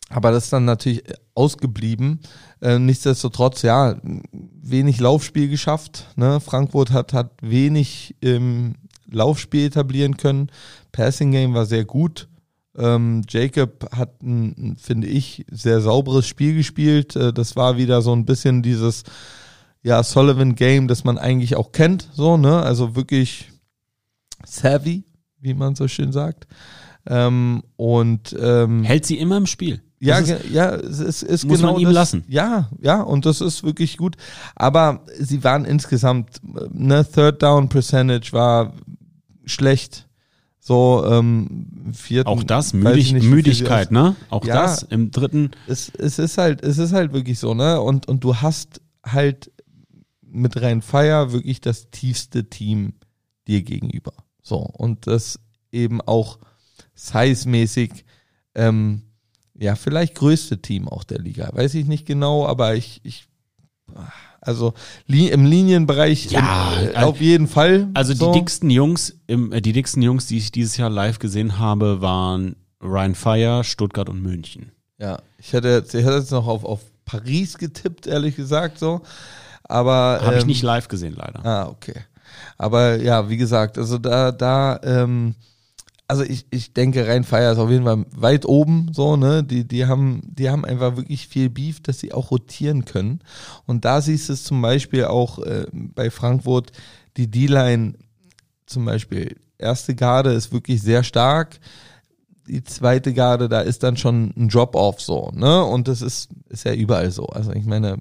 aber 0.09 0.31
das 0.31 0.45
ist 0.45 0.53
dann 0.53 0.65
natürlich 0.65 1.03
ausgeblieben. 1.35 2.21
Äh, 2.61 2.79
nichtsdestotrotz, 2.79 3.63
ja, 3.63 3.97
wenig 4.33 5.01
Laufspiel 5.01 5.49
geschafft. 5.49 6.07
Ne? 6.17 6.41
Frankfurt 6.41 6.91
hat, 6.91 7.13
hat 7.13 7.33
wenig 7.43 8.17
ähm, 8.23 8.75
Laufspiel 9.11 9.67
etablieren 9.67 10.17
können. 10.17 10.51
Passing 10.93 11.33
Game 11.33 11.55
war 11.55 11.67
sehr 11.67 11.85
gut. 11.85 12.29
Ähm, 12.77 13.23
Jacob 13.29 13.89
hat 13.95 14.23
ein, 14.23 14.77
finde 14.81 15.09
ich, 15.09 15.45
sehr 15.51 15.81
sauberes 15.81 16.27
Spiel 16.27 16.55
gespielt. 16.55 17.17
Äh, 17.17 17.33
das 17.33 17.57
war 17.57 17.77
wieder 17.77 18.03
so 18.03 18.13
ein 18.13 18.25
bisschen 18.25 18.63
dieses, 18.63 19.05
ja, 19.83 20.03
Sullivan 20.03 20.55
Game, 20.55 20.89
das 20.89 21.05
man 21.05 21.19
eigentlich 21.19 21.57
auch 21.57 21.73
kennt, 21.73 22.09
so, 22.13 22.37
ne? 22.37 22.63
Also 22.63 22.97
wirklich 22.97 23.51
savvy, 24.45 25.05
wie 25.41 25.55
man 25.55 25.75
so 25.75 25.89
schön 25.89 26.13
sagt. 26.13 26.47
Ähm, 27.07 27.63
und 27.77 28.37
ähm, 28.39 28.85
hält 28.85 29.07
sie 29.07 29.19
immer 29.19 29.37
im 29.37 29.47
Spiel. 29.47 29.83
Ja, 30.01 30.19
ist, 30.19 30.51
ja, 30.51 30.75
es 30.75 31.01
ist, 31.01 31.23
ist 31.23 31.45
muss 31.45 31.59
genau 31.59 31.73
man 31.73 31.81
ihm 31.81 31.87
das, 31.87 31.95
lassen. 31.95 32.25
Ja, 32.29 32.71
ja, 32.81 33.03
und 33.03 33.27
das 33.27 33.41
ist 33.41 33.65
wirklich 33.65 33.97
gut. 33.97 34.17
Aber 34.55 35.05
sie 35.19 35.43
waren 35.43 35.65
insgesamt, 35.65 36.41
ne, 36.73 37.05
Third 37.05 37.43
Down 37.43 37.69
Percentage 37.69 38.33
war 38.33 38.75
schlecht. 39.45 40.07
So, 40.61 41.05
ähm, 41.09 41.93
vierten. 41.95 42.29
Auch 42.29 42.43
das, 42.43 42.75
Müdig, 42.75 43.13
nicht, 43.13 43.25
Müdigkeit, 43.25 43.91
ne? 43.91 44.17
Auch 44.29 44.45
ja, 44.45 44.63
das 44.63 44.83
im 44.83 45.11
dritten. 45.11 45.53
Es, 45.67 45.91
es 45.97 46.19
ist 46.19 46.37
halt, 46.37 46.63
es 46.63 46.77
ist 46.77 46.93
halt 46.93 47.15
wirklich 47.15 47.39
so, 47.39 47.55
ne? 47.55 47.81
Und, 47.81 48.07
und 48.07 48.23
du 48.23 48.37
hast 48.37 48.83
halt 49.05 49.51
mit 50.21 50.61
Rhein 50.61 50.83
Fire 50.83 51.33
wirklich 51.33 51.63
das 51.63 51.91
tiefste 51.91 52.51
Team 52.51 52.93
dir 53.47 53.63
gegenüber. 53.63 54.13
So, 54.43 54.59
und 54.59 55.07
das 55.07 55.41
eben 55.73 56.01
auch 56.03 56.39
size-mäßig, 56.95 58.05
ähm, 58.55 59.03
ja, 59.59 59.75
vielleicht 59.75 60.15
größte 60.15 60.63
Team 60.63 60.89
auch 60.89 61.05
der 61.05 61.19
Liga. 61.19 61.51
Weiß 61.53 61.75
ich 61.75 61.87
nicht 61.87 62.07
genau, 62.07 62.47
aber 62.47 62.75
ich, 62.75 63.01
ich 63.03 63.27
also 64.41 64.73
im 65.07 65.45
Linienbereich 65.45 66.31
ja, 66.31 66.73
im, 66.81 66.91
äh, 66.91 66.97
auf 66.97 67.21
jeden 67.21 67.49
Fall. 67.49 67.89
Also 67.95 68.15
so. 68.15 68.33
die 68.33 68.39
dicksten 68.39 68.71
Jungs, 68.71 69.19
im, 69.27 69.53
äh, 69.53 69.61
die 69.61 69.73
dicksten 69.73 70.03
Jungs, 70.03 70.27
die 70.27 70.39
ich 70.39 70.53
dieses 70.53 70.77
Jahr 70.77 70.91
live 70.91 71.19
gesehen 71.19 71.59
habe, 71.59 72.01
waren 72.01 72.57
Ryan 72.81 73.15
Fire, 73.15 73.65
Stuttgart 73.65 74.09
und 74.09 74.23
München. 74.23 74.73
Ja, 74.99 75.19
ich 75.39 75.53
hätte, 75.53 75.85
ich 75.87 75.93
hätte 75.93 76.17
jetzt 76.17 76.31
noch 76.31 76.47
auf, 76.47 76.65
auf 76.65 76.81
Paris 77.05 77.59
getippt, 77.59 78.07
ehrlich 78.07 78.37
gesagt, 78.37 78.79
so. 78.79 79.03
Aber. 79.65 80.21
Habe 80.23 80.35
ähm, 80.35 80.39
ich 80.39 80.47
nicht 80.47 80.63
live 80.63 80.89
gesehen, 80.89 81.15
leider. 81.17 81.45
Ah, 81.45 81.69
okay. 81.69 81.95
Aber 82.57 82.97
ja, 82.97 83.29
wie 83.29 83.37
gesagt, 83.37 83.79
also 83.79 83.99
da, 83.99 84.33
da, 84.33 84.79
ähm, 84.83 85.35
also 86.09 86.23
ich, 86.23 86.47
ich 86.51 86.73
denke, 86.73 87.07
Rhein-Fire 87.07 87.53
ist 87.53 87.59
auf 87.59 87.71
jeden 87.71 87.85
Fall 87.85 88.07
weit 88.17 88.47
oben, 88.47 88.91
so, 88.95 89.17
ne? 89.17 89.45
Die, 89.45 89.69
die 89.69 89.85
haben, 89.85 90.23
die 90.25 90.49
haben 90.49 90.65
einfach 90.65 90.97
wirklich 90.97 91.29
viel 91.29 91.51
Beef, 91.51 91.83
dass 91.83 92.01
sie 92.01 92.13
auch 92.15 92.31
rotieren 92.31 92.87
können. 92.87 93.21
Und 93.67 93.85
da 93.85 94.01
siehst 94.01 94.31
du 94.31 94.33
es 94.33 94.43
zum 94.43 94.63
Beispiel 94.63 95.05
auch 95.05 95.39
äh, 95.41 95.67
bei 95.71 96.11
Frankfurt, 96.11 96.73
die 97.19 97.31
D-Line 97.31 97.93
zum 98.65 98.87
Beispiel, 98.87 99.37
erste 99.59 99.95
Garde 99.95 100.33
ist 100.33 100.51
wirklich 100.51 100.81
sehr 100.81 101.05
stark. 101.05 101.61
Die 102.47 102.65
zweite 102.65 103.13
Garde, 103.13 103.51
da 103.51 103.61
ist 103.61 103.83
dann 103.83 103.99
schon 103.99 104.33
ein 104.35 104.49
Drop-off 104.49 105.03
so, 105.03 105.31
ne? 105.35 105.63
Und 105.63 105.89
das 105.89 106.01
ist, 106.01 106.31
ist 106.49 106.65
ja 106.65 106.73
überall 106.73 107.11
so. 107.11 107.27
Also 107.27 107.53
ich 107.53 107.67
meine, 107.67 107.99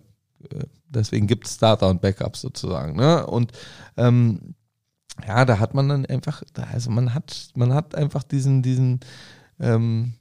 äh, 0.49 0.63
deswegen 0.87 1.27
gibt 1.27 1.45
es 1.45 1.55
Starter 1.55 1.89
und 1.89 1.99
Backups 2.01 2.39
sozusagen, 2.39 2.95
ne? 2.95 3.27
Und 3.27 3.51
ähm, 3.97 4.55
ja, 5.25 5.45
da 5.45 5.59
hat 5.59 5.73
man 5.73 5.89
dann 5.89 6.05
einfach, 6.05 6.43
also 6.71 6.91
man 6.91 7.13
hat, 7.13 7.49
man 7.55 7.73
hat 7.73 7.95
einfach 7.95 8.23
diesen, 8.23 8.61
diesen, 8.61 8.99
ähm, 9.59 10.13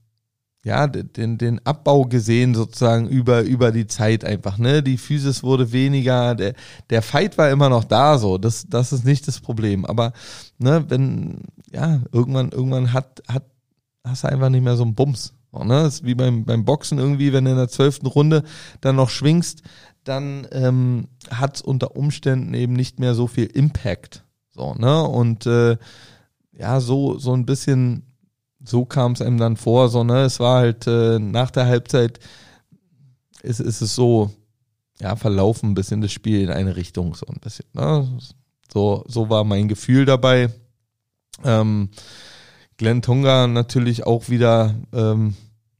ja, 0.65 0.89
den, 0.89 1.39
den 1.39 1.65
Abbau 1.65 2.07
gesehen 2.07 2.57
sozusagen 2.57 3.09
über, 3.09 3.43
über 3.43 3.71
die 3.71 3.87
Zeit 3.87 4.25
einfach, 4.25 4.59
ne? 4.59 4.83
Die 4.83 4.99
Physis 4.99 5.45
wurde 5.45 5.71
weniger, 5.71 6.35
der, 6.35 6.55
der 6.91 7.03
Fight 7.03 7.39
war 7.39 7.51
immer 7.51 7.69
noch 7.69 7.85
da, 7.85 8.19
so, 8.19 8.37
das, 8.37 8.67
das 8.69 8.93
ist 8.93 9.05
nicht 9.05 9.29
das 9.29 9.39
Problem. 9.39 9.85
Aber, 9.85 10.13
ne, 10.59 10.85
wenn, 10.89 11.43
ja, 11.71 12.01
irgendwann, 12.11 12.51
irgendwann 12.51 12.93
hat, 12.93 13.23
hat, 13.29 13.45
hast 14.03 14.25
du 14.25 14.29
einfach 14.29 14.49
nicht 14.49 14.65
mehr 14.65 14.77
so 14.77 14.83
einen 14.83 14.97
Bums. 14.97 15.35
So, 15.53 15.63
ne? 15.63 15.85
Das 15.85 15.95
ist 15.95 16.05
wie 16.05 16.17
beim, 16.17 16.45
beim 16.45 16.65
Boxen 16.65 16.99
irgendwie, 16.99 17.33
wenn 17.33 17.45
du 17.45 17.53
in 17.53 17.57
der 17.57 17.69
zwölften 17.69 18.07
Runde 18.07 18.43
dann 18.81 18.97
noch 18.97 19.11
schwingst, 19.11 19.63
dann 20.03 20.49
ähm, 20.51 21.07
hat 21.31 21.57
es 21.57 21.63
unter 21.63 21.97
Umständen 21.97 22.55
eben 22.55 22.73
nicht 22.73 22.99
mehr 22.99 23.15
so 23.15 23.29
viel 23.29 23.47
Impact. 23.47 24.26
So, 24.57 24.75
ne? 24.75 25.03
Und 25.03 25.47
äh, 25.47 25.77
ja, 26.53 26.81
so, 26.81 27.19
so 27.19 27.35
ein 27.35 27.45
bisschen, 27.45 28.03
so 28.65 28.87
kam 28.87 29.13
es 29.13 29.21
einem 29.21 29.39
dann 29.39 29.57
vor, 29.57 29.89
so, 29.91 30.03
ne? 30.03 30.23
Es 30.23 30.41
war 30.41 30.61
halt 30.61 30.87
äh, 30.87 31.19
nach 31.19 31.51
der 31.51 31.67
Halbzeit 31.67 32.19
ist, 33.43 33.61
ist 33.61 33.83
es 33.83 33.95
so, 33.95 34.31
ja, 35.01 35.15
verlaufen 35.15 35.71
ein 35.71 35.75
bisschen 35.75 36.01
das 36.01 36.11
Spiel 36.13 36.41
in 36.41 36.51
eine 36.51 36.75
Richtung, 36.75 37.15
so 37.15 37.27
ein 37.27 37.39
bisschen, 37.41 37.67
ne? 37.75 38.19
So, 38.73 39.05
so 39.07 39.29
war 39.29 39.45
mein 39.45 39.69
Gefühl 39.69 40.07
dabei. 40.07 40.51
Ähm, 41.45 41.91
Glenn 42.79 43.03
Tonga 43.03 43.47
natürlich 43.47 44.07
auch 44.07 44.29
wieder 44.29 44.75
ähm, 44.93 45.35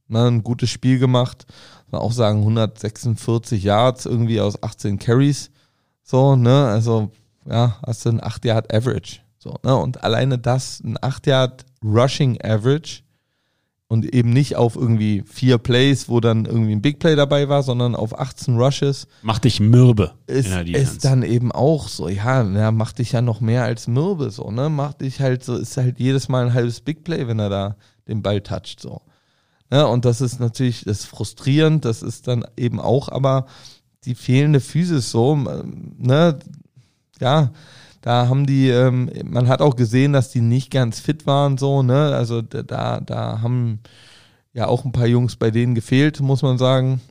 ne, 0.07 0.27
ein 0.27 0.43
gutes 0.43 0.69
Spiel 0.69 0.99
gemacht. 0.99 1.45
Man 1.91 2.01
auch 2.01 2.11
sagen 2.11 2.39
146 2.39 3.63
Yards 3.63 4.05
irgendwie 4.05 4.39
aus 4.39 4.61
18 4.61 4.99
Carries. 4.99 5.51
So, 6.03 6.35
ne? 6.35 6.67
Also 6.67 7.11
ja, 7.49 7.77
hast 7.85 8.05
du 8.05 8.09
ein 8.09 8.23
8 8.23 8.45
Yard 8.45 8.73
Average. 8.73 9.19
So, 9.37 9.55
ne? 9.63 9.75
Und 9.75 10.03
alleine 10.03 10.37
das, 10.37 10.81
ein 10.81 10.97
8 11.01 11.27
Yard 11.27 11.65
Rushing 11.83 12.41
Average, 12.41 13.01
und 13.89 14.13
eben 14.13 14.31
nicht 14.31 14.55
auf 14.57 14.75
irgendwie 14.75 15.23
vier 15.25 15.57
Plays, 15.57 16.09
wo 16.09 16.19
dann 16.19 16.45
irgendwie 16.45 16.73
ein 16.73 16.81
Big 16.81 16.99
Play 16.99 17.15
dabei 17.15 17.47
war, 17.47 17.63
sondern 17.63 17.95
auf 17.95 18.19
18 18.19 18.57
Rushes. 18.57 19.07
Macht 19.21 19.45
dich 19.45 19.59
mürbe. 19.59 20.13
Ist, 20.27 20.49
ist 20.49 21.05
dann 21.05 21.23
eben 21.23 21.51
auch 21.53 21.87
so, 21.87 22.09
ja, 22.09 22.43
ja, 22.43 22.71
macht 22.71 22.99
dich 22.99 23.13
ja 23.13 23.21
noch 23.21 23.39
mehr 23.39 23.63
als 23.63 23.87
mürbe, 23.87 24.29
so, 24.29 24.51
ne? 24.51 24.69
Macht 24.69 25.01
dich 25.01 25.21
halt 25.21 25.43
so, 25.43 25.55
ist 25.55 25.77
halt 25.77 25.99
jedes 25.99 26.27
Mal 26.27 26.47
ein 26.47 26.53
halbes 26.53 26.81
Big 26.81 27.05
Play, 27.05 27.27
wenn 27.27 27.39
er 27.39 27.49
da 27.49 27.75
den 28.07 28.21
Ball 28.21 28.41
toucht, 28.41 28.79
so. 28.81 29.01
Ne? 29.69 29.85
und 29.85 30.05
das 30.05 30.21
ist 30.21 30.39
natürlich, 30.39 30.85
das 30.85 30.99
ist 30.99 31.05
frustrierend, 31.07 31.83
das 31.83 32.01
ist 32.01 32.29
dann 32.29 32.45
eben 32.55 32.79
auch 32.79 33.09
aber 33.09 33.47
die 34.05 34.15
fehlende 34.15 34.61
Physis 34.61 35.11
so, 35.11 35.35
ne? 35.35 36.39
Ja, 37.19 37.51
da 38.01 38.27
haben 38.27 38.45
die, 38.45 38.69
ähm, 38.69 39.11
man 39.25 39.47
hat 39.47 39.61
auch 39.61 39.75
gesehen, 39.75 40.13
dass 40.13 40.31
die 40.31 40.41
nicht 40.41 40.71
ganz 40.71 40.99
fit 40.99 41.25
waren, 41.25 41.57
so, 41.57 41.83
ne? 41.83 42.15
Also 42.15 42.41
da, 42.41 43.01
da 43.01 43.41
haben 43.41 43.81
ja 44.53 44.67
auch 44.67 44.85
ein 44.85 44.91
paar 44.91 45.07
Jungs 45.07 45.35
bei 45.35 45.51
denen 45.51 45.75
gefehlt, 45.75 46.19
muss 46.19 46.41
man 46.41 46.57
sagen. 46.57 47.01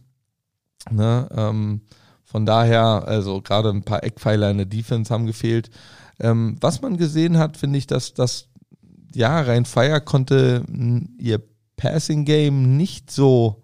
Ne? 0.90 1.28
Ähm, 1.36 1.82
von 2.24 2.44
daher, 2.44 3.04
also 3.06 3.40
gerade 3.40 3.70
ein 3.70 3.84
paar 3.84 4.02
Eckpfeiler 4.02 4.50
in 4.50 4.56
der 4.56 4.66
Defense 4.66 5.12
haben 5.12 5.26
gefehlt. 5.26 5.70
Ähm, 6.18 6.56
was 6.60 6.82
man 6.82 6.96
gesehen 6.96 7.38
hat, 7.38 7.56
finde 7.56 7.78
ich, 7.78 7.86
dass 7.86 8.14
das, 8.14 8.48
ja, 9.14 9.40
rein 9.40 9.64
Fire 9.64 10.00
konnte 10.00 10.64
ihr 11.18 11.42
Passing 11.76 12.24
Game 12.24 12.76
nicht 12.76 13.10
so 13.10 13.62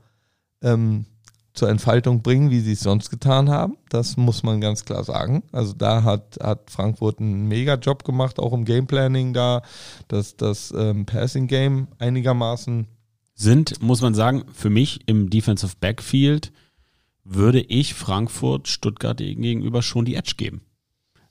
ähm, 0.63 1.07
zur 1.55 1.69
Entfaltung 1.69 2.23
bringen, 2.23 2.51
wie 2.51 2.61
sie 2.61 2.73
es 2.73 2.81
sonst 2.81 3.11
getan 3.11 3.51
haben. 3.51 3.77
Das 3.91 4.17
muss 4.17 4.43
man 4.43 4.61
ganz 4.61 4.85
klar 4.85 5.05
sagen. 5.05 5.43
Also 5.53 5.75
da 5.75 6.03
hat, 6.03 6.39
hat 6.43 6.71
Frankfurt 6.71 7.21
einen 7.21 7.47
mega 7.47 7.75
Job 7.75 8.05
gemacht, 8.05 8.39
auch 8.39 8.53
im 8.53 8.65
Gameplanning 8.65 9.33
da, 9.33 9.63
dass 10.09 10.37
das 10.37 10.73
ähm, 10.77 11.05
Passing 11.05 11.47
Game 11.47 11.89
einigermaßen 11.99 12.87
sind, 13.35 13.83
muss 13.83 14.01
man 14.01 14.15
sagen, 14.15 14.45
für 14.53 14.71
mich 14.71 15.01
im 15.07 15.31
Defensive 15.31 15.75
Backfield 15.81 16.53
würde 17.25 17.61
ich 17.61 17.95
Frankfurt 17.95 18.69
Stuttgart 18.69 19.19
gegenüber 19.19 19.83
schon 19.83 20.05
die 20.05 20.17
Edge 20.17 20.35
geben. 20.37 20.63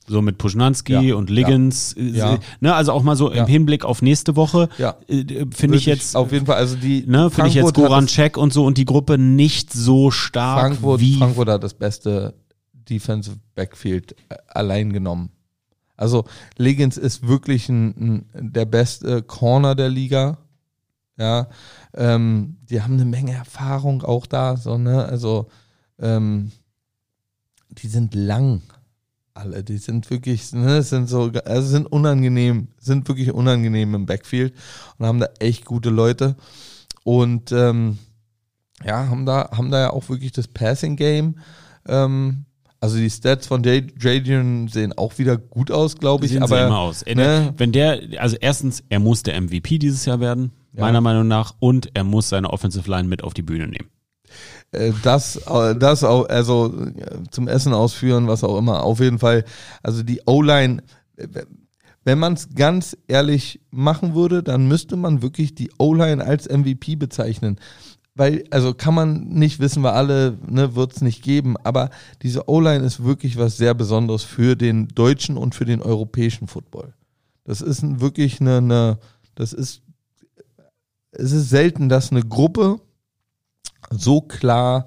So 0.08 0.20
mit 0.20 0.38
Puschnanski 0.38 1.08
ja, 1.08 1.14
und 1.14 1.30
Liggins. 1.30 1.92
Äh, 1.94 2.10
ja. 2.10 2.38
Ne, 2.60 2.74
also 2.74 2.92
auch 2.92 3.02
mal 3.02 3.16
so 3.16 3.30
im 3.30 3.46
Hinblick 3.46 3.84
auf 3.84 4.02
nächste 4.02 4.34
Woche. 4.34 4.68
Ja. 4.78 4.96
Äh, 5.06 5.46
finde 5.54 5.76
ich 5.76 5.86
jetzt. 5.86 6.16
Auf 6.16 6.32
jeden 6.32 6.46
Fall, 6.46 6.56
also 6.56 6.76
die. 6.76 7.04
Ne, 7.06 7.30
finde 7.30 7.48
ich 7.48 7.54
jetzt 7.54 7.74
Goran 7.74 8.06
Check 8.06 8.36
und 8.36 8.52
so 8.52 8.64
und 8.64 8.78
die 8.78 8.84
Gruppe 8.84 9.16
nicht 9.16 9.72
so 9.72 10.10
stark 10.10 10.60
Frankfurt, 10.60 11.00
wie. 11.00 11.18
Frankfurt 11.18 11.48
hat 11.48 11.62
das 11.62 11.74
beste 11.74 12.34
Defensive 12.72 13.36
Backfield 13.54 14.12
äh, 14.28 14.36
allein 14.48 14.92
genommen. 14.92 15.30
Also 15.96 16.24
Liggins 16.56 16.96
ist 16.96 17.28
wirklich 17.28 17.68
ein, 17.68 18.24
ein, 18.34 18.52
der 18.52 18.64
beste 18.64 19.22
Corner 19.22 19.76
der 19.76 19.88
Liga. 19.88 20.38
Ja. 21.16 21.48
Ähm, 21.94 22.56
die 22.68 22.82
haben 22.82 22.94
eine 22.94 23.04
Menge 23.04 23.32
Erfahrung 23.32 24.02
auch 24.02 24.26
da, 24.26 24.56
so, 24.56 24.78
ne? 24.78 25.04
Also, 25.04 25.48
ähm, 26.00 26.50
die 27.68 27.86
sind 27.86 28.14
lang 28.14 28.62
alle. 29.34 29.64
Die 29.64 29.78
sind 29.78 30.10
wirklich, 30.10 30.52
ne, 30.52 30.82
sind 30.82 31.08
so, 31.08 31.30
also 31.44 31.68
sind 31.68 31.86
unangenehm, 31.86 32.68
sind 32.78 33.08
wirklich 33.08 33.32
unangenehm 33.32 33.94
im 33.94 34.06
Backfield 34.06 34.54
und 34.98 35.06
haben 35.06 35.20
da 35.20 35.28
echt 35.38 35.64
gute 35.64 35.90
Leute. 35.90 36.36
Und 37.04 37.52
ähm, 37.52 37.98
ja, 38.84 39.08
haben 39.08 39.26
da, 39.26 39.50
haben 39.52 39.70
da 39.70 39.80
ja 39.80 39.90
auch 39.90 40.08
wirklich 40.08 40.32
das 40.32 40.48
Passing 40.48 40.96
Game. 40.96 41.36
Ähm, 41.86 42.44
also 42.80 42.96
die 42.96 43.10
Stats 43.10 43.46
von 43.46 43.62
Jadrian 43.62 44.66
sehen 44.66 44.92
auch 44.98 45.16
wieder 45.18 45.36
gut 45.36 45.70
aus, 45.70 45.96
glaube 45.98 46.24
ich. 46.24 46.32
Sehen 46.32 46.42
aber 46.42 46.66
immer 46.66 46.78
aus. 46.80 47.04
Ne? 47.06 47.54
Wenn 47.56 47.70
der, 47.70 48.00
also 48.18 48.36
erstens, 48.40 48.82
er 48.88 48.98
muss 48.98 49.22
der 49.22 49.40
MVP 49.40 49.78
dieses 49.78 50.04
Jahr 50.04 50.18
werden, 50.18 50.50
ja. 50.72 50.80
meiner 50.80 51.00
Meinung 51.00 51.28
nach, 51.28 51.54
und 51.60 51.90
er 51.94 52.02
muss 52.02 52.28
seine 52.28 52.50
Offensive 52.50 52.90
Line 52.90 53.08
mit 53.08 53.22
auf 53.22 53.34
die 53.34 53.42
Bühne 53.42 53.68
nehmen. 53.68 53.88
Äh, 54.72 54.92
das, 55.02 55.36
äh, 55.36 55.76
das 55.76 56.02
auch, 56.02 56.28
also 56.28 56.74
äh, 56.96 57.22
zum 57.30 57.46
Essen 57.48 57.72
ausführen, 57.72 58.26
was 58.26 58.42
auch 58.42 58.58
immer. 58.58 58.82
Auf 58.82 59.00
jeden 59.00 59.18
Fall, 59.18 59.44
also 59.82 60.02
die 60.02 60.22
O-Line, 60.26 60.82
wenn 62.04 62.18
man 62.18 62.32
es 62.32 62.48
ganz 62.54 62.96
ehrlich 63.06 63.60
machen 63.70 64.14
würde, 64.14 64.42
dann 64.42 64.66
müsste 64.66 64.96
man 64.96 65.22
wirklich 65.22 65.54
die 65.54 65.70
O-Line 65.78 66.24
als 66.24 66.48
MVP 66.48 66.96
bezeichnen. 66.96 67.58
Weil, 68.14 68.44
also 68.50 68.74
kann 68.74 68.94
man 68.94 69.28
nicht 69.28 69.58
wissen, 69.58 69.82
wir 69.82 69.94
alle, 69.94 70.36
ne, 70.46 70.74
wird 70.74 70.94
es 70.94 71.00
nicht 71.00 71.22
geben, 71.22 71.56
aber 71.64 71.88
diese 72.22 72.48
O-Line 72.48 72.84
ist 72.84 73.04
wirklich 73.04 73.38
was 73.38 73.56
sehr 73.56 73.72
Besonderes 73.72 74.22
für 74.22 74.54
den 74.54 74.88
deutschen 74.88 75.38
und 75.38 75.54
für 75.54 75.64
den 75.64 75.80
europäischen 75.80 76.46
Football. 76.46 76.92
Das 77.44 77.62
ist 77.62 78.00
wirklich 78.00 78.40
eine, 78.40 78.58
eine 78.58 78.98
das 79.34 79.54
ist, 79.54 79.80
es 81.12 81.32
ist 81.32 81.48
selten, 81.48 81.88
dass 81.88 82.10
eine 82.10 82.22
Gruppe 82.22 82.80
so 83.92 84.20
klar 84.20 84.86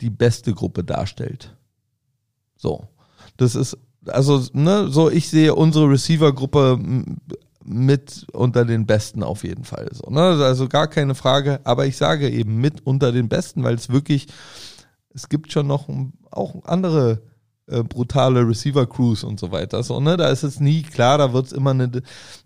die 0.00 0.10
beste 0.10 0.52
Gruppe 0.54 0.84
darstellt. 0.84 1.56
So. 2.56 2.88
Das 3.36 3.54
ist, 3.54 3.76
also, 4.06 4.44
ne, 4.52 4.88
so 4.88 5.10
ich 5.10 5.28
sehe 5.28 5.54
unsere 5.54 5.88
Receiver-Gruppe 5.88 6.78
mit 7.64 8.26
unter 8.32 8.64
den 8.64 8.86
Besten 8.86 9.22
auf 9.22 9.44
jeden 9.44 9.64
Fall. 9.64 9.88
So, 9.92 10.10
ne? 10.10 10.20
Also 10.20 10.68
gar 10.68 10.86
keine 10.86 11.14
Frage, 11.14 11.60
aber 11.64 11.86
ich 11.86 11.96
sage 11.96 12.28
eben 12.28 12.60
mit 12.60 12.86
unter 12.86 13.10
den 13.10 13.28
Besten, 13.28 13.64
weil 13.64 13.74
es 13.74 13.88
wirklich, 13.88 14.26
es 15.14 15.28
gibt 15.28 15.52
schon 15.52 15.66
noch 15.66 15.88
auch 16.30 16.64
andere 16.64 17.22
äh, 17.66 17.82
brutale 17.82 18.46
Receiver-Crews 18.46 19.24
und 19.24 19.40
so 19.40 19.50
weiter. 19.50 19.82
So, 19.82 20.00
ne? 20.00 20.16
Da 20.16 20.28
ist 20.28 20.42
es 20.42 20.60
nie 20.60 20.82
klar, 20.82 21.18
da 21.18 21.32
wird 21.32 21.46
es 21.46 21.52
immer 21.52 21.70
eine, 21.70 21.90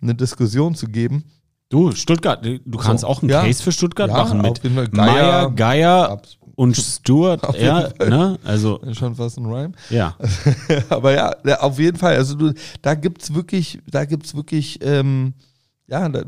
eine 0.01 0.15
Diskussion 0.15 0.75
zu 0.77 0.87
geben. 0.87 1.25
Du, 1.71 1.93
Stuttgart, 1.93 2.43
du 2.45 2.79
kannst 2.79 3.03
so, 3.03 3.09
auch 3.09 3.21
einen 3.21 3.31
ja. 3.31 3.43
Case 3.43 3.63
für 3.63 3.73
Stuttgart 3.73 4.09
ja, 4.09 4.17
machen 4.17 4.41
mit 4.41 4.63
Geier, 4.93 5.51
Geier 5.51 6.23
und 6.55 6.75
Stuart. 6.77 7.43
ja, 7.61 7.91
ne? 7.99 8.39
Also 8.43 8.81
schon 8.93 9.15
fast 9.15 9.37
ein 9.39 9.45
Rhyme. 9.45 9.75
Ja. 9.91 10.17
Aber 10.89 11.13
ja, 11.13 11.37
auf 11.61 11.79
jeden 11.79 11.99
Fall. 11.99 12.17
Also 12.17 12.37
du, 12.37 12.55
da 12.81 12.95
gibt's 12.95 13.35
wirklich, 13.35 13.81
da 13.87 14.07
gibt's 14.07 14.35
wirklich, 14.35 14.79
ähm, 14.83 15.35
ja, 15.87 16.09
da, 16.09 16.23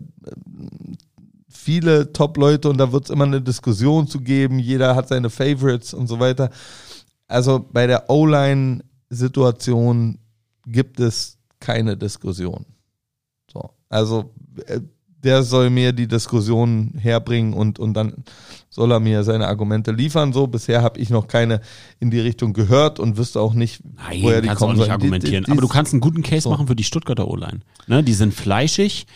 viele 1.48 2.12
Top-Leute 2.12 2.68
und 2.68 2.76
da 2.78 2.92
wird's 2.92 3.10
immer 3.10 3.24
eine 3.24 3.40
Diskussion 3.40 4.06
zu 4.06 4.20
geben. 4.20 4.58
Jeder 4.58 4.94
hat 4.94 5.08
seine 5.08 5.30
Favorites 5.30 5.94
und 5.94 6.06
so 6.06 6.20
weiter. 6.20 6.50
Also 7.28 7.66
bei 7.72 7.86
der 7.86 8.10
O-Line-Situation 8.10 10.18
gibt 10.66 11.00
es 11.00 11.38
keine 11.60 11.96
Diskussion. 11.96 12.66
So, 13.50 13.70
also 13.88 14.34
äh, 14.66 14.80
der 15.22 15.42
soll 15.42 15.70
mir 15.70 15.92
die 15.92 16.08
Diskussion 16.08 16.92
herbringen 16.98 17.52
und, 17.52 17.78
und 17.78 17.94
dann 17.94 18.24
soll 18.68 18.92
er 18.92 19.00
mir 19.00 19.22
seine 19.24 19.48
Argumente 19.48 19.92
liefern. 19.92 20.32
So, 20.32 20.46
bisher 20.46 20.82
habe 20.82 21.00
ich 21.00 21.10
noch 21.10 21.26
keine 21.26 21.60
in 21.98 22.10
die 22.10 22.20
Richtung 22.20 22.52
gehört 22.52 22.98
und 22.98 23.16
wüsste 23.16 23.40
auch 23.40 23.54
nicht, 23.54 23.82
Nein, 23.84 24.22
woher 24.22 24.40
die 24.40 24.48
kannst 24.48 24.60
kommen. 24.60 24.76
Auch 24.76 24.82
nicht 24.82 24.90
argumentieren. 24.90 25.44
Die, 25.44 25.46
die, 25.46 25.52
Aber 25.52 25.60
du 25.60 25.68
kannst 25.68 25.92
einen 25.92 26.00
guten 26.00 26.22
Case 26.22 26.42
so. 26.42 26.50
machen 26.50 26.66
für 26.66 26.76
die 26.76 26.84
Stuttgarter 26.84 27.28
O-Line. 27.28 27.60
Ne, 27.86 28.02
die 28.02 28.14
sind 28.14 28.32
fleischig, 28.32 29.06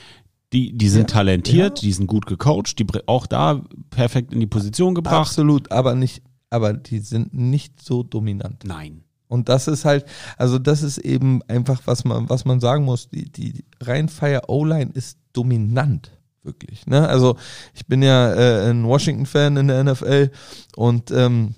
die, 0.52 0.76
die 0.76 0.88
sind 0.88 1.10
ja, 1.10 1.18
talentiert, 1.18 1.78
ja. 1.78 1.86
die 1.86 1.92
sind 1.92 2.06
gut 2.06 2.26
gecoacht, 2.26 2.78
die 2.78 2.86
auch 3.06 3.26
da 3.26 3.62
perfekt 3.90 4.32
in 4.32 4.40
die 4.40 4.46
Position 4.46 4.94
gebracht. 4.94 5.14
Absolut, 5.14 5.72
aber 5.72 5.94
nicht, 5.94 6.22
aber 6.50 6.74
die 6.74 6.98
sind 6.98 7.32
nicht 7.34 7.82
so 7.82 8.02
dominant. 8.02 8.64
Nein. 8.64 9.03
Und 9.28 9.48
das 9.48 9.68
ist 9.68 9.84
halt, 9.84 10.04
also 10.36 10.58
das 10.58 10.82
ist 10.82 10.98
eben 10.98 11.42
einfach, 11.48 11.82
was 11.86 12.04
man, 12.04 12.28
was 12.28 12.44
man 12.44 12.60
sagen 12.60 12.84
muss. 12.84 13.08
Die, 13.08 13.30
die 13.30 13.64
Rheinfire 13.80 14.42
O-Line 14.48 14.90
ist 14.94 15.18
dominant, 15.32 16.12
wirklich. 16.42 16.86
Ne? 16.86 17.08
Also 17.08 17.36
ich 17.74 17.86
bin 17.86 18.02
ja 18.02 18.32
äh, 18.32 18.70
ein 18.70 18.84
Washington-Fan 18.84 19.56
in 19.56 19.68
der 19.68 19.84
NFL 19.84 20.30
und 20.76 21.10
ähm, 21.10 21.54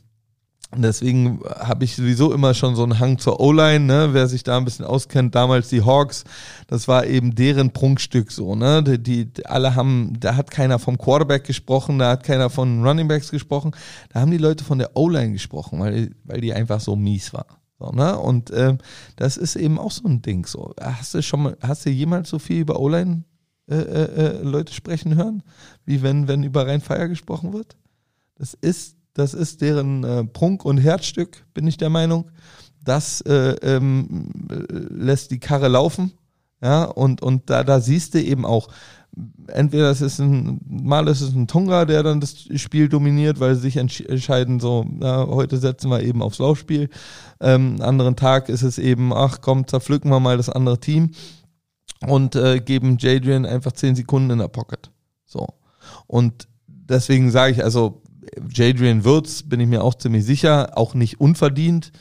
Deswegen 0.75 1.41
habe 1.45 1.85
ich 1.85 1.95
sowieso 1.95 2.33
immer 2.33 2.53
schon 2.53 2.75
so 2.75 2.83
einen 2.83 2.99
Hang 2.99 3.19
zur 3.19 3.39
O-Line, 3.41 3.85
ne? 3.85 4.09
Wer 4.13 4.27
sich 4.27 4.43
da 4.43 4.57
ein 4.57 4.65
bisschen 4.65 4.85
auskennt, 4.85 5.35
damals 5.35 5.69
die 5.69 5.85
Hawks, 5.85 6.25
das 6.67 6.89
war 6.89 7.07
eben 7.07 7.35
deren 7.37 7.71
Prunkstück 7.71 8.33
so, 8.33 8.57
ne? 8.57 8.83
Die, 8.83 8.99
die 9.33 9.47
alle 9.47 9.77
haben, 9.77 10.15
da 10.19 10.35
hat 10.35 10.51
keiner 10.51 10.81
vom 10.81 10.99
Quarterback 10.99 11.45
gesprochen, 11.45 12.01
da 12.01 12.11
hat 12.11 12.25
keiner 12.25 12.51
von 12.51 12.85
Running 12.85 13.07
Backs 13.07 13.31
gesprochen, 13.31 13.73
da 14.13 14.21
haben 14.21 14.33
die 14.33 14.39
Leute 14.39 14.65
von 14.65 14.79
der 14.79 14.97
O-Line 14.97 15.33
gesprochen, 15.33 15.79
weil, 15.79 16.11
weil 16.25 16.41
die 16.41 16.53
einfach 16.53 16.81
so 16.81 16.97
mies 16.97 17.33
war. 17.33 17.47
So, 17.79 17.91
ne? 17.93 18.19
Und 18.19 18.51
ähm, 18.53 18.79
das 19.15 19.37
ist 19.37 19.55
eben 19.55 19.79
auch 19.79 19.93
so 19.93 20.09
ein 20.09 20.21
Ding. 20.21 20.47
So, 20.47 20.75
hast 20.81 21.15
du 21.15 21.23
schon 21.23 21.43
mal, 21.45 21.57
hast 21.61 21.87
du 21.87 21.91
jemals 21.91 22.29
so 22.29 22.41
viel 22.41 22.61
über 22.61 22.81
O-Line 22.81 23.23
äh, 23.69 23.77
äh, 23.77 24.39
äh, 24.39 24.43
Leute 24.43 24.73
sprechen 24.73 25.15
hören, 25.15 25.43
wie 25.85 26.03
wenn, 26.03 26.29
wenn 26.29 26.43
über 26.43 26.67
Rhein-Feier 26.67 27.09
gesprochen 27.09 27.53
wird? 27.53 27.77
Das 28.37 28.55
ist, 28.55 28.97
das 29.17 29.33
ist 29.33 29.63
deren 29.63 30.05
äh, 30.05 30.25
Prunk 30.25 30.65
und 30.65 30.79
Herzstück, 30.79 31.47
bin 31.55 31.67
ich 31.67 31.79
der 31.79 31.91
Meinung. 31.91 32.31
Das 32.85 33.23
äh, 33.23 33.57
ähm, 33.63 34.31
lässt 34.91 35.31
die 35.31 35.41
Karre 35.41 35.69
laufen. 35.69 36.13
Ja, 36.63 36.85
und, 36.85 37.23
und 37.23 37.51
da, 37.51 37.65
da 37.65 37.81
siehst 37.81 38.15
du 38.15 38.23
eben 38.23 38.45
auch, 38.45 38.69
entweder 39.49 39.91
es 39.91 40.01
ist 40.01 40.19
ein, 40.19 40.61
mal 40.67 41.09
ist 41.09 41.21
es 41.21 41.35
ein 41.35 41.47
Tonga, 41.47 41.85
der 41.85 42.03
dann 42.03 42.21
das 42.21 42.47
Spiel 42.57 42.89
dominiert, 42.89 43.41
weil 43.41 43.55
sie 43.55 43.71
sich 43.71 43.77
entscheiden, 43.77 44.61
so, 44.61 44.85
na, 44.89 45.27
heute 45.27 45.57
setzen 45.57 45.91
wir 45.91 46.03
eben 46.03 46.23
aufs 46.23 46.39
Laufspiel. 46.39 46.89
Ähm, 47.41 47.77
anderen 47.81 48.17
Tag 48.17 48.49
ist 48.49 48.63
es 48.63 48.79
eben, 48.79 49.13
ach 49.13 49.41
komm, 49.41 49.67
zerpflücken 49.67 50.11
wir 50.11 50.21
mal 50.21 50.37
das 50.37 50.51
andere 50.51 50.79
Team 50.79 51.11
und 52.07 52.37
äh, 52.37 52.61
geben 52.61 52.99
Jadrian 52.99 53.47
einfach 53.47 53.73
10 53.73 53.97
Sekunden 53.97 54.31
in 54.31 54.39
der 54.39 54.49
Pocket. 54.49 54.91
So. 55.25 55.47
Und 56.07 56.49
deswegen 56.67 57.31
sage 57.31 57.53
ich, 57.53 57.65
also 57.65 58.03
Jadrian 58.51 59.05
Würz 59.05 59.43
bin 59.43 59.61
ich 59.61 59.69
mir 59.69 59.83
auch 59.83 59.95
ziemlich 59.95 60.25
sicher, 60.25 60.77
auch 60.77 60.95
nicht 60.95 61.21
unverdient. 61.21 61.93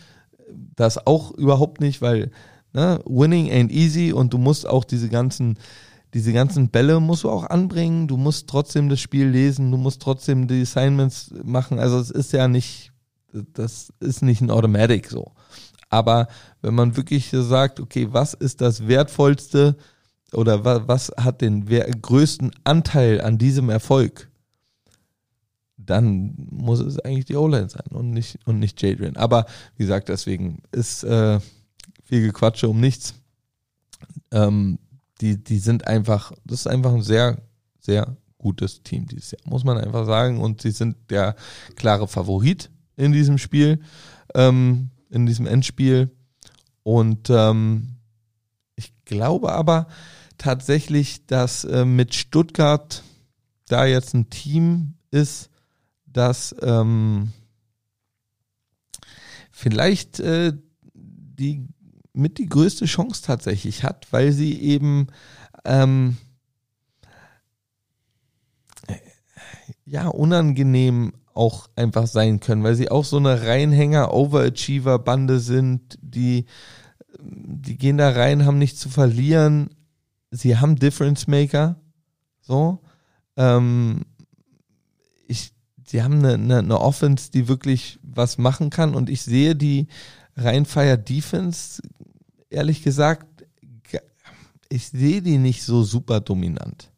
Das 0.76 1.06
auch 1.06 1.32
überhaupt 1.32 1.82
nicht, 1.82 2.02
weil 2.02 2.32
ne, 2.74 3.00
winning 3.06 3.50
ain't 3.50 3.72
easy 3.72 4.14
und 4.14 4.34
du 4.34 4.38
musst 4.38 4.68
auch 4.68 4.84
diese 4.84 5.10
ganzen, 5.10 5.58
diese 6.14 6.34
ganzen 6.34 6.70
Bälle 6.70 7.00
musst 7.00 7.24
du 7.24 7.30
auch 7.30 7.46
anbringen. 7.46 8.08
Du 8.08 8.18
musst 8.18 8.48
trotzdem 8.48 8.90
das 8.90 9.00
Spiel 9.00 9.28
lesen, 9.28 9.72
du 9.72 9.78
musst 9.78 10.02
trotzdem 10.02 10.48
die 10.48 10.62
Assignments 10.62 11.34
machen. 11.44 11.80
Also 11.80 12.00
es 12.00 12.12
ist 12.12 12.34
ja 12.34 12.48
nicht, 12.48 12.92
das 13.54 13.92
ist 14.00 14.22
nicht 14.22 14.42
ein 14.42 14.52
Automatic 14.52 15.08
so. 15.10 15.32
Aber 15.90 16.28
wenn 16.62 16.76
man 16.76 16.98
wirklich 16.98 17.30
sagt, 17.32 17.80
okay, 17.80 18.08
was 18.12 18.34
ist 18.34 18.62
das 18.62 18.88
Wertvollste 18.88 19.78
oder 20.34 20.66
was, 20.66 20.88
was 20.88 21.12
hat 21.18 21.42
den 21.42 21.66
größten 21.66 22.52
Anteil 22.64 23.22
an 23.22 23.38
diesem 23.38 23.70
Erfolg? 23.70 24.30
Dann 25.86 26.34
muss 26.52 26.80
es 26.80 27.00
eigentlich 27.00 27.26
die 27.26 27.36
O-Line 27.36 27.70
sein 27.70 27.88
und 27.92 28.12
nicht, 28.12 28.40
und 28.46 28.60
nicht 28.60 28.82
Jadrian. 28.82 29.16
Aber 29.16 29.46
wie 29.78 29.84
gesagt, 29.84 30.10
deswegen 30.10 30.62
ist 30.72 31.04
äh, 31.04 31.40
viel 32.04 32.22
Gequatsche 32.22 32.70
um 32.70 32.80
nichts. 32.80 33.16
Ähm, 34.32 34.80
die, 35.22 35.44
die 35.44 35.60
sind 35.60 35.88
einfach, 35.88 36.32
das 36.44 36.62
ist 36.62 36.68
einfach 36.68 36.94
ein 36.94 37.02
sehr, 37.02 37.38
sehr 37.80 38.18
gutes 38.38 38.84
Team 38.84 39.08
dieses 39.08 39.32
Jahr, 39.32 39.42
muss 39.46 39.64
man 39.64 39.78
einfach 39.78 40.06
sagen. 40.06 40.40
Und 40.40 40.62
sie 40.62 40.72
sind 40.72 40.98
der 41.10 41.36
klare 41.76 42.08
Favorit 42.08 42.70
in 42.96 43.12
diesem 43.12 43.38
Spiel, 43.38 43.82
ähm, 44.34 44.90
in 45.10 45.26
diesem 45.26 45.48
Endspiel. 45.48 46.12
Und 46.84 47.30
ähm, 47.30 47.96
ich 48.76 48.94
glaube 49.06 49.52
aber 49.52 49.88
tatsächlich, 50.38 51.26
dass 51.26 51.64
äh, 51.64 51.86
mit 51.86 52.14
Stuttgart 52.14 53.04
da 53.68 53.86
jetzt 53.86 54.14
ein 54.14 54.30
Team 54.30 54.96
ist, 55.12 55.50
dass 56.16 56.56
ähm, 56.62 57.34
vielleicht 59.52 60.20
äh, 60.20 60.54
die 60.94 61.68
mit 62.14 62.38
die 62.38 62.48
größte 62.48 62.86
Chance 62.86 63.24
tatsächlich 63.26 63.84
hat, 63.84 64.08
weil 64.12 64.32
sie 64.32 64.62
eben 64.62 65.08
ähm, 65.66 66.16
ja 69.86 70.08
unangenehm 70.08 71.14
auch 71.34 71.68
einfach 71.76 72.08
sein 72.08 72.40
können, 72.40 72.64
weil 72.64 72.76
sie 72.76 72.90
auch 72.90 73.04
so 73.04 73.18
eine 73.18 73.42
Reinhänger 73.42 74.14
Overachiever 74.14 75.00
Bande 75.00 75.40
sind, 75.40 75.98
die 76.02 76.46
die 77.20 77.78
gehen 77.78 77.98
da 77.98 78.10
rein, 78.10 78.46
haben 78.46 78.58
nichts 78.58 78.80
zu 78.80 78.90
verlieren. 78.90 79.70
Sie 80.32 80.58
haben 80.58 80.76
Difference 80.76 81.28
Maker, 81.28 81.82
so. 82.42 82.82
Ähm, 83.38 84.06
sie 85.86 86.04
haben 86.04 86.20
eine, 86.20 86.34
eine, 86.34 86.60
eine 86.60 86.80
Offense, 86.80 87.32
die 87.32 87.48
wirklich 87.48 88.00
was 88.04 88.38
machen 88.38 88.70
kann 88.70 88.96
und 88.96 89.10
ich 89.10 89.22
sehe 89.22 89.56
die 89.56 89.88
Rheinfire 90.38 90.98
Defense, 90.98 91.82
ehrlich 92.50 92.84
gesagt, 92.84 93.28
ich 94.70 94.90
sehe 94.90 95.22
die 95.22 95.38
nicht 95.38 95.64
so 95.64 95.84
super 95.84 96.20
dominant. 96.20 96.92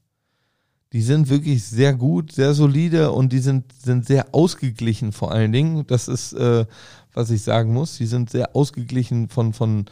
Die 0.93 1.01
sind 1.01 1.29
wirklich 1.29 1.63
sehr 1.63 1.93
gut, 1.93 2.31
sehr 2.31 2.53
solide 2.53 3.11
und 3.11 3.33
die 3.33 3.39
sind, 3.39 3.73
sind 3.73 4.05
sehr 4.05 4.33
ausgeglichen 4.33 5.11
vor 5.11 5.31
allen 5.31 5.51
Dingen. 5.51 5.85
Das 5.85 6.07
ist, 6.07 6.33
äh, 6.33 6.65
was 7.13 7.29
ich 7.29 7.41
sagen 7.41 7.73
muss. 7.73 7.97
Die 7.97 8.05
sind 8.05 8.29
sehr 8.29 8.55
ausgeglichen 8.55 9.27
von, 9.27 9.53
von 9.53 9.85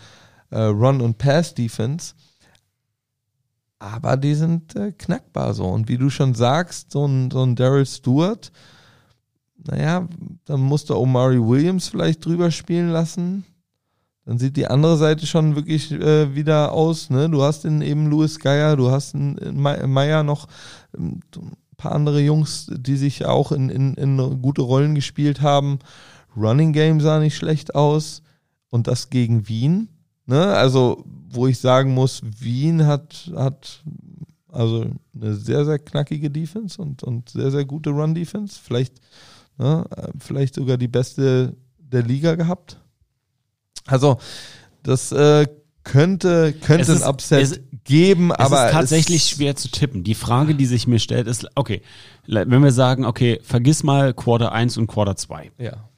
äh, 0.51 0.61
Run- 0.61 1.01
und 1.01 1.17
Pass-Defense. 1.17 2.13
Aber 3.77 4.15
die 4.15 4.35
sind 4.35 4.75
äh, 4.75 4.93
knackbar 4.93 5.53
so. 5.53 5.65
Und 5.65 5.89
wie 5.89 5.97
du 5.97 6.09
schon 6.09 6.33
sagst, 6.33 6.91
so 6.91 7.05
ein, 7.05 7.29
so 7.29 7.43
ein 7.43 7.55
Daryl 7.55 7.85
Stewart, 7.85 8.51
naja, 9.58 10.08
dann 10.45 10.62
musste 10.62 10.99
Omari 10.99 11.39
Williams 11.39 11.88
vielleicht 11.88 12.26
drüber 12.26 12.51
spielen 12.51 12.89
lassen. 12.89 13.45
Dann 14.26 14.39
sieht 14.39 14.58
die 14.58 14.68
andere 14.68 14.97
Seite 14.97 15.28
schon 15.28 15.56
wirklich 15.56 15.91
äh, 15.91 16.36
wieder 16.36 16.72
aus. 16.72 17.10
Ne? 17.10 17.30
Du 17.30 17.43
hast 17.43 17.64
in 17.64 17.82
eben 17.82 18.08
Louis 18.08 18.39
Geier, 18.39 18.76
du 18.76 18.89
hast 18.89 19.14
in, 19.14 19.38
in 19.38 19.60
Meyer 19.60 20.24
noch 20.24 20.47
ähm, 20.97 21.20
ein 21.36 21.56
paar 21.78 21.91
andere 21.91 22.22
Jungs, 22.22 22.72
die 22.76 22.97
sich 22.97 23.26
auch 23.26 23.51
in, 23.51 23.70
in, 23.70 23.93
in 23.95 24.41
gute 24.41 24.64
Rollen 24.64 24.95
gespielt 24.95 25.41
haben. 25.41 25.80
Running 26.36 26.74
Game 26.74 27.01
sah 27.01 27.20
nicht 27.20 27.36
schlecht 27.36 27.76
aus. 27.76 28.24
Und 28.70 28.88
das 28.88 29.10
gegen 29.10 29.47
Wien. 29.47 29.88
Ne? 30.26 30.43
Also, 30.47 31.06
wo 31.30 31.47
ich 31.47 31.60
sagen 31.60 31.93
muss, 31.93 32.22
Wien 32.39 32.86
hat, 32.86 33.32
hat 33.36 33.84
also 34.51 34.86
eine 35.14 35.36
sehr, 35.36 35.66
sehr 35.66 35.80
knackige 35.80 36.30
Defense 36.32 36.82
und, 36.82 37.03
und 37.03 37.30
sehr, 37.30 37.51
sehr 37.51 37.64
gute 37.64 37.91
Run-Defense. 37.91 38.60
Vielleicht 38.62 38.99
Ne? 39.58 39.86
Vielleicht 40.20 40.56
sogar 40.56 40.78
die 40.78 40.88
beste 40.88 41.56
der 41.78 42.03
Liga 42.03 42.36
gehabt. 42.36 42.80
Also, 43.86 44.18
das 44.84 45.12
äh, 45.12 45.47
könnte, 45.84 46.53
könnte 46.53 46.91
ist, 46.91 47.03
ein 47.03 47.10
Upset 47.10 47.41
es, 47.41 47.60
geben, 47.84 48.32
es 48.32 48.39
aber. 48.39 48.62
Es 48.62 48.66
ist 48.66 48.72
tatsächlich 48.74 49.22
es 49.24 49.30
schwer 49.30 49.56
zu 49.56 49.70
tippen. 49.70 50.03
Die 50.03 50.16
Frage, 50.16 50.56
die 50.56 50.66
sich 50.66 50.88
mir 50.88 50.99
stellt, 50.99 51.28
ist, 51.28 51.47
okay, 51.56 51.82
wenn 52.28 52.64
wir 52.64 52.72
sagen, 52.72 53.06
okay, 53.06 53.39
vergiss 53.43 53.84
mal 53.84 54.14
Quarter 54.14 54.51
1 54.51 54.78
und 54.78 54.88
Quarter 54.88 55.16
2. 55.16 55.51
Ja. 55.58 55.89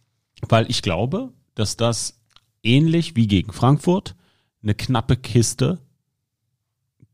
Weil 0.47 0.69
ich 0.69 0.81
glaube, 0.81 1.31
dass 1.55 1.77
das 1.77 2.19
ähnlich 2.63 3.15
wie 3.15 3.27
gegen 3.27 3.53
Frankfurt 3.53 4.15
eine 4.61 4.75
knappe 4.75 5.15
Kiste 5.15 5.79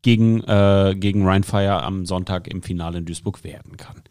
gegen, 0.02 0.41
äh, 0.44 0.96
gegen 0.98 1.26
Rheinfire 1.26 1.84
am 1.84 2.06
Sonntag 2.06 2.48
im 2.48 2.62
Finale 2.62 2.98
in 2.98 3.06
Duisburg 3.06 3.44
werden 3.44 3.78
kann. 3.78 4.02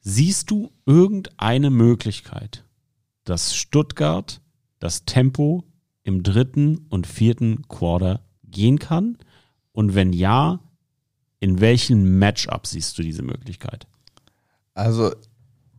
Siehst 0.00 0.50
du 0.50 0.70
irgendeine 0.86 1.70
Möglichkeit, 1.70 2.64
dass 3.24 3.54
Stuttgart 3.54 4.40
das 4.78 5.04
Tempo 5.04 5.64
im 6.02 6.22
dritten 6.22 6.86
und 6.88 7.06
vierten 7.06 7.66
Quarter 7.68 8.24
gehen 8.44 8.78
kann? 8.78 9.18
Und 9.72 9.94
wenn 9.94 10.12
ja, 10.12 10.60
in 11.40 11.60
welchen 11.60 12.18
Matchup 12.18 12.66
siehst 12.66 12.98
du 12.98 13.02
diese 13.02 13.22
Möglichkeit? 13.22 13.86
Also 14.74 15.12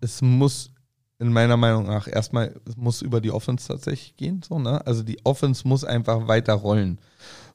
es 0.02 0.22
muss 0.22 0.72
in 1.20 1.34
meiner 1.34 1.58
Meinung 1.58 1.86
nach 1.86 2.08
erstmal, 2.08 2.60
muss 2.78 3.02
über 3.02 3.20
die 3.20 3.32
Offense 3.32 3.68
tatsächlich 3.68 4.16
gehen. 4.16 4.42
So, 4.42 4.58
ne? 4.58 4.86
Also 4.86 5.04
die 5.04 5.24
Offense 5.26 5.68
muss 5.68 5.84
einfach 5.84 6.28
weiter 6.28 6.54
rollen. 6.54 7.00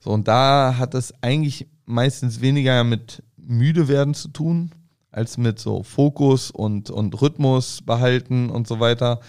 So, 0.01 0.11
und 0.11 0.29
da 0.29 0.77
hat 0.77 0.95
es 0.95 1.15
eigentlich 1.23 1.67
meistens 1.87 2.43
weniger 2.43 2.85
mit 2.85 3.23
müde 3.37 3.89
werden 3.89 4.13
zu 4.13 4.29
tun, 4.29 4.71
als 5.15 5.39
mit 5.39 5.59
so 5.59 5.83
Fokus 5.83 6.51
und, 6.51 6.91
und 6.91 7.21
Rhythmus 7.23 7.83
behalten 7.83 8.51
und 8.51 8.67
so 8.67 8.81
weiter. 8.81 9.21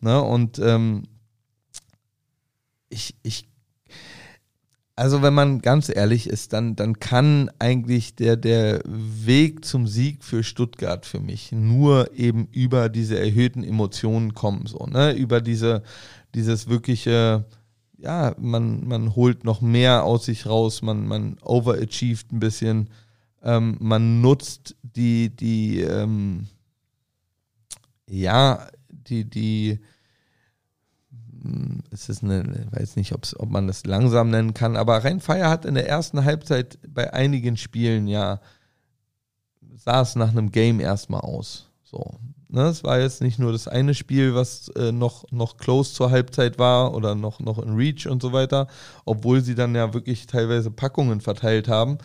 Ne? 0.00 0.20
Und 0.20 0.58
ähm, 0.58 1.04
ich, 2.90 3.14
ich, 3.22 3.48
also 4.96 5.22
wenn 5.22 5.32
man 5.32 5.62
ganz 5.62 5.88
ehrlich 5.88 6.28
ist, 6.28 6.52
dann, 6.52 6.76
dann 6.76 7.00
kann 7.00 7.50
eigentlich 7.58 8.16
der, 8.16 8.36
der 8.36 8.82
Weg 8.84 9.64
zum 9.64 9.86
Sieg 9.86 10.22
für 10.22 10.42
Stuttgart 10.42 11.06
für 11.06 11.20
mich 11.20 11.52
nur 11.52 12.12
eben 12.14 12.46
über 12.52 12.90
diese 12.90 13.18
erhöhten 13.18 13.64
Emotionen 13.64 14.34
kommen, 14.34 14.66
so, 14.66 14.86
ne? 14.86 15.12
Über 15.12 15.40
diese, 15.40 15.82
dieses 16.34 16.68
wirkliche, 16.68 17.46
ja, 17.96 18.34
man, 18.38 18.86
man 18.86 19.16
holt 19.16 19.44
noch 19.44 19.62
mehr 19.62 20.04
aus 20.04 20.26
sich 20.26 20.44
raus, 20.44 20.82
man, 20.82 21.06
man 21.06 21.38
overachieved 21.42 22.32
ein 22.32 22.40
bisschen 22.40 22.90
ähm, 23.42 23.76
man 23.80 24.20
nutzt 24.20 24.76
die, 24.82 25.34
die, 25.34 25.80
ähm, 25.80 26.46
ja, 28.08 28.66
die, 28.88 29.28
die, 29.28 29.80
hm, 31.42 31.82
es 31.90 32.08
ist 32.08 32.22
eine, 32.22 32.66
weiß 32.70 32.96
nicht, 32.96 33.12
ob 33.12 33.50
man 33.50 33.66
das 33.66 33.86
langsam 33.86 34.30
nennen 34.30 34.54
kann, 34.54 34.76
aber 34.76 35.04
Rheinfeier 35.04 35.48
hat 35.48 35.64
in 35.64 35.74
der 35.74 35.88
ersten 35.88 36.24
Halbzeit 36.24 36.78
bei 36.86 37.12
einigen 37.12 37.56
Spielen 37.56 38.06
ja, 38.06 38.40
sah 39.76 40.02
es 40.02 40.16
nach 40.16 40.30
einem 40.30 40.52
Game 40.52 40.80
erstmal 40.80 41.20
aus. 41.20 41.70
So. 41.82 42.18
Ne, 42.52 42.62
es 42.62 42.82
war 42.82 42.98
jetzt 42.98 43.22
nicht 43.22 43.38
nur 43.38 43.52
das 43.52 43.68
eine 43.68 43.94
Spiel, 43.94 44.34
was 44.34 44.68
äh, 44.70 44.90
noch, 44.90 45.24
noch 45.30 45.56
close 45.56 45.94
zur 45.94 46.10
Halbzeit 46.10 46.58
war 46.58 46.94
oder 46.94 47.14
noch, 47.14 47.38
noch 47.38 47.60
in 47.60 47.76
Reach 47.76 48.08
und 48.08 48.20
so 48.20 48.32
weiter, 48.32 48.66
obwohl 49.04 49.40
sie 49.40 49.54
dann 49.54 49.72
ja 49.76 49.94
wirklich 49.94 50.26
teilweise 50.26 50.72
Packungen 50.72 51.20
verteilt 51.20 51.68
haben. 51.68 51.98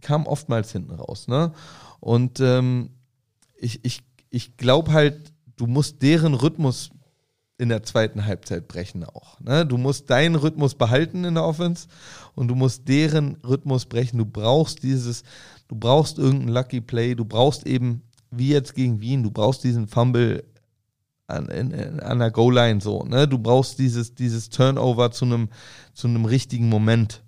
Die 0.00 0.06
kamen 0.06 0.26
oftmals 0.26 0.72
hinten 0.72 0.94
raus. 0.94 1.28
Ne? 1.28 1.52
Und 2.00 2.40
ähm, 2.40 2.90
ich, 3.58 3.84
ich, 3.84 4.02
ich 4.30 4.56
glaube 4.56 4.92
halt, 4.92 5.34
du 5.56 5.66
musst 5.66 6.00
deren 6.00 6.32
Rhythmus 6.32 6.90
in 7.58 7.68
der 7.68 7.82
zweiten 7.82 8.24
Halbzeit 8.24 8.68
brechen 8.68 9.04
auch. 9.04 9.38
Ne? 9.40 9.66
Du 9.66 9.76
musst 9.76 10.08
deinen 10.08 10.36
Rhythmus 10.36 10.74
behalten 10.74 11.24
in 11.24 11.34
der 11.34 11.44
Offense 11.44 11.88
und 12.34 12.48
du 12.48 12.54
musst 12.54 12.88
deren 12.88 13.36
Rhythmus 13.46 13.84
brechen. 13.84 14.16
Du 14.16 14.24
brauchst 14.24 14.82
dieses, 14.82 15.24
du 15.68 15.76
brauchst 15.76 16.16
irgendeinen 16.16 16.54
Lucky 16.54 16.80
Play, 16.80 17.14
du 17.14 17.26
brauchst 17.26 17.66
eben 17.66 18.02
wie 18.30 18.48
jetzt 18.48 18.74
gegen 18.74 19.02
Wien, 19.02 19.22
du 19.22 19.30
brauchst 19.30 19.62
diesen 19.62 19.88
Fumble 19.88 20.44
an, 21.26 21.48
in, 21.48 21.70
in, 21.72 22.00
an 22.00 22.18
der 22.18 22.30
Goal-Line 22.30 22.80
so, 22.80 23.04
ne? 23.04 23.28
Du 23.28 23.38
brauchst 23.38 23.78
dieses, 23.78 24.14
dieses 24.14 24.48
Turnover 24.48 25.10
zu 25.10 25.26
einem, 25.26 25.48
zu 25.92 26.08
einem 26.08 26.24
richtigen 26.24 26.68
Moment. 26.68 27.22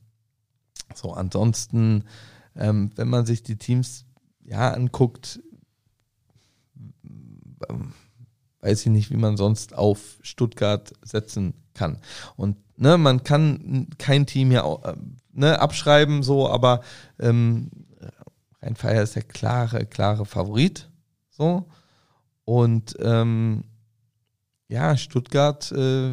So, 0.95 1.13
ansonsten, 1.13 2.05
ähm, 2.57 2.91
wenn 2.97 3.09
man 3.09 3.27
sich 3.27 3.43
die 3.43 3.57
Teams 3.57 4.05
ja 4.45 4.73
anguckt, 4.73 5.41
weiß 8.61 8.87
ich 8.87 8.93
nicht, 8.93 9.11
wie 9.11 9.17
man 9.17 9.37
sonst 9.37 9.75
auf 9.75 10.19
Stuttgart 10.23 10.93
setzen 11.03 11.55
kann. 11.75 11.99
Und 12.37 12.57
ne, 12.77 12.99
man 12.99 13.23
kann 13.25 13.89
kein 13.99 14.27
Team 14.27 14.51
hier 14.51 14.81
äh, 14.85 14.95
ne, 15.33 15.61
abschreiben, 15.61 16.23
so, 16.23 16.49
aber 16.49 16.83
ähm, 17.19 17.71
Rhein-Feier 18.63 19.03
ist 19.03 19.17
der 19.17 19.25
klare, 19.25 19.87
klare 19.87 20.25
Favorit. 20.25 20.89
So. 21.31 21.67
Und 22.45 22.97
ähm, 23.01 23.65
ja, 24.69 24.97
Stuttgart 24.97 25.71
äh, 25.73 26.13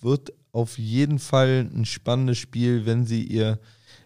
wird 0.00 0.32
auf 0.52 0.78
jeden 0.78 1.18
Fall 1.18 1.68
ein 1.72 1.84
spannendes 1.84 2.38
Spiel, 2.38 2.86
wenn 2.86 3.06
sie 3.06 3.22
ihr, 3.22 3.60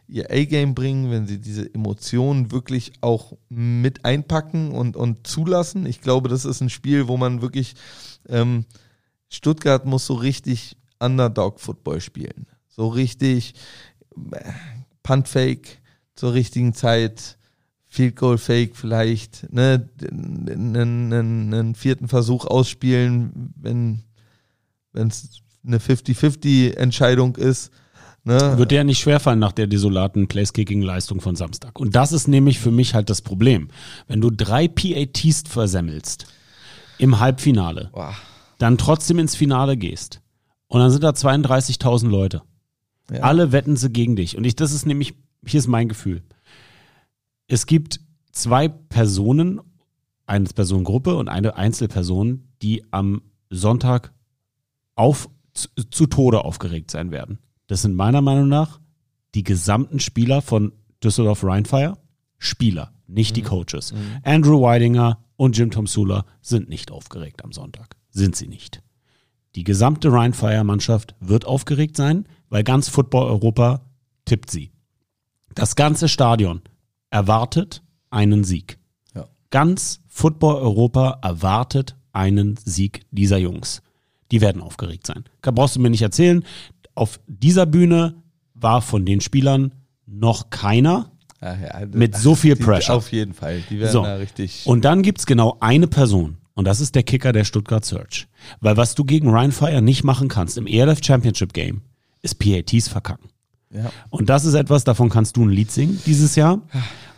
ihr 0.07 0.31
A-Game 0.31 0.75
bringen, 0.75 1.11
wenn 1.11 1.27
sie 1.27 1.41
diese 1.41 1.73
Emotionen 1.75 2.53
wirklich 2.53 2.93
auch 3.01 3.37
mit 3.49 4.05
einpacken 4.05 4.73
und, 4.73 4.97
und 4.97 5.27
zulassen. 5.27 5.87
Ich 5.87 6.01
glaube, 6.01 6.29
das 6.29 6.45
ist 6.45 6.61
ein 6.61 6.71
Spiel, 6.71 7.09
wo 7.09 7.17
man 7.17 7.43
wirklich, 7.43 7.75
ähm, 8.29 8.67
Stuttgart 9.29 9.87
muss 9.87 10.07
so 10.07 10.15
richtig 10.15 10.77
Underdog-Football 11.01 12.01
spielen. 12.01 12.47
So 12.69 12.89
richtig 12.89 13.55
äh, 14.33 14.53
Punt-Fake 15.03 15.81
zur 16.15 16.35
richtigen 16.35 16.75
Zeit, 16.75 17.39
Field 17.87 18.17
Goal 18.17 18.39
Fake 18.39 18.77
vielleicht, 18.77 19.53
ne, 19.53 19.89
einen, 20.01 20.77
einen, 20.77 21.13
einen 21.55 21.75
vierten 21.75 22.09
Versuch 22.09 22.45
ausspielen, 22.45 23.53
wenn 23.57 24.05
es 24.93 25.43
eine 25.65 25.79
50-50 25.79 26.77
Entscheidung 26.77 27.37
ist. 27.37 27.71
Ne? 28.25 28.59
Wird 28.59 28.71
der 28.71 28.85
nicht 28.85 29.01
schwerfallen 29.01 29.39
nach 29.39 29.53
der 29.53 29.67
desolaten 29.67 30.29
Place-Kicking-Leistung 30.29 31.21
von 31.21 31.37
Samstag. 31.37 31.79
Und 31.79 31.95
das 31.95 32.13
ist 32.13 32.27
nämlich 32.27 32.59
für 32.59 32.71
mich 32.71 32.95
halt 32.95 33.11
das 33.11 33.21
Problem. 33.21 33.69
Wenn 34.09 34.21
du 34.21 34.31
drei 34.31 34.67
PATs 34.67 35.45
versemmelst 35.47 36.27
im 36.99 37.21
Halbfinale, 37.21 37.91
Boah. 37.93 38.15
dann 38.59 38.79
trotzdem 38.79 39.19
ins 39.19 39.37
Finale 39.37 39.77
gehst 39.77 40.23
und 40.69 40.81
dann 40.81 40.91
sind 40.91 41.05
da 41.05 41.11
32.000 41.11 42.09
Leute. 42.09 42.43
Ja. 43.11 43.21
Alle 43.21 43.53
wetten 43.53 43.77
sie 43.77 43.91
gegen 43.91 44.17
dich. 44.17 44.39
Und 44.39 44.45
ich, 44.45 44.57
das 44.57 44.73
ist 44.73 44.87
nämlich, 44.87 45.15
hier 45.45 45.59
ist 45.59 45.67
mein 45.67 45.89
Gefühl 45.89 46.23
es 47.47 47.67
gibt 47.67 48.01
zwei 48.33 48.69
Personen, 48.69 49.61
eine 50.27 50.49
Personengruppe 50.49 51.15
und 51.17 51.29
eine 51.29 51.57
Einzelperson, 51.57 52.49
die 52.63 52.85
am 52.91 53.23
Sonntag 53.51 54.13
auf, 54.95 55.29
zu, 55.53 55.69
zu 55.91 56.07
Tode 56.07 56.45
aufgeregt 56.45 56.91
sein 56.91 57.11
werden. 57.11 57.39
Das 57.67 57.83
sind 57.83 57.95
meiner 57.95 58.21
Meinung 58.21 58.49
nach 58.49 58.81
die 59.35 59.45
gesamten 59.45 60.01
Spieler 60.01 60.43
von 60.43 60.73
Düsseldorf 61.03 61.45
Rheinfire. 61.45 61.99
Spieler, 62.39 62.93
nicht 63.07 63.33
mhm. 63.33 63.35
die 63.35 63.43
Coaches. 63.43 63.93
Mhm. 63.93 63.99
Andrew 64.23 64.63
Weidinger 64.63 65.19
und 65.37 65.57
Jim 65.57 65.71
Tom 65.71 65.87
Sula 65.87 66.25
sind 66.41 66.69
nicht 66.69 66.91
aufgeregt 66.91 67.43
am 67.45 67.53
Sonntag. 67.53 67.97
Sind 68.11 68.37
sie 68.37 68.49
nicht. 68.49 68.83
Die 69.55 69.65
gesamte 69.65 70.13
Rheinfire-Mannschaft 70.13 71.15
wird 71.21 71.47
aufgeregt 71.47 71.97
sein, 71.97 72.27
weil 72.49 72.65
ganz 72.65 72.89
Football 72.89 73.27
Europa 73.27 73.83
tippt 74.25 74.51
sie. 74.51 74.73
Das 75.55 75.77
ganze 75.77 76.09
Stadion 76.09 76.63
erwartet 77.11 77.83
einen 78.11 78.45
Sieg. 78.45 78.79
Ja. 79.15 79.29
Ganz 79.51 80.01
Football 80.09 80.57
Europa 80.57 81.19
erwartet 81.23 81.97
einen 82.13 82.57
Sieg 82.65 83.03
dieser 83.11 83.39
Jungs. 83.39 83.83
Die 84.31 84.41
werden 84.41 84.63
aufgeregt 84.63 85.07
sein. 85.07 85.25
Brauchst 85.43 85.77
du 85.77 85.81
mir 85.81 85.91
nicht 85.91 86.03
erzählen. 86.03 86.45
Auf 86.95 87.21
dieser 87.27 87.67
Bühne 87.67 88.23
war 88.55 88.83
von 88.83 89.05
den 89.05 89.21
Spielern 89.21 89.73
noch 90.07 90.51
keiner 90.51 91.11
ja, 91.41 91.87
mit 91.93 92.17
so 92.17 92.35
viel 92.35 92.57
Pressure. 92.57 92.95
Auf 92.95 93.13
jeden 93.13 93.35
Fall. 93.35 93.63
Die 93.69 93.79
werden 93.79 93.93
so. 93.93 94.03
da 94.03 94.17
richtig. 94.17 94.63
Und 94.65 94.85
dann 94.85 95.03
gibt 95.03 95.19
es 95.19 95.27
genau 95.27 95.57
eine 95.61 95.87
Person. 95.87 96.39
Und 96.55 96.67
das 96.67 96.81
ist 96.81 96.95
der 96.95 97.03
Kicker 97.03 97.33
der 97.33 97.45
Stuttgart 97.45 97.85
Search. 97.85 98.29
Weil 98.61 98.77
was 98.77 98.95
du 98.95 99.05
gegen 99.05 99.29
Ryan 99.29 99.53
Fire 99.53 99.83
nicht 99.83 100.05
machen 100.05 100.29
kannst 100.29 100.57
im 100.57 100.67
ELF 100.67 101.01
Championship 101.05 101.53
Game, 101.53 101.83
ist 102.23 102.39
PATs 102.39 102.89
verkacken. 102.89 103.29
Ja. 103.71 103.91
Und 104.11 104.31
das 104.31 104.45
ist 104.45 104.55
etwas, 104.55 104.85
davon 104.85 105.11
kannst 105.11 105.37
du 105.37 105.45
ein 105.45 105.51
Lied 105.51 105.71
singen 105.71 106.01
dieses 106.07 106.37
Jahr. 106.37 106.63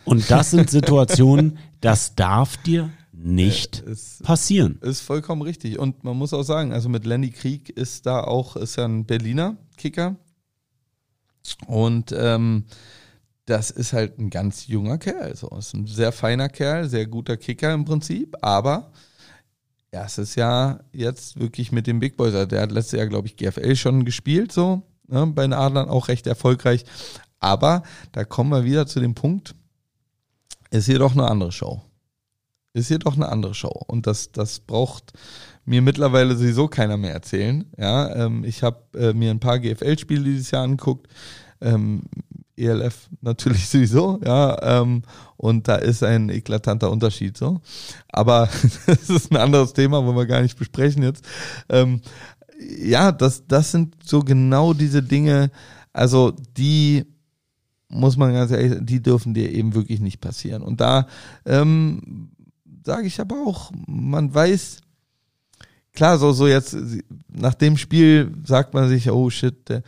Und 0.04 0.30
das 0.30 0.52
sind 0.52 0.70
Situationen, 0.70 1.58
das 1.80 2.14
darf 2.14 2.56
dir 2.56 2.90
nicht 3.12 3.84
äh, 3.86 3.90
es 3.90 4.20
passieren. 4.22 4.78
Ist 4.80 5.02
vollkommen 5.02 5.42
richtig. 5.42 5.78
Und 5.78 6.02
man 6.02 6.16
muss 6.16 6.32
auch 6.32 6.42
sagen, 6.42 6.72
also 6.72 6.88
mit 6.88 7.04
Lenny 7.04 7.30
Krieg 7.30 7.68
ist 7.68 8.06
da 8.06 8.20
auch, 8.20 8.56
ist 8.56 8.76
ja 8.76 8.86
ein 8.86 9.04
Berliner 9.04 9.56
Kicker. 9.76 10.16
Und 11.66 12.12
ähm, 12.16 12.64
das 13.46 13.70
ist 13.70 13.92
halt 13.92 14.18
ein 14.18 14.30
ganz 14.30 14.66
junger 14.66 14.98
Kerl. 14.98 15.22
Also 15.22 15.48
ist 15.56 15.74
ein 15.74 15.86
sehr 15.86 16.12
feiner 16.12 16.48
Kerl, 16.48 16.88
sehr 16.88 17.06
guter 17.06 17.36
Kicker 17.36 17.72
im 17.72 17.84
Prinzip, 17.84 18.36
aber 18.42 18.90
erstes 19.92 20.34
Jahr 20.34 20.84
jetzt 20.92 21.38
wirklich 21.38 21.72
mit 21.72 21.86
dem 21.86 22.00
Big 22.00 22.16
Boys. 22.16 22.34
Also 22.34 22.46
der 22.46 22.62
hat 22.62 22.72
letztes 22.72 22.98
Jahr, 22.98 23.06
glaube 23.06 23.28
ich, 23.28 23.36
GFL 23.36 23.76
schon 23.76 24.04
gespielt, 24.04 24.52
so 24.52 24.82
ne, 25.06 25.26
bei 25.26 25.42
den 25.42 25.52
Adlern 25.52 25.88
auch 25.88 26.08
recht 26.08 26.26
erfolgreich. 26.26 26.84
Aber 27.38 27.82
da 28.12 28.24
kommen 28.24 28.50
wir 28.50 28.64
wieder 28.64 28.86
zu 28.86 29.00
dem 29.00 29.14
Punkt, 29.14 29.54
ist 30.70 30.86
hier 30.86 30.98
doch 30.98 31.12
eine 31.12 31.28
andere 31.28 31.52
Show. 31.52 31.82
Ist 32.72 32.88
hier 32.88 32.98
doch 32.98 33.14
eine 33.14 33.28
andere 33.28 33.54
Show. 33.54 33.82
Und 33.86 34.06
das, 34.06 34.32
das 34.32 34.60
braucht 34.60 35.12
mir 35.66 35.82
mittlerweile 35.82 36.36
sowieso 36.36 36.68
keiner 36.68 36.96
mehr 36.96 37.12
erzählen. 37.12 37.64
Ja, 37.76 38.14
ähm, 38.14 38.44
ich 38.44 38.62
habe 38.62 38.78
äh, 38.98 39.12
mir 39.12 39.30
ein 39.30 39.40
paar 39.40 39.58
GFL-Spiele 39.58 40.24
dieses 40.24 40.50
Jahr 40.50 40.64
angeguckt. 40.64 41.08
Ähm, 41.60 42.02
ELF 42.56 43.10
natürlich 43.20 43.68
sowieso, 43.68 44.20
ja, 44.24 44.80
ähm, 44.80 45.02
und 45.36 45.68
da 45.68 45.76
ist 45.76 46.02
ein 46.02 46.30
eklatanter 46.30 46.90
Unterschied 46.90 47.36
so. 47.36 47.60
Aber 48.08 48.48
das 48.86 49.10
ist 49.10 49.30
ein 49.30 49.36
anderes 49.36 49.72
Thema, 49.72 50.04
wollen 50.04 50.16
wir 50.16 50.26
gar 50.26 50.40
nicht 50.40 50.58
besprechen 50.58 51.02
jetzt. 51.02 51.24
Ähm, 51.68 52.00
ja, 52.78 53.12
das, 53.12 53.46
das 53.46 53.72
sind 53.72 53.96
so 54.02 54.20
genau 54.20 54.72
diese 54.72 55.02
Dinge, 55.02 55.50
also 55.92 56.32
die 56.56 57.04
muss 57.88 58.16
man 58.16 58.32
ganz 58.32 58.50
ehrlich 58.50 58.72
sagen, 58.72 58.86
die 58.86 59.02
dürfen 59.02 59.34
dir 59.34 59.52
eben 59.52 59.74
wirklich 59.74 60.00
nicht 60.00 60.20
passieren. 60.20 60.62
Und 60.62 60.80
da 60.80 61.06
ähm, 61.44 62.30
sage 62.84 63.06
ich 63.06 63.20
aber 63.20 63.36
auch, 63.46 63.70
man 63.86 64.34
weiß, 64.34 64.80
klar, 65.96 66.18
so, 66.18 66.32
so 66.32 66.46
jetzt, 66.46 66.76
nach 67.28 67.54
dem 67.54 67.76
Spiel 67.76 68.32
sagt 68.44 68.74
man 68.74 68.88
sich, 68.88 69.10
oh 69.10 69.30
shit, 69.30 69.68
der, 69.68 69.82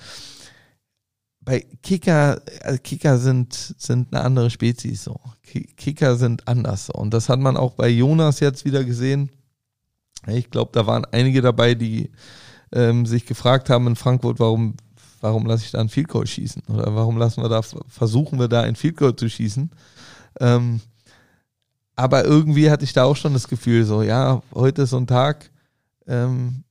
bei 1.49 1.65
Kicker, 1.83 2.43
also 2.63 2.79
Kicker 2.83 3.17
sind, 3.17 3.55
sind 3.79 4.13
eine 4.13 4.23
andere 4.23 4.51
Spezies 4.51 5.05
so. 5.05 5.19
Kicker 5.43 6.17
sind 6.17 6.47
anders 6.47 6.87
so. 6.87 6.93
Und 6.93 7.15
das 7.15 7.31
hat 7.31 7.39
man 7.39 7.57
auch 7.57 7.73
bei 7.73 7.89
Jonas 7.89 8.41
jetzt 8.41 8.67
wieder 8.67 8.85
gesehen. 8.85 9.31
Ich 10.27 10.51
glaube, 10.51 10.73
da 10.75 10.87
waren 10.87 11.07
einige 11.07 11.41
dabei, 11.41 11.75
die 11.75 12.11
ähm, 12.73 13.07
sich 13.07 13.25
gefragt 13.25 13.71
haben 13.71 13.87
in 13.87 13.97
Frankfurt, 13.97 14.41
warum, 14.41 14.75
warum 15.23 15.47
lasse 15.47 15.65
ich 15.65 15.71
da 15.71 15.81
ein 15.81 15.89
Field 15.89 16.09
Goal 16.09 16.27
schießen? 16.27 16.65
Oder 16.69 16.95
warum 16.95 17.17
lassen 17.17 17.43
wir 17.43 17.49
da, 17.49 17.63
versuchen 17.63 18.39
wir 18.39 18.49
da 18.49 18.61
ein 18.61 18.77
Field 18.77 18.99
Goal 18.99 19.17
zu 19.17 19.31
schießen? 19.31 19.71
Ähm, 20.41 20.81
aber 21.97 22.27
irgendwie 22.27 22.71
hatte 22.71 22.85
ich 22.85 22.93
da 22.93 23.05
auch 23.05 23.17
schon 23.17 23.33
das 23.33 23.49
Gefühl, 23.49 23.85
so, 23.85 24.03
ja, 24.03 24.43
heute 24.55 24.83
ist 24.83 24.91
so 24.91 24.99
ein 24.99 25.07
Tag, 25.07 25.51
ähm, 26.09 26.65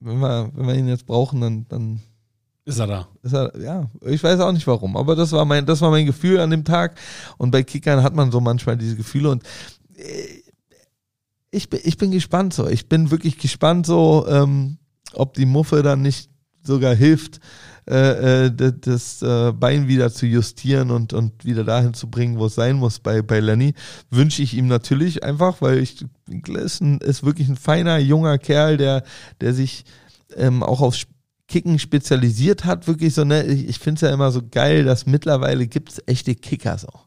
wenn 0.00 0.18
wir, 0.18 0.50
wenn 0.54 0.66
wir 0.66 0.74
ihn 0.74 0.88
jetzt 0.88 1.06
brauchen, 1.06 1.40
dann, 1.40 1.66
dann 1.68 2.00
ist 2.66 2.78
er 2.78 2.86
da. 2.86 3.08
Ist 3.22 3.34
er, 3.34 3.52
ja, 3.60 3.90
ich 4.02 4.22
weiß 4.22 4.40
auch 4.40 4.52
nicht 4.52 4.66
warum, 4.66 4.96
aber 4.96 5.16
das 5.16 5.32
war 5.32 5.44
mein, 5.44 5.66
das 5.66 5.80
war 5.80 5.90
mein 5.90 6.06
Gefühl 6.06 6.40
an 6.40 6.50
dem 6.50 6.64
Tag. 6.64 6.98
Und 7.36 7.50
bei 7.50 7.62
Kickern 7.62 8.02
hat 8.02 8.14
man 8.14 8.30
so 8.30 8.40
manchmal 8.40 8.76
diese 8.76 8.96
Gefühle 8.96 9.30
und 9.30 9.42
äh, 9.96 10.42
ich 11.50 11.68
bin, 11.70 11.80
ich 11.84 11.96
bin 11.98 12.10
gespannt 12.10 12.52
so. 12.52 12.68
Ich 12.68 12.88
bin 12.88 13.10
wirklich 13.10 13.38
gespannt 13.38 13.86
so, 13.86 14.26
ähm, 14.28 14.78
ob 15.12 15.34
die 15.34 15.46
Muffe 15.46 15.82
dann 15.82 16.02
nicht 16.02 16.30
sogar 16.62 16.94
hilft, 16.94 17.38
äh, 17.88 18.46
äh 18.46 18.52
das 18.80 19.22
äh, 19.22 19.52
Bein 19.52 19.88
wieder 19.88 20.12
zu 20.12 20.26
justieren 20.26 20.90
und, 20.90 21.12
und 21.12 21.44
wieder 21.44 21.64
dahin 21.64 21.94
zu 21.94 22.08
bringen, 22.08 22.38
wo 22.38 22.46
es 22.46 22.54
sein 22.54 22.76
muss 22.76 22.98
bei, 22.98 23.22
bei 23.22 23.40
Lenny, 23.40 23.74
wünsche 24.10 24.42
ich 24.42 24.54
ihm 24.54 24.68
natürlich 24.68 25.24
einfach, 25.24 25.60
weil 25.60 25.78
ich 25.78 26.04
ist, 26.28 26.80
ein, 26.80 26.98
ist 26.98 27.24
wirklich 27.24 27.48
ein 27.48 27.56
feiner, 27.56 27.98
junger 27.98 28.38
Kerl, 28.38 28.76
der, 28.76 29.02
der 29.40 29.54
sich 29.54 29.84
ähm, 30.36 30.62
auch 30.62 30.80
aufs 30.80 31.06
Kicken 31.46 31.78
spezialisiert 31.78 32.64
hat, 32.64 32.88
wirklich 32.88 33.14
so, 33.14 33.24
ne, 33.24 33.44
ich, 33.44 33.68
ich 33.68 33.78
finde 33.78 33.96
es 33.96 34.00
ja 34.02 34.14
immer 34.14 34.30
so 34.30 34.40
geil, 34.50 34.84
dass 34.84 35.06
mittlerweile 35.06 35.66
gibt 35.66 35.90
es 35.92 36.02
echte 36.06 36.34
Kickers 36.34 36.86
auch. 36.86 37.06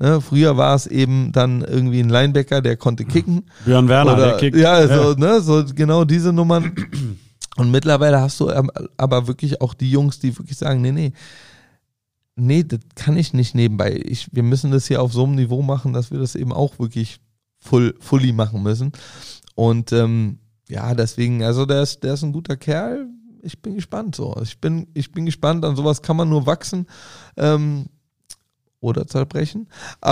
Ne, 0.00 0.20
früher 0.20 0.56
war 0.56 0.76
es 0.76 0.86
eben 0.86 1.32
dann 1.32 1.62
irgendwie 1.62 2.00
ein 2.00 2.08
Linebacker, 2.08 2.62
der 2.62 2.76
konnte 2.76 3.04
kicken. 3.04 3.50
Björn 3.64 3.88
Werner, 3.88 4.14
Oder, 4.14 4.26
der 4.28 4.36
kickt. 4.36 4.56
Ja, 4.56 4.86
so, 4.86 5.12
ja. 5.12 5.18
Ne, 5.18 5.40
so 5.40 5.64
genau 5.74 6.04
diese 6.04 6.32
Nummern. 6.32 6.72
Und 7.58 7.72
mittlerweile 7.72 8.20
hast 8.20 8.38
du 8.38 8.50
aber 8.96 9.26
wirklich 9.26 9.60
auch 9.60 9.74
die 9.74 9.90
Jungs, 9.90 10.20
die 10.20 10.38
wirklich 10.38 10.56
sagen, 10.56 10.80
nee, 10.80 10.92
nee, 10.92 11.12
nee, 12.36 12.62
das 12.62 12.78
kann 12.94 13.16
ich 13.16 13.34
nicht 13.34 13.56
nebenbei. 13.56 14.00
Ich, 14.04 14.28
wir 14.32 14.44
müssen 14.44 14.70
das 14.70 14.86
hier 14.86 15.02
auf 15.02 15.12
so 15.12 15.24
einem 15.24 15.34
Niveau 15.34 15.60
machen, 15.60 15.92
dass 15.92 16.12
wir 16.12 16.20
das 16.20 16.36
eben 16.36 16.52
auch 16.52 16.78
wirklich 16.78 17.20
full, 17.58 17.96
fully 17.98 18.32
machen 18.32 18.62
müssen. 18.62 18.92
Und 19.56 19.92
ähm, 19.92 20.38
ja, 20.68 20.94
deswegen, 20.94 21.42
also 21.42 21.66
der 21.66 21.82
ist, 21.82 22.04
der 22.04 22.14
ist 22.14 22.22
ein 22.22 22.32
guter 22.32 22.56
Kerl. 22.56 23.08
Ich 23.42 23.60
bin 23.60 23.74
gespannt 23.74 24.14
so. 24.14 24.36
Ich 24.40 24.60
bin, 24.60 24.86
ich 24.94 25.10
bin 25.10 25.26
gespannt, 25.26 25.64
an 25.64 25.74
sowas 25.74 26.00
kann 26.00 26.16
man 26.16 26.28
nur 26.28 26.46
wachsen. 26.46 26.86
Ähm, 27.36 27.86
oder 28.80 29.06
zerbrechen. 29.06 29.68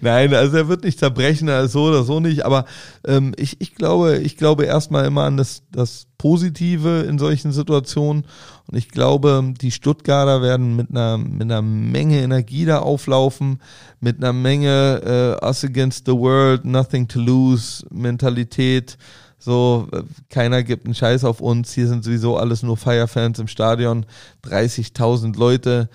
Nein, 0.00 0.34
also 0.34 0.56
er 0.56 0.68
wird 0.68 0.84
nicht 0.84 0.98
zerbrechen, 0.98 1.48
also 1.48 1.80
so 1.80 1.88
oder 1.88 2.02
so 2.02 2.18
nicht. 2.20 2.44
Aber 2.44 2.64
ähm, 3.06 3.34
ich, 3.36 3.60
ich 3.60 3.74
glaube, 3.74 4.18
ich 4.18 4.36
glaube 4.36 4.64
erstmal 4.64 5.04
immer 5.04 5.24
an 5.24 5.36
das, 5.36 5.62
das 5.70 6.06
Positive 6.18 7.04
in 7.08 7.18
solchen 7.18 7.52
Situationen. 7.52 8.24
Und 8.66 8.76
ich 8.76 8.88
glaube, 8.88 9.54
die 9.60 9.70
Stuttgarter 9.70 10.42
werden 10.42 10.74
mit 10.74 10.90
einer, 10.90 11.18
mit 11.18 11.42
einer 11.42 11.62
Menge 11.62 12.20
Energie 12.20 12.64
da 12.64 12.80
auflaufen, 12.80 13.60
mit 14.00 14.16
einer 14.18 14.32
Menge 14.32 15.38
äh, 15.40 15.46
Us 15.46 15.64
against 15.64 16.06
the 16.06 16.12
world, 16.12 16.64
nothing 16.64 17.06
to 17.06 17.20
lose 17.20 17.86
Mentalität. 17.90 18.98
So, 19.38 19.86
keiner 20.30 20.64
gibt 20.64 20.84
einen 20.84 20.96
Scheiß 20.96 21.24
auf 21.24 21.40
uns. 21.40 21.72
Hier 21.72 21.86
sind 21.86 22.02
sowieso 22.02 22.36
alles 22.36 22.64
nur 22.64 22.76
Firefans 22.76 23.38
im 23.38 23.46
Stadion. 23.46 24.04
30.000 24.44 25.38
Leute 25.38 25.88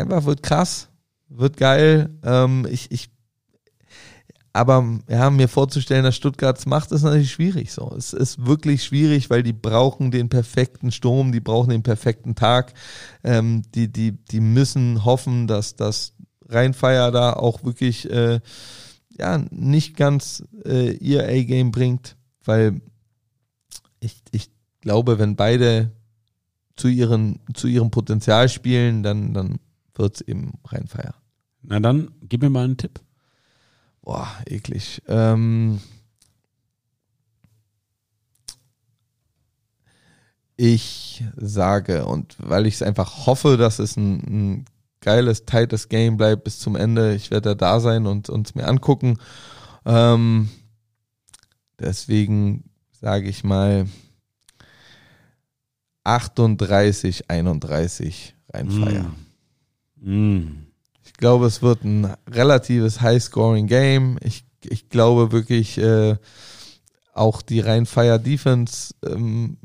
einfach 0.00 0.24
wird 0.24 0.42
krass, 0.42 0.88
wird 1.28 1.56
geil. 1.56 2.10
Ähm, 2.24 2.66
ich, 2.70 2.90
ich, 2.90 3.10
aber 4.52 4.98
ja, 5.08 5.30
mir 5.30 5.48
vorzustellen, 5.48 6.04
dass 6.04 6.16
Stuttgarts 6.16 6.66
macht, 6.66 6.90
ist 6.92 7.02
natürlich 7.02 7.30
schwierig. 7.30 7.72
So, 7.72 7.94
es 7.96 8.12
ist 8.12 8.46
wirklich 8.46 8.82
schwierig, 8.82 9.30
weil 9.30 9.42
die 9.42 9.52
brauchen 9.52 10.10
den 10.10 10.28
perfekten 10.28 10.90
Sturm, 10.90 11.32
die 11.32 11.40
brauchen 11.40 11.70
den 11.70 11.82
perfekten 11.82 12.34
Tag. 12.34 12.74
Ähm, 13.22 13.62
die, 13.74 13.92
die, 13.92 14.12
die 14.12 14.40
müssen 14.40 15.04
hoffen, 15.04 15.46
dass 15.46 15.76
das 15.76 16.14
Rheinfeier 16.48 17.12
da 17.12 17.32
auch 17.32 17.62
wirklich 17.62 18.10
äh, 18.10 18.40
ja 19.16 19.38
nicht 19.50 19.96
ganz 19.96 20.42
äh, 20.64 20.92
ihr 20.96 21.24
A-Game 21.24 21.70
bringt, 21.70 22.16
weil 22.44 22.80
ich, 24.00 24.16
ich 24.32 24.50
glaube, 24.80 25.18
wenn 25.18 25.36
beide 25.36 25.92
zu, 26.76 26.88
ihren, 26.88 27.40
zu 27.54 27.68
ihrem 27.68 27.90
Potenzial 27.90 28.48
spielen, 28.48 29.02
dann, 29.02 29.34
dann 29.34 29.60
wird 30.00 30.16
es 30.16 30.20
eben 30.22 30.58
Rheinfeier. 30.64 31.14
Na 31.62 31.78
dann, 31.78 32.10
gib 32.22 32.42
mir 32.42 32.50
mal 32.50 32.64
einen 32.64 32.76
Tipp. 32.76 33.00
Boah, 34.02 34.28
eklig. 34.46 35.02
Ähm 35.06 35.80
ich 40.56 41.24
sage, 41.36 42.06
und 42.06 42.36
weil 42.38 42.66
ich 42.66 42.74
es 42.74 42.82
einfach 42.82 43.26
hoffe, 43.26 43.56
dass 43.56 43.78
es 43.78 43.96
ein, 43.96 44.18
ein 44.18 44.64
geiles, 45.00 45.44
tightes 45.44 45.88
Game 45.88 46.16
bleibt 46.16 46.44
bis 46.44 46.58
zum 46.58 46.76
Ende, 46.76 47.14
ich 47.14 47.30
werde 47.30 47.56
da 47.56 47.80
sein 47.80 48.06
und 48.06 48.28
uns 48.28 48.54
mir 48.54 48.66
angucken. 48.66 49.18
Ähm 49.84 50.48
deswegen 51.78 52.70
sage 52.92 53.28
ich 53.28 53.44
mal, 53.44 53.86
38, 56.04 57.30
31 57.30 58.34
Rheinfeier. 58.52 59.04
Mm. 59.04 59.29
Mm. 60.00 60.66
Ich 61.04 61.14
glaube, 61.14 61.46
es 61.46 61.62
wird 61.62 61.84
ein 61.84 62.14
relatives 62.30 63.00
High-Scoring-Game. 63.00 64.18
Ich, 64.22 64.44
ich 64.64 64.88
glaube 64.88 65.32
wirklich, 65.32 65.78
äh, 65.78 66.16
auch 67.12 67.42
die 67.42 67.60
Rheinfeier 67.60 68.18
Defense 68.18 68.94
ähm, 69.04 69.58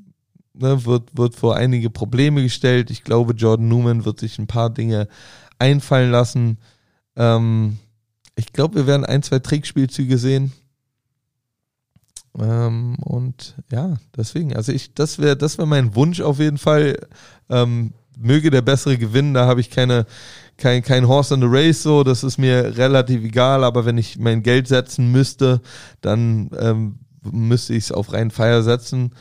ne, 0.54 0.86
wird, 0.86 1.18
wird 1.18 1.36
vor 1.36 1.56
einige 1.56 1.90
Probleme 1.90 2.42
gestellt. 2.44 2.92
Ich 2.92 3.04
glaube, 3.04 3.34
Jordan 3.34 3.68
Newman 3.68 4.06
wird 4.06 4.20
sich 4.20 4.40
ein 4.40 4.48
paar 4.48 4.70
Dinge 4.70 5.08
einfallen 5.60 6.12
lassen. 6.12 6.58
Ähm, 7.16 7.80
ich 8.36 8.52
glaube, 8.52 8.76
wir 8.76 8.88
werden 8.88 9.06
ein, 9.06 9.24
zwei 9.24 9.40
Trickspielzüge 9.40 10.18
sehen. 10.18 10.52
Ähm, 12.38 12.98
und 13.00 13.56
ja, 13.72 13.96
deswegen, 14.18 14.56
also 14.56 14.72
ich, 14.72 14.94
das 14.94 15.20
wäre, 15.20 15.38
das 15.38 15.58
wäre 15.58 15.68
mein 15.68 15.96
Wunsch 15.96 16.20
auf 16.20 16.40
jeden 16.40 16.58
Fall. 16.58 16.98
Ähm, 17.50 17.94
möge 18.18 18.50
der 18.50 18.62
bessere 18.62 18.98
gewinnen, 18.98 19.34
da 19.34 19.48
habe 19.48 19.62
ich 19.62 19.70
keine, 19.70 20.06
kein, 20.58 20.82
kein 20.82 21.08
Horse 21.08 21.34
in 21.34 21.42
the 21.42 21.48
Race 21.50 21.84
so, 21.84 22.04
das 22.04 22.24
ist 22.24 22.38
mir 22.38 22.78
relativ 22.78 23.24
egal, 23.24 23.64
aber 23.64 23.86
wenn 23.86 23.98
ich 23.98 24.18
mein 24.18 24.44
Geld 24.44 24.68
setzen 24.68 25.12
müsste, 25.12 25.62
dann 26.02 26.50
ähm, 26.60 27.00
müsste 27.32 27.74
ich 27.74 27.86
es 27.86 27.92
auf 27.92 28.14
rein 28.14 28.32
Feier 28.32 28.64
setzen. 28.64 29.14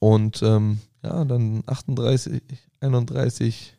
Und 0.00 0.42
ähm, 0.42 0.78
ja, 1.02 1.24
dann 1.24 1.62
38, 1.66 2.42
31 2.80 3.76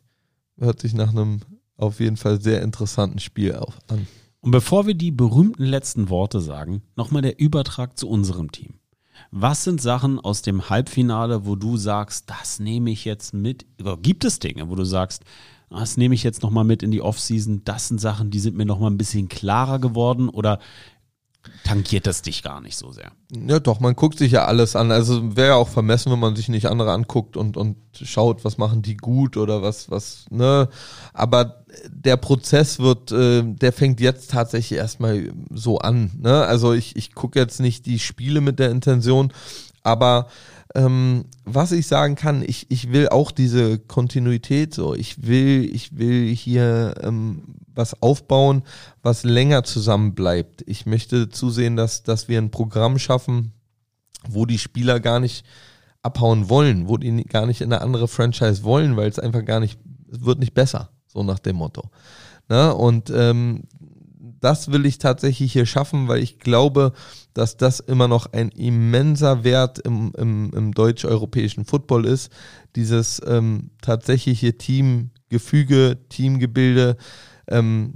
hört 0.58 0.80
sich 0.80 0.94
nach 0.94 1.10
einem 1.10 1.40
auf 1.76 2.00
jeden 2.00 2.16
Fall 2.16 2.40
sehr 2.40 2.62
interessanten 2.62 3.18
Spiel 3.18 3.54
an. 3.54 4.06
Und 4.40 4.50
bevor 4.50 4.86
wir 4.86 4.94
die 4.94 5.10
berühmten 5.10 5.64
letzten 5.64 6.10
Worte 6.10 6.40
sagen, 6.40 6.82
nochmal 6.96 7.22
der 7.22 7.38
Übertrag 7.38 7.98
zu 7.98 8.08
unserem 8.08 8.52
Team. 8.52 8.74
Was 9.36 9.64
sind 9.64 9.82
Sachen 9.82 10.20
aus 10.20 10.42
dem 10.42 10.70
Halbfinale, 10.70 11.44
wo 11.44 11.56
du 11.56 11.76
sagst, 11.76 12.30
das 12.30 12.60
nehme 12.60 12.92
ich 12.92 13.04
jetzt 13.04 13.34
mit? 13.34 13.66
Oder 13.80 13.96
gibt 13.96 14.24
es 14.24 14.38
Dinge, 14.38 14.70
wo 14.70 14.76
du 14.76 14.84
sagst, 14.84 15.24
das 15.70 15.96
nehme 15.96 16.14
ich 16.14 16.22
jetzt 16.22 16.44
nochmal 16.44 16.62
mit 16.62 16.84
in 16.84 16.92
die 16.92 17.02
Offseason? 17.02 17.62
Das 17.64 17.88
sind 17.88 18.00
Sachen, 18.00 18.30
die 18.30 18.38
sind 18.38 18.56
mir 18.56 18.64
nochmal 18.64 18.92
ein 18.92 18.96
bisschen 18.96 19.28
klarer 19.28 19.80
geworden? 19.80 20.28
Oder 20.28 20.60
tangiert 21.64 22.06
das 22.06 22.22
dich 22.22 22.42
gar 22.42 22.60
nicht 22.60 22.76
so 22.76 22.92
sehr. 22.92 23.10
Ja, 23.32 23.58
doch, 23.58 23.80
man 23.80 23.94
guckt 23.94 24.18
sich 24.18 24.32
ja 24.32 24.44
alles 24.44 24.76
an. 24.76 24.90
Also 24.90 25.36
wäre 25.36 25.48
ja 25.48 25.54
auch 25.54 25.68
vermessen, 25.68 26.12
wenn 26.12 26.18
man 26.18 26.36
sich 26.36 26.48
nicht 26.48 26.66
andere 26.66 26.92
anguckt 26.92 27.36
und, 27.36 27.56
und 27.56 27.76
schaut, 27.94 28.44
was 28.44 28.58
machen 28.58 28.82
die 28.82 28.96
gut 28.96 29.36
oder 29.36 29.62
was, 29.62 29.90
was, 29.90 30.26
ne. 30.30 30.68
Aber 31.12 31.64
der 31.88 32.16
Prozess 32.16 32.78
wird, 32.78 33.12
äh, 33.12 33.42
der 33.42 33.72
fängt 33.72 34.00
jetzt 34.00 34.30
tatsächlich 34.30 34.78
erstmal 34.78 35.32
so 35.50 35.78
an. 35.78 36.12
Ne? 36.20 36.44
Also 36.44 36.72
ich, 36.72 36.96
ich 36.96 37.14
gucke 37.14 37.38
jetzt 37.38 37.60
nicht 37.60 37.86
die 37.86 37.98
Spiele 37.98 38.40
mit 38.40 38.58
der 38.58 38.70
Intention, 38.70 39.32
aber 39.82 40.28
ähm, 40.74 41.26
was 41.44 41.72
ich 41.72 41.86
sagen 41.86 42.16
kann, 42.16 42.42
ich, 42.44 42.66
ich 42.70 42.92
will 42.92 43.08
auch 43.08 43.30
diese 43.30 43.78
Kontinuität 43.78 44.74
so. 44.74 44.94
Ich 44.94 45.26
will, 45.26 45.68
ich 45.72 45.96
will 45.96 46.34
hier 46.34 46.94
ähm, 47.02 47.44
was 47.74 48.00
aufbauen, 48.02 48.62
was 49.02 49.24
länger 49.24 49.64
zusammen 49.64 50.14
bleibt. 50.14 50.62
Ich 50.66 50.86
möchte 50.86 51.28
zusehen, 51.28 51.76
dass, 51.76 52.02
dass 52.02 52.28
wir 52.28 52.38
ein 52.38 52.50
Programm 52.50 52.98
schaffen, 52.98 53.52
wo 54.28 54.46
die 54.46 54.58
Spieler 54.58 55.00
gar 55.00 55.20
nicht 55.20 55.44
abhauen 56.02 56.48
wollen, 56.48 56.88
wo 56.88 56.96
die 56.96 57.24
gar 57.24 57.46
nicht 57.46 57.60
in 57.60 57.72
eine 57.72 57.82
andere 57.82 58.08
Franchise 58.08 58.62
wollen, 58.62 58.96
weil 58.96 59.08
es 59.08 59.18
einfach 59.18 59.44
gar 59.44 59.60
nicht, 59.60 59.78
es 60.10 60.24
wird 60.24 60.38
nicht 60.38 60.54
besser, 60.54 60.90
so 61.06 61.22
nach 61.22 61.38
dem 61.38 61.56
Motto. 61.56 61.90
Ne? 62.48 62.74
Und 62.74 63.10
ähm, 63.10 63.64
das 64.44 64.70
will 64.70 64.84
ich 64.84 64.98
tatsächlich 64.98 65.54
hier 65.54 65.64
schaffen, 65.64 66.06
weil 66.06 66.22
ich 66.22 66.38
glaube, 66.38 66.92
dass 67.32 67.56
das 67.56 67.80
immer 67.80 68.08
noch 68.08 68.32
ein 68.32 68.50
immenser 68.50 69.42
Wert 69.42 69.78
im, 69.78 70.12
im, 70.18 70.50
im 70.54 70.72
deutsch-europäischen 70.72 71.64
Football 71.64 72.04
ist. 72.04 72.30
Dieses 72.76 73.22
ähm, 73.26 73.70
tatsächliche 73.80 74.58
Teamgefüge, 74.58 75.98
Teamgebilde, 76.10 76.98
ähm, 77.48 77.94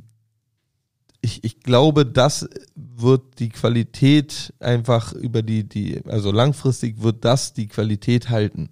ich, 1.20 1.44
ich 1.44 1.60
glaube, 1.60 2.06
das 2.06 2.48
wird 2.74 3.38
die 3.38 3.48
Qualität 3.48 4.54
einfach 4.60 5.12
über 5.12 5.42
die, 5.42 5.68
die, 5.68 6.00
also 6.06 6.30
langfristig 6.30 7.02
wird 7.02 7.24
das 7.24 7.52
die 7.52 7.66
Qualität 7.66 8.30
halten. 8.30 8.70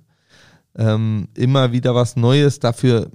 Ähm, 0.76 1.28
immer 1.34 1.72
wieder 1.72 1.94
was 1.94 2.16
Neues, 2.16 2.60
dafür, 2.60 3.10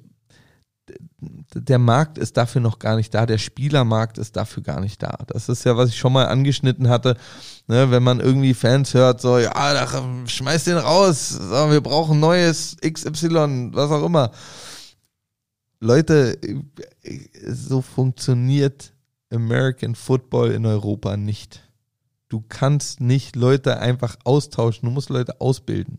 der 1.54 1.80
Markt 1.80 2.18
ist 2.18 2.36
dafür 2.36 2.60
noch 2.60 2.80
gar 2.80 2.96
nicht 2.96 3.14
da, 3.14 3.26
der 3.26 3.38
Spielermarkt 3.38 4.18
ist 4.18 4.36
dafür 4.36 4.64
gar 4.64 4.82
nicht 4.82 5.02
da. 5.02 5.20
Das 5.28 5.48
ist 5.48 5.64
ja, 5.64 5.78
was 5.78 5.90
ich 5.90 5.98
schon 5.98 6.12
mal 6.12 6.26
angeschnitten 6.26 6.90
hatte, 6.90 7.16
ne, 7.68 7.92
wenn 7.92 8.04
man 8.04 8.20
irgendwie 8.20 8.54
Fans 8.54 8.94
hört, 8.94 9.22
so, 9.22 9.38
ja, 9.38 9.52
schmeiß 10.28 10.66
den 10.66 10.78
raus, 10.78 11.30
so, 11.30 11.72
wir 11.72 11.82
brauchen 11.82 12.20
neues 12.20 12.76
XY, 12.84 13.70
was 13.74 13.92
auch 13.92 14.06
immer. 14.06 14.32
Leute, 15.84 16.38
so 17.48 17.82
funktioniert 17.82 18.94
American 19.32 19.96
Football 19.96 20.52
in 20.52 20.68
Europa 20.68 21.18
nicht. 21.18 21.68
Du 22.30 22.44
kannst 22.48 23.02
nicht 23.02 23.36
Leute 23.36 23.80
einfach 23.80 24.16
austauschen, 24.24 24.88
du 24.88 24.94
musst 24.94 25.10
Leute 25.10 25.42
ausbilden. 25.42 25.98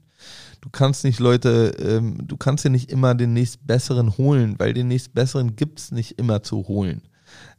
Du 0.61 0.71
kannst 0.71 1.03
nicht 1.03 1.19
Leute, 1.19 1.75
ähm, 1.81 2.17
du 2.29 2.37
kannst 2.37 2.65
dir 2.65 2.71
nicht 2.71 2.93
immer 2.93 3.17
den 3.17 3.33
nächstbesseren 3.33 4.17
holen, 4.17 4.55
weil 4.59 4.73
den 4.73 4.87
nächstbesseren 4.87 5.57
gibt's 5.57 5.91
nicht 5.91 6.17
immer 6.17 6.45
zu 6.45 6.69
holen. 6.69 7.03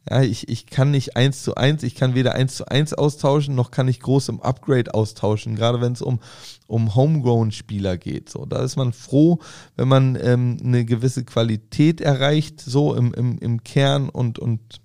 Ja, 0.08 0.20
ich, 0.20 0.48
ich 0.48 0.66
kann 0.66 0.90
nicht 0.90 1.16
eins 1.16 1.42
zu 1.42 1.54
eins, 1.54 1.82
ich 1.82 1.94
kann 1.94 2.14
weder 2.14 2.34
eins 2.34 2.56
zu 2.56 2.66
eins 2.68 2.92
austauschen, 2.92 3.54
noch 3.54 3.70
kann 3.70 3.88
ich 3.88 4.00
groß 4.00 4.28
im 4.28 4.42
Upgrade 4.42 4.92
austauschen, 4.92 5.56
gerade 5.56 5.80
wenn 5.80 5.92
es 5.92 6.02
um, 6.02 6.20
um 6.66 6.94
Homegrown-Spieler 6.94 7.96
geht. 7.96 8.28
So, 8.28 8.44
da 8.44 8.62
ist 8.62 8.76
man 8.76 8.92
froh, 8.92 9.38
wenn 9.76 9.88
man 9.88 10.18
ähm, 10.20 10.58
eine 10.62 10.84
gewisse 10.84 11.24
Qualität 11.24 12.02
erreicht, 12.02 12.60
so 12.60 12.94
im, 12.94 13.14
im, 13.14 13.38
im 13.38 13.64
Kern 13.64 14.10
und, 14.10 14.38
und 14.38 14.82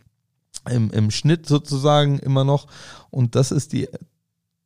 im, 0.69 0.89
im 0.91 1.11
Schnitt 1.11 1.45
sozusagen 1.47 2.19
immer 2.19 2.45
noch. 2.45 2.67
Und 3.09 3.35
das 3.35 3.51
ist 3.51 3.73
die, 3.73 3.89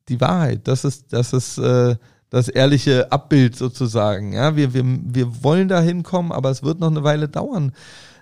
die 0.07 0.21
Wahrheit. 0.21 0.67
Das 0.67 0.85
ist, 0.85 1.13
das 1.13 1.33
ist 1.33 1.57
äh, 1.57 1.95
das 2.29 2.47
ehrliche 2.47 3.11
Abbild 3.11 3.55
sozusagen. 3.55 4.33
Ja, 4.33 4.55
wir, 4.55 4.73
wir, 4.73 4.83
wir 4.85 5.43
wollen 5.43 5.67
da 5.67 5.81
hinkommen, 5.81 6.31
aber 6.31 6.49
es 6.49 6.63
wird 6.63 6.79
noch 6.79 6.91
eine 6.91 7.03
Weile 7.03 7.29
dauern, 7.29 7.71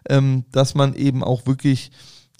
ähm, 0.08 0.46
dass 0.52 0.76
man 0.76 0.94
eben 0.94 1.24
auch 1.24 1.46
wirklich 1.46 1.92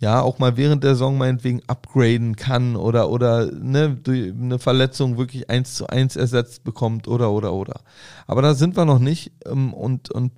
ja, 0.02 0.20
auch 0.20 0.40
mal 0.40 0.58
während 0.58 0.84
der 0.84 0.96
Saison 0.96 1.18
meinetwegen 1.18 1.62
upgraden 1.68 2.36
kann 2.36 2.76
oder, 2.76 3.10
oder 3.10 3.52
ne, 3.52 3.98
eine 4.08 4.60
Verletzung 4.60 5.18
wirklich 5.18 5.50
eins 5.50 5.76
zu 5.76 5.88
eins 5.88 6.16
ersetzt 6.16 6.64
bekommt 6.64 7.08
oder, 7.08 7.32
oder, 7.32 7.54
oder. 7.54 7.82
Aber 8.28 8.42
da 8.42 8.54
sind 8.54 8.76
wir 8.76 8.86
noch 8.86 9.00
nicht 9.00 9.32
ähm, 9.46 9.74
und, 9.74 10.12
und 10.12 10.34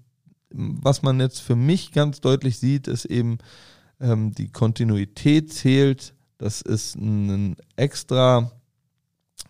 was 0.52 1.02
man 1.02 1.20
jetzt 1.20 1.40
für 1.40 1.56
mich 1.56 1.94
ganz 1.94 2.22
deutlich 2.22 2.60
sieht, 2.60 2.88
ist 2.88 3.06
eben, 3.06 3.40
ähm, 4.00 4.34
die 4.34 4.50
Kontinuität 4.50 5.52
zählt. 5.52 6.14
Das 6.38 6.62
ist 6.62 6.96
ein 6.96 7.56
extra 7.76 8.52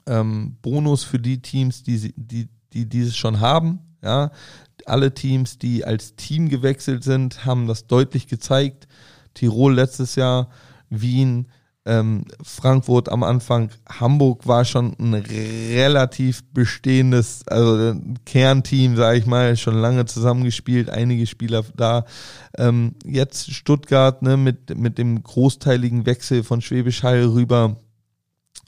ähm, 0.06 0.58
Bonus 0.62 1.04
für 1.04 1.20
die 1.20 1.42
Teams, 1.42 1.84
die, 1.84 2.14
die, 2.16 2.48
die 2.72 2.88
dieses 2.88 3.18
schon 3.18 3.40
haben. 3.40 3.80
Ja, 4.02 4.32
alle 4.86 5.14
Teams, 5.14 5.58
die 5.58 5.86
als 5.86 6.16
Team 6.16 6.50
gewechselt 6.50 7.04
sind, 7.04 7.46
haben 7.46 7.68
das 7.68 7.88
deutlich 7.88 8.28
gezeigt. 8.28 8.88
Tirol 9.34 9.76
letztes 9.76 10.16
Jahr, 10.16 10.50
Wien, 10.90 11.48
ähm, 11.86 12.26
Frankfurt 12.42 13.10
am 13.10 13.24
Anfang, 13.24 13.70
Hamburg 13.90 14.48
war 14.48 14.64
schon 14.64 14.96
ein 15.00 15.14
relativ 15.16 16.44
bestehendes, 16.54 17.46
also 17.48 17.96
Kernteam, 18.26 18.96
sage 18.96 19.20
ich 19.20 19.26
mal, 19.26 19.58
schon 19.58 19.76
lange 19.76 20.06
zusammengespielt, 20.06 20.90
einige 20.90 21.28
Spieler 21.28 21.66
da. 21.76 22.06
Ähm, 22.58 22.96
jetzt 23.06 23.52
Stuttgart 23.52 24.22
ne, 24.22 24.38
mit, 24.38 24.78
mit 24.78 24.98
dem 24.98 25.22
großteiligen 25.22 26.06
Wechsel 26.06 26.44
von 26.44 26.62
Schwäbisch 26.62 27.04
Hall 27.04 27.26
rüber. 27.26 27.76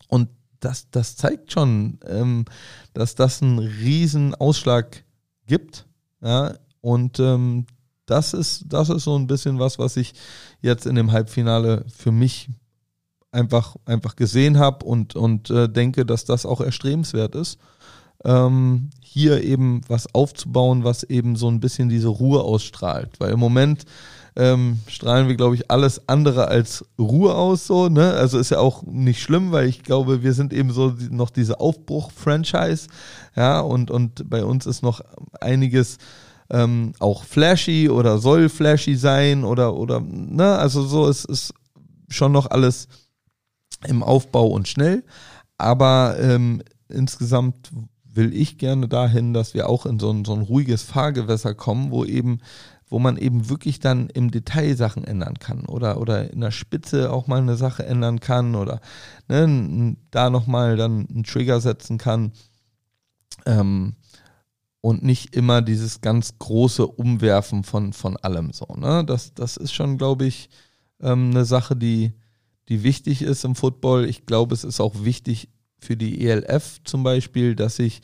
Und 0.09 0.30
das, 0.59 0.89
das 0.89 1.16
zeigt 1.16 1.53
schon, 1.53 1.99
ähm, 2.05 2.45
dass 2.93 3.16
das 3.16 3.41
einen 3.41 3.59
riesen 3.59 4.36
Ausschlag 4.36 5.03
gibt. 5.47 5.86
Ja, 6.22 6.55
und 6.82 7.20
ähm, 7.20 7.66
das 8.06 8.34
ist, 8.34 8.66
das 8.68 8.89
ist 8.89 9.03
so 9.03 9.18
ein 9.18 9.28
bisschen 9.28 9.60
was, 9.60 9.80
was 9.80 9.97
ich 9.97 10.14
jetzt 10.62 10.86
in 10.86 10.95
dem 10.95 11.12
Halbfinale 11.12 11.86
für 11.95 12.12
mich 12.12 12.49
einfach, 13.32 13.76
einfach 13.86 14.16
gesehen 14.16 14.58
habe 14.58 14.86
und, 14.86 15.16
und 15.16 15.49
äh, 15.49 15.68
denke, 15.68 16.06
dass 16.06 16.26
das 16.26 16.45
auch 16.45 16.62
erstrebenswert 16.62 17.36
ist. 17.36 17.60
Ähm, 18.24 18.89
hier 19.03 19.43
eben 19.43 19.82
was 19.88 20.14
aufzubauen, 20.16 20.84
was 20.84 21.03
eben 21.03 21.36
so 21.36 21.49
ein 21.49 21.60
bisschen 21.60 21.89
diese 21.89 22.08
Ruhe 22.08 22.41
ausstrahlt. 22.41 23.20
Weil 23.20 23.34
im 23.34 23.39
Moment 23.39 23.86
ähm, 24.38 24.80
strahlen 24.88 25.28
wir, 25.28 25.36
glaube 25.36 25.56
ich, 25.56 25.70
alles 25.70 26.10
andere 26.10 26.47
als 26.47 26.86
Ruhe 26.99 27.36
aus, 27.36 27.68
so, 27.68 27.88
ne? 27.88 28.14
Also 28.14 28.38
ist 28.39 28.51
ja 28.51 28.60
auch 28.60 28.84
nicht 28.84 29.22
schlimm, 29.22 29.51
weil 29.51 29.68
ich 29.68 29.84
glaube, 29.84 30.24
wir 30.24 30.34
sind 30.34 30.51
eben 30.51 30.72
so 30.72 30.93
noch 31.10 31.30
diese 31.30 31.60
Aufbruch-Franchise, 31.60 32.88
ja, 33.36 33.60
und, 33.62 33.91
und 33.91 34.30
bei 34.30 34.43
uns 34.43 34.66
ist 34.66 34.82
noch 34.82 35.01
einiges 35.39 35.97
ähm, 36.50 36.93
auch 37.00 37.24
flashy 37.24 37.89
oder 37.89 38.18
soll 38.20 38.50
flashy 38.50 38.96
sein 38.96 39.43
oder, 39.43 39.76
oder, 39.76 40.00
ne? 40.00 40.58
Also 40.58 40.84
so, 40.84 41.08
es 41.08 41.26
ist 41.26 41.54
schon 42.10 42.32
noch 42.32 42.50
alles 42.52 42.88
im 43.88 44.04
Aufbau 44.04 44.48
und 44.48 44.68
schnell. 44.68 45.04
Aber 45.58 46.18
ähm, 46.20 46.62
insgesamt 46.89 47.72
will 48.04 48.34
ich 48.34 48.58
gerne 48.58 48.88
dahin, 48.88 49.34
dass 49.34 49.54
wir 49.54 49.70
auch 49.70 49.86
in 49.86 50.00
so 50.00 50.12
ein, 50.12 50.26
so 50.26 50.34
ein 50.34 50.41
ruhiges 50.41 50.84
Fahrgewässer 50.84 51.54
kommen, 51.54 51.91
wo 51.91 52.06
eben, 52.06 52.39
wo 52.88 53.00
man 53.00 53.18
eben 53.18 53.50
wirklich 53.50 53.80
dann 53.80 54.10
im 54.10 54.32
Detail 54.32 54.76
Sachen 54.76 55.04
ändern 55.04 55.39
kann 55.39 55.66
oder, 55.66 56.00
oder 56.00 56.32
in 56.32 56.41
der 56.41 56.52
Spitze 56.52 57.12
auch 57.12 57.28
mal 57.28 57.41
eine 57.41 57.58
Sache 57.58 57.86
ändern 57.86 58.20
kann 58.20 58.56
oder 58.56 58.80
ne, 59.28 59.98
da 60.12 60.30
nochmal 60.30 60.78
dann 60.78 61.08
einen 61.08 61.24
Trigger 61.24 61.60
setzen 61.60 61.98
kann. 61.98 62.32
Ähm, 63.46 63.96
und 64.86 65.01
nicht 65.01 65.36
immer 65.36 65.63
dieses 65.63 66.01
ganz 66.01 66.38
große 66.38 66.86
Umwerfen 66.86 67.63
von, 67.63 67.91
von 67.91 68.17
allem 68.17 68.53
so. 68.53 68.67
Ne? 68.77 69.03
Das, 69.03 69.33
das 69.33 69.57
ist 69.57 69.73
schon, 69.73 69.97
glaube 69.97 70.27
ich, 70.27 70.47
ähm, 71.01 71.31
eine 71.31 71.43
Sache, 71.43 71.75
die, 71.75 72.13
die 72.69 72.83
wichtig 72.83 73.23
ist 73.23 73.45
im 73.45 73.55
Football. 73.55 74.05
Ich 74.05 74.27
glaube, 74.27 74.53
es 74.53 74.63
ist 74.63 74.79
auch 74.79 75.03
wichtig 75.03 75.49
für 75.79 75.97
die 75.97 76.27
ELF 76.27 76.81
zum 76.83 77.01
Beispiel, 77.01 77.55
dass 77.55 77.77
sich 77.77 78.03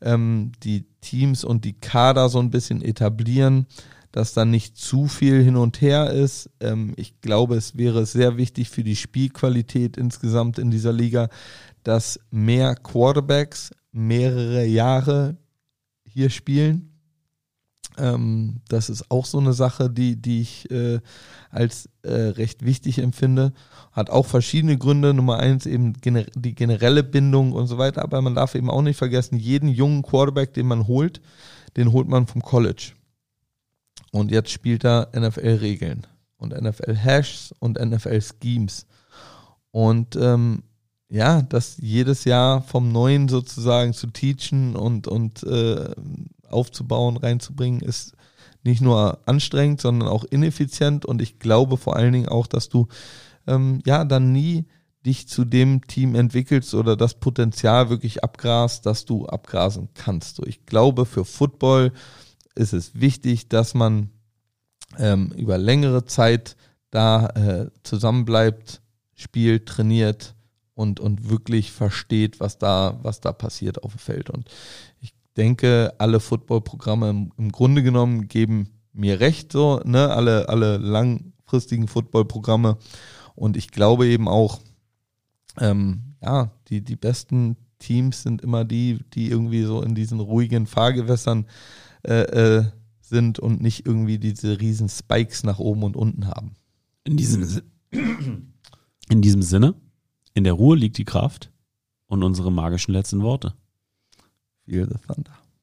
ähm, 0.00 0.52
die 0.62 0.86
Teams 1.00 1.42
und 1.42 1.64
die 1.64 1.72
Kader 1.72 2.28
so 2.28 2.38
ein 2.38 2.52
bisschen 2.52 2.80
etablieren, 2.80 3.66
dass 4.12 4.32
da 4.32 4.44
nicht 4.44 4.76
zu 4.76 5.08
viel 5.08 5.42
hin 5.42 5.56
und 5.56 5.80
her 5.80 6.10
ist. 6.10 6.48
Ähm, 6.60 6.92
ich 6.94 7.20
glaube, 7.22 7.56
es 7.56 7.76
wäre 7.76 8.06
sehr 8.06 8.36
wichtig 8.36 8.70
für 8.70 8.84
die 8.84 8.94
Spielqualität 8.94 9.96
insgesamt 9.96 10.60
in 10.60 10.70
dieser 10.70 10.92
Liga, 10.92 11.28
dass 11.82 12.20
mehr 12.30 12.76
Quarterbacks 12.76 13.72
mehrere 13.90 14.64
Jahre 14.64 15.36
hier 16.20 16.30
spielen 16.30 16.90
ähm, 17.98 18.60
das 18.68 18.88
ist 18.88 19.10
auch 19.10 19.26
so 19.26 19.38
eine 19.38 19.52
Sache, 19.52 19.90
die, 19.90 20.16
die 20.16 20.40
ich 20.40 20.70
äh, 20.70 21.00
als 21.50 21.88
äh, 22.02 22.12
recht 22.12 22.64
wichtig 22.64 22.98
empfinde. 22.98 23.52
Hat 23.92 24.10
auch 24.10 24.26
verschiedene 24.26 24.78
Gründe. 24.78 25.12
Nummer 25.12 25.38
eins 25.38 25.66
eben 25.66 25.94
gener 25.94 26.24
die 26.34 26.54
generelle 26.54 27.02
Bindung 27.02 27.52
und 27.52 27.66
so 27.66 27.78
weiter. 27.78 28.02
Aber 28.02 28.22
man 28.22 28.34
darf 28.34 28.54
eben 28.54 28.70
auch 28.70 28.82
nicht 28.82 28.96
vergessen, 28.96 29.38
jeden 29.38 29.68
jungen 29.68 30.02
Quarterback, 30.02 30.54
den 30.54 30.66
man 30.66 30.86
holt, 30.86 31.20
den 31.76 31.92
holt 31.92 32.08
man 32.08 32.26
vom 32.26 32.42
College. 32.42 32.92
Und 34.12 34.30
jetzt 34.30 34.50
spielt 34.50 34.84
er 34.84 35.10
NFL-Regeln 35.14 36.06
und 36.36 36.52
NFL-Hashs 36.52 37.54
und 37.58 37.78
NFL-Schemes. 37.78 38.86
Und 39.72 40.16
ähm, 40.16 40.62
ja, 41.10 41.42
das 41.42 41.76
jedes 41.78 42.24
Jahr 42.24 42.62
vom 42.62 42.92
Neuen 42.92 43.28
sozusagen 43.28 43.92
zu 43.92 44.06
teachen 44.06 44.76
und, 44.76 45.08
und 45.08 45.42
äh, 45.42 45.90
aufzubauen, 46.48 47.16
reinzubringen, 47.16 47.80
ist 47.80 48.14
nicht 48.62 48.80
nur 48.80 49.18
anstrengend, 49.26 49.80
sondern 49.80 50.08
auch 50.08 50.24
ineffizient. 50.24 51.04
Und 51.04 51.20
ich 51.20 51.40
glaube 51.40 51.76
vor 51.76 51.96
allen 51.96 52.12
Dingen 52.12 52.28
auch, 52.28 52.46
dass 52.46 52.68
du 52.68 52.86
ähm, 53.48 53.80
ja 53.84 54.04
dann 54.04 54.32
nie 54.32 54.66
dich 55.04 55.28
zu 55.28 55.44
dem 55.44 55.86
Team 55.86 56.14
entwickelst 56.14 56.74
oder 56.74 56.96
das 56.96 57.14
Potenzial 57.14 57.90
wirklich 57.90 58.22
abgrast, 58.22 58.86
dass 58.86 59.04
du 59.04 59.26
abgrasen 59.26 59.88
kannst. 59.94 60.36
So, 60.36 60.44
ich 60.44 60.64
glaube, 60.66 61.06
für 61.06 61.24
Football 61.24 61.92
ist 62.54 62.72
es 62.72 63.00
wichtig, 63.00 63.48
dass 63.48 63.74
man 63.74 64.10
ähm, 64.98 65.32
über 65.36 65.58
längere 65.58 66.04
Zeit 66.04 66.56
da 66.90 67.26
äh, 67.28 67.70
zusammenbleibt, 67.82 68.82
spielt, 69.14 69.66
trainiert 69.66 70.34
und, 70.80 70.98
und 70.98 71.28
wirklich 71.28 71.72
versteht, 71.72 72.40
was 72.40 72.56
da, 72.56 72.98
was 73.02 73.20
da 73.20 73.32
passiert 73.32 73.84
auf 73.84 73.92
dem 73.92 73.98
Feld. 73.98 74.30
Und 74.30 74.48
ich 74.98 75.12
denke, 75.36 75.92
alle 75.98 76.20
Footballprogramme 76.20 77.10
im, 77.10 77.32
im 77.36 77.52
Grunde 77.52 77.82
genommen 77.82 78.28
geben 78.28 78.70
mir 78.94 79.20
recht, 79.20 79.52
so, 79.52 79.80
ne, 79.84 80.10
alle, 80.10 80.48
alle 80.48 80.78
langfristigen 80.78 81.86
Footballprogramme. 81.86 82.78
Und 83.34 83.58
ich 83.58 83.70
glaube 83.70 84.06
eben 84.06 84.26
auch, 84.26 84.60
ähm, 85.58 86.14
ja, 86.22 86.50
die, 86.68 86.82
die 86.82 86.96
besten 86.96 87.56
Teams 87.78 88.22
sind 88.22 88.40
immer 88.40 88.64
die, 88.64 89.00
die 89.12 89.28
irgendwie 89.28 89.64
so 89.64 89.82
in 89.82 89.94
diesen 89.94 90.18
ruhigen 90.18 90.66
Fahrgewässern 90.66 91.46
äh, 92.06 92.22
äh, 92.22 92.64
sind 93.02 93.38
und 93.38 93.60
nicht 93.60 93.84
irgendwie 93.84 94.18
diese 94.18 94.58
riesen 94.60 94.88
Spikes 94.88 95.44
nach 95.44 95.58
oben 95.58 95.82
und 95.82 95.94
unten 95.94 96.26
haben. 96.26 96.56
In 97.04 97.18
diesem, 97.18 97.46
in 99.10 99.20
diesem 99.20 99.42
Sinne, 99.42 99.74
in 100.34 100.44
der 100.44 100.52
Ruhe 100.52 100.76
liegt 100.76 100.98
die 100.98 101.04
Kraft 101.04 101.50
und 102.06 102.22
unsere 102.22 102.52
magischen 102.52 102.92
letzten 102.92 103.22
Worte. 103.22 103.54
Feel 104.64 104.86
the 104.86 104.98
Thunder. 105.06 105.39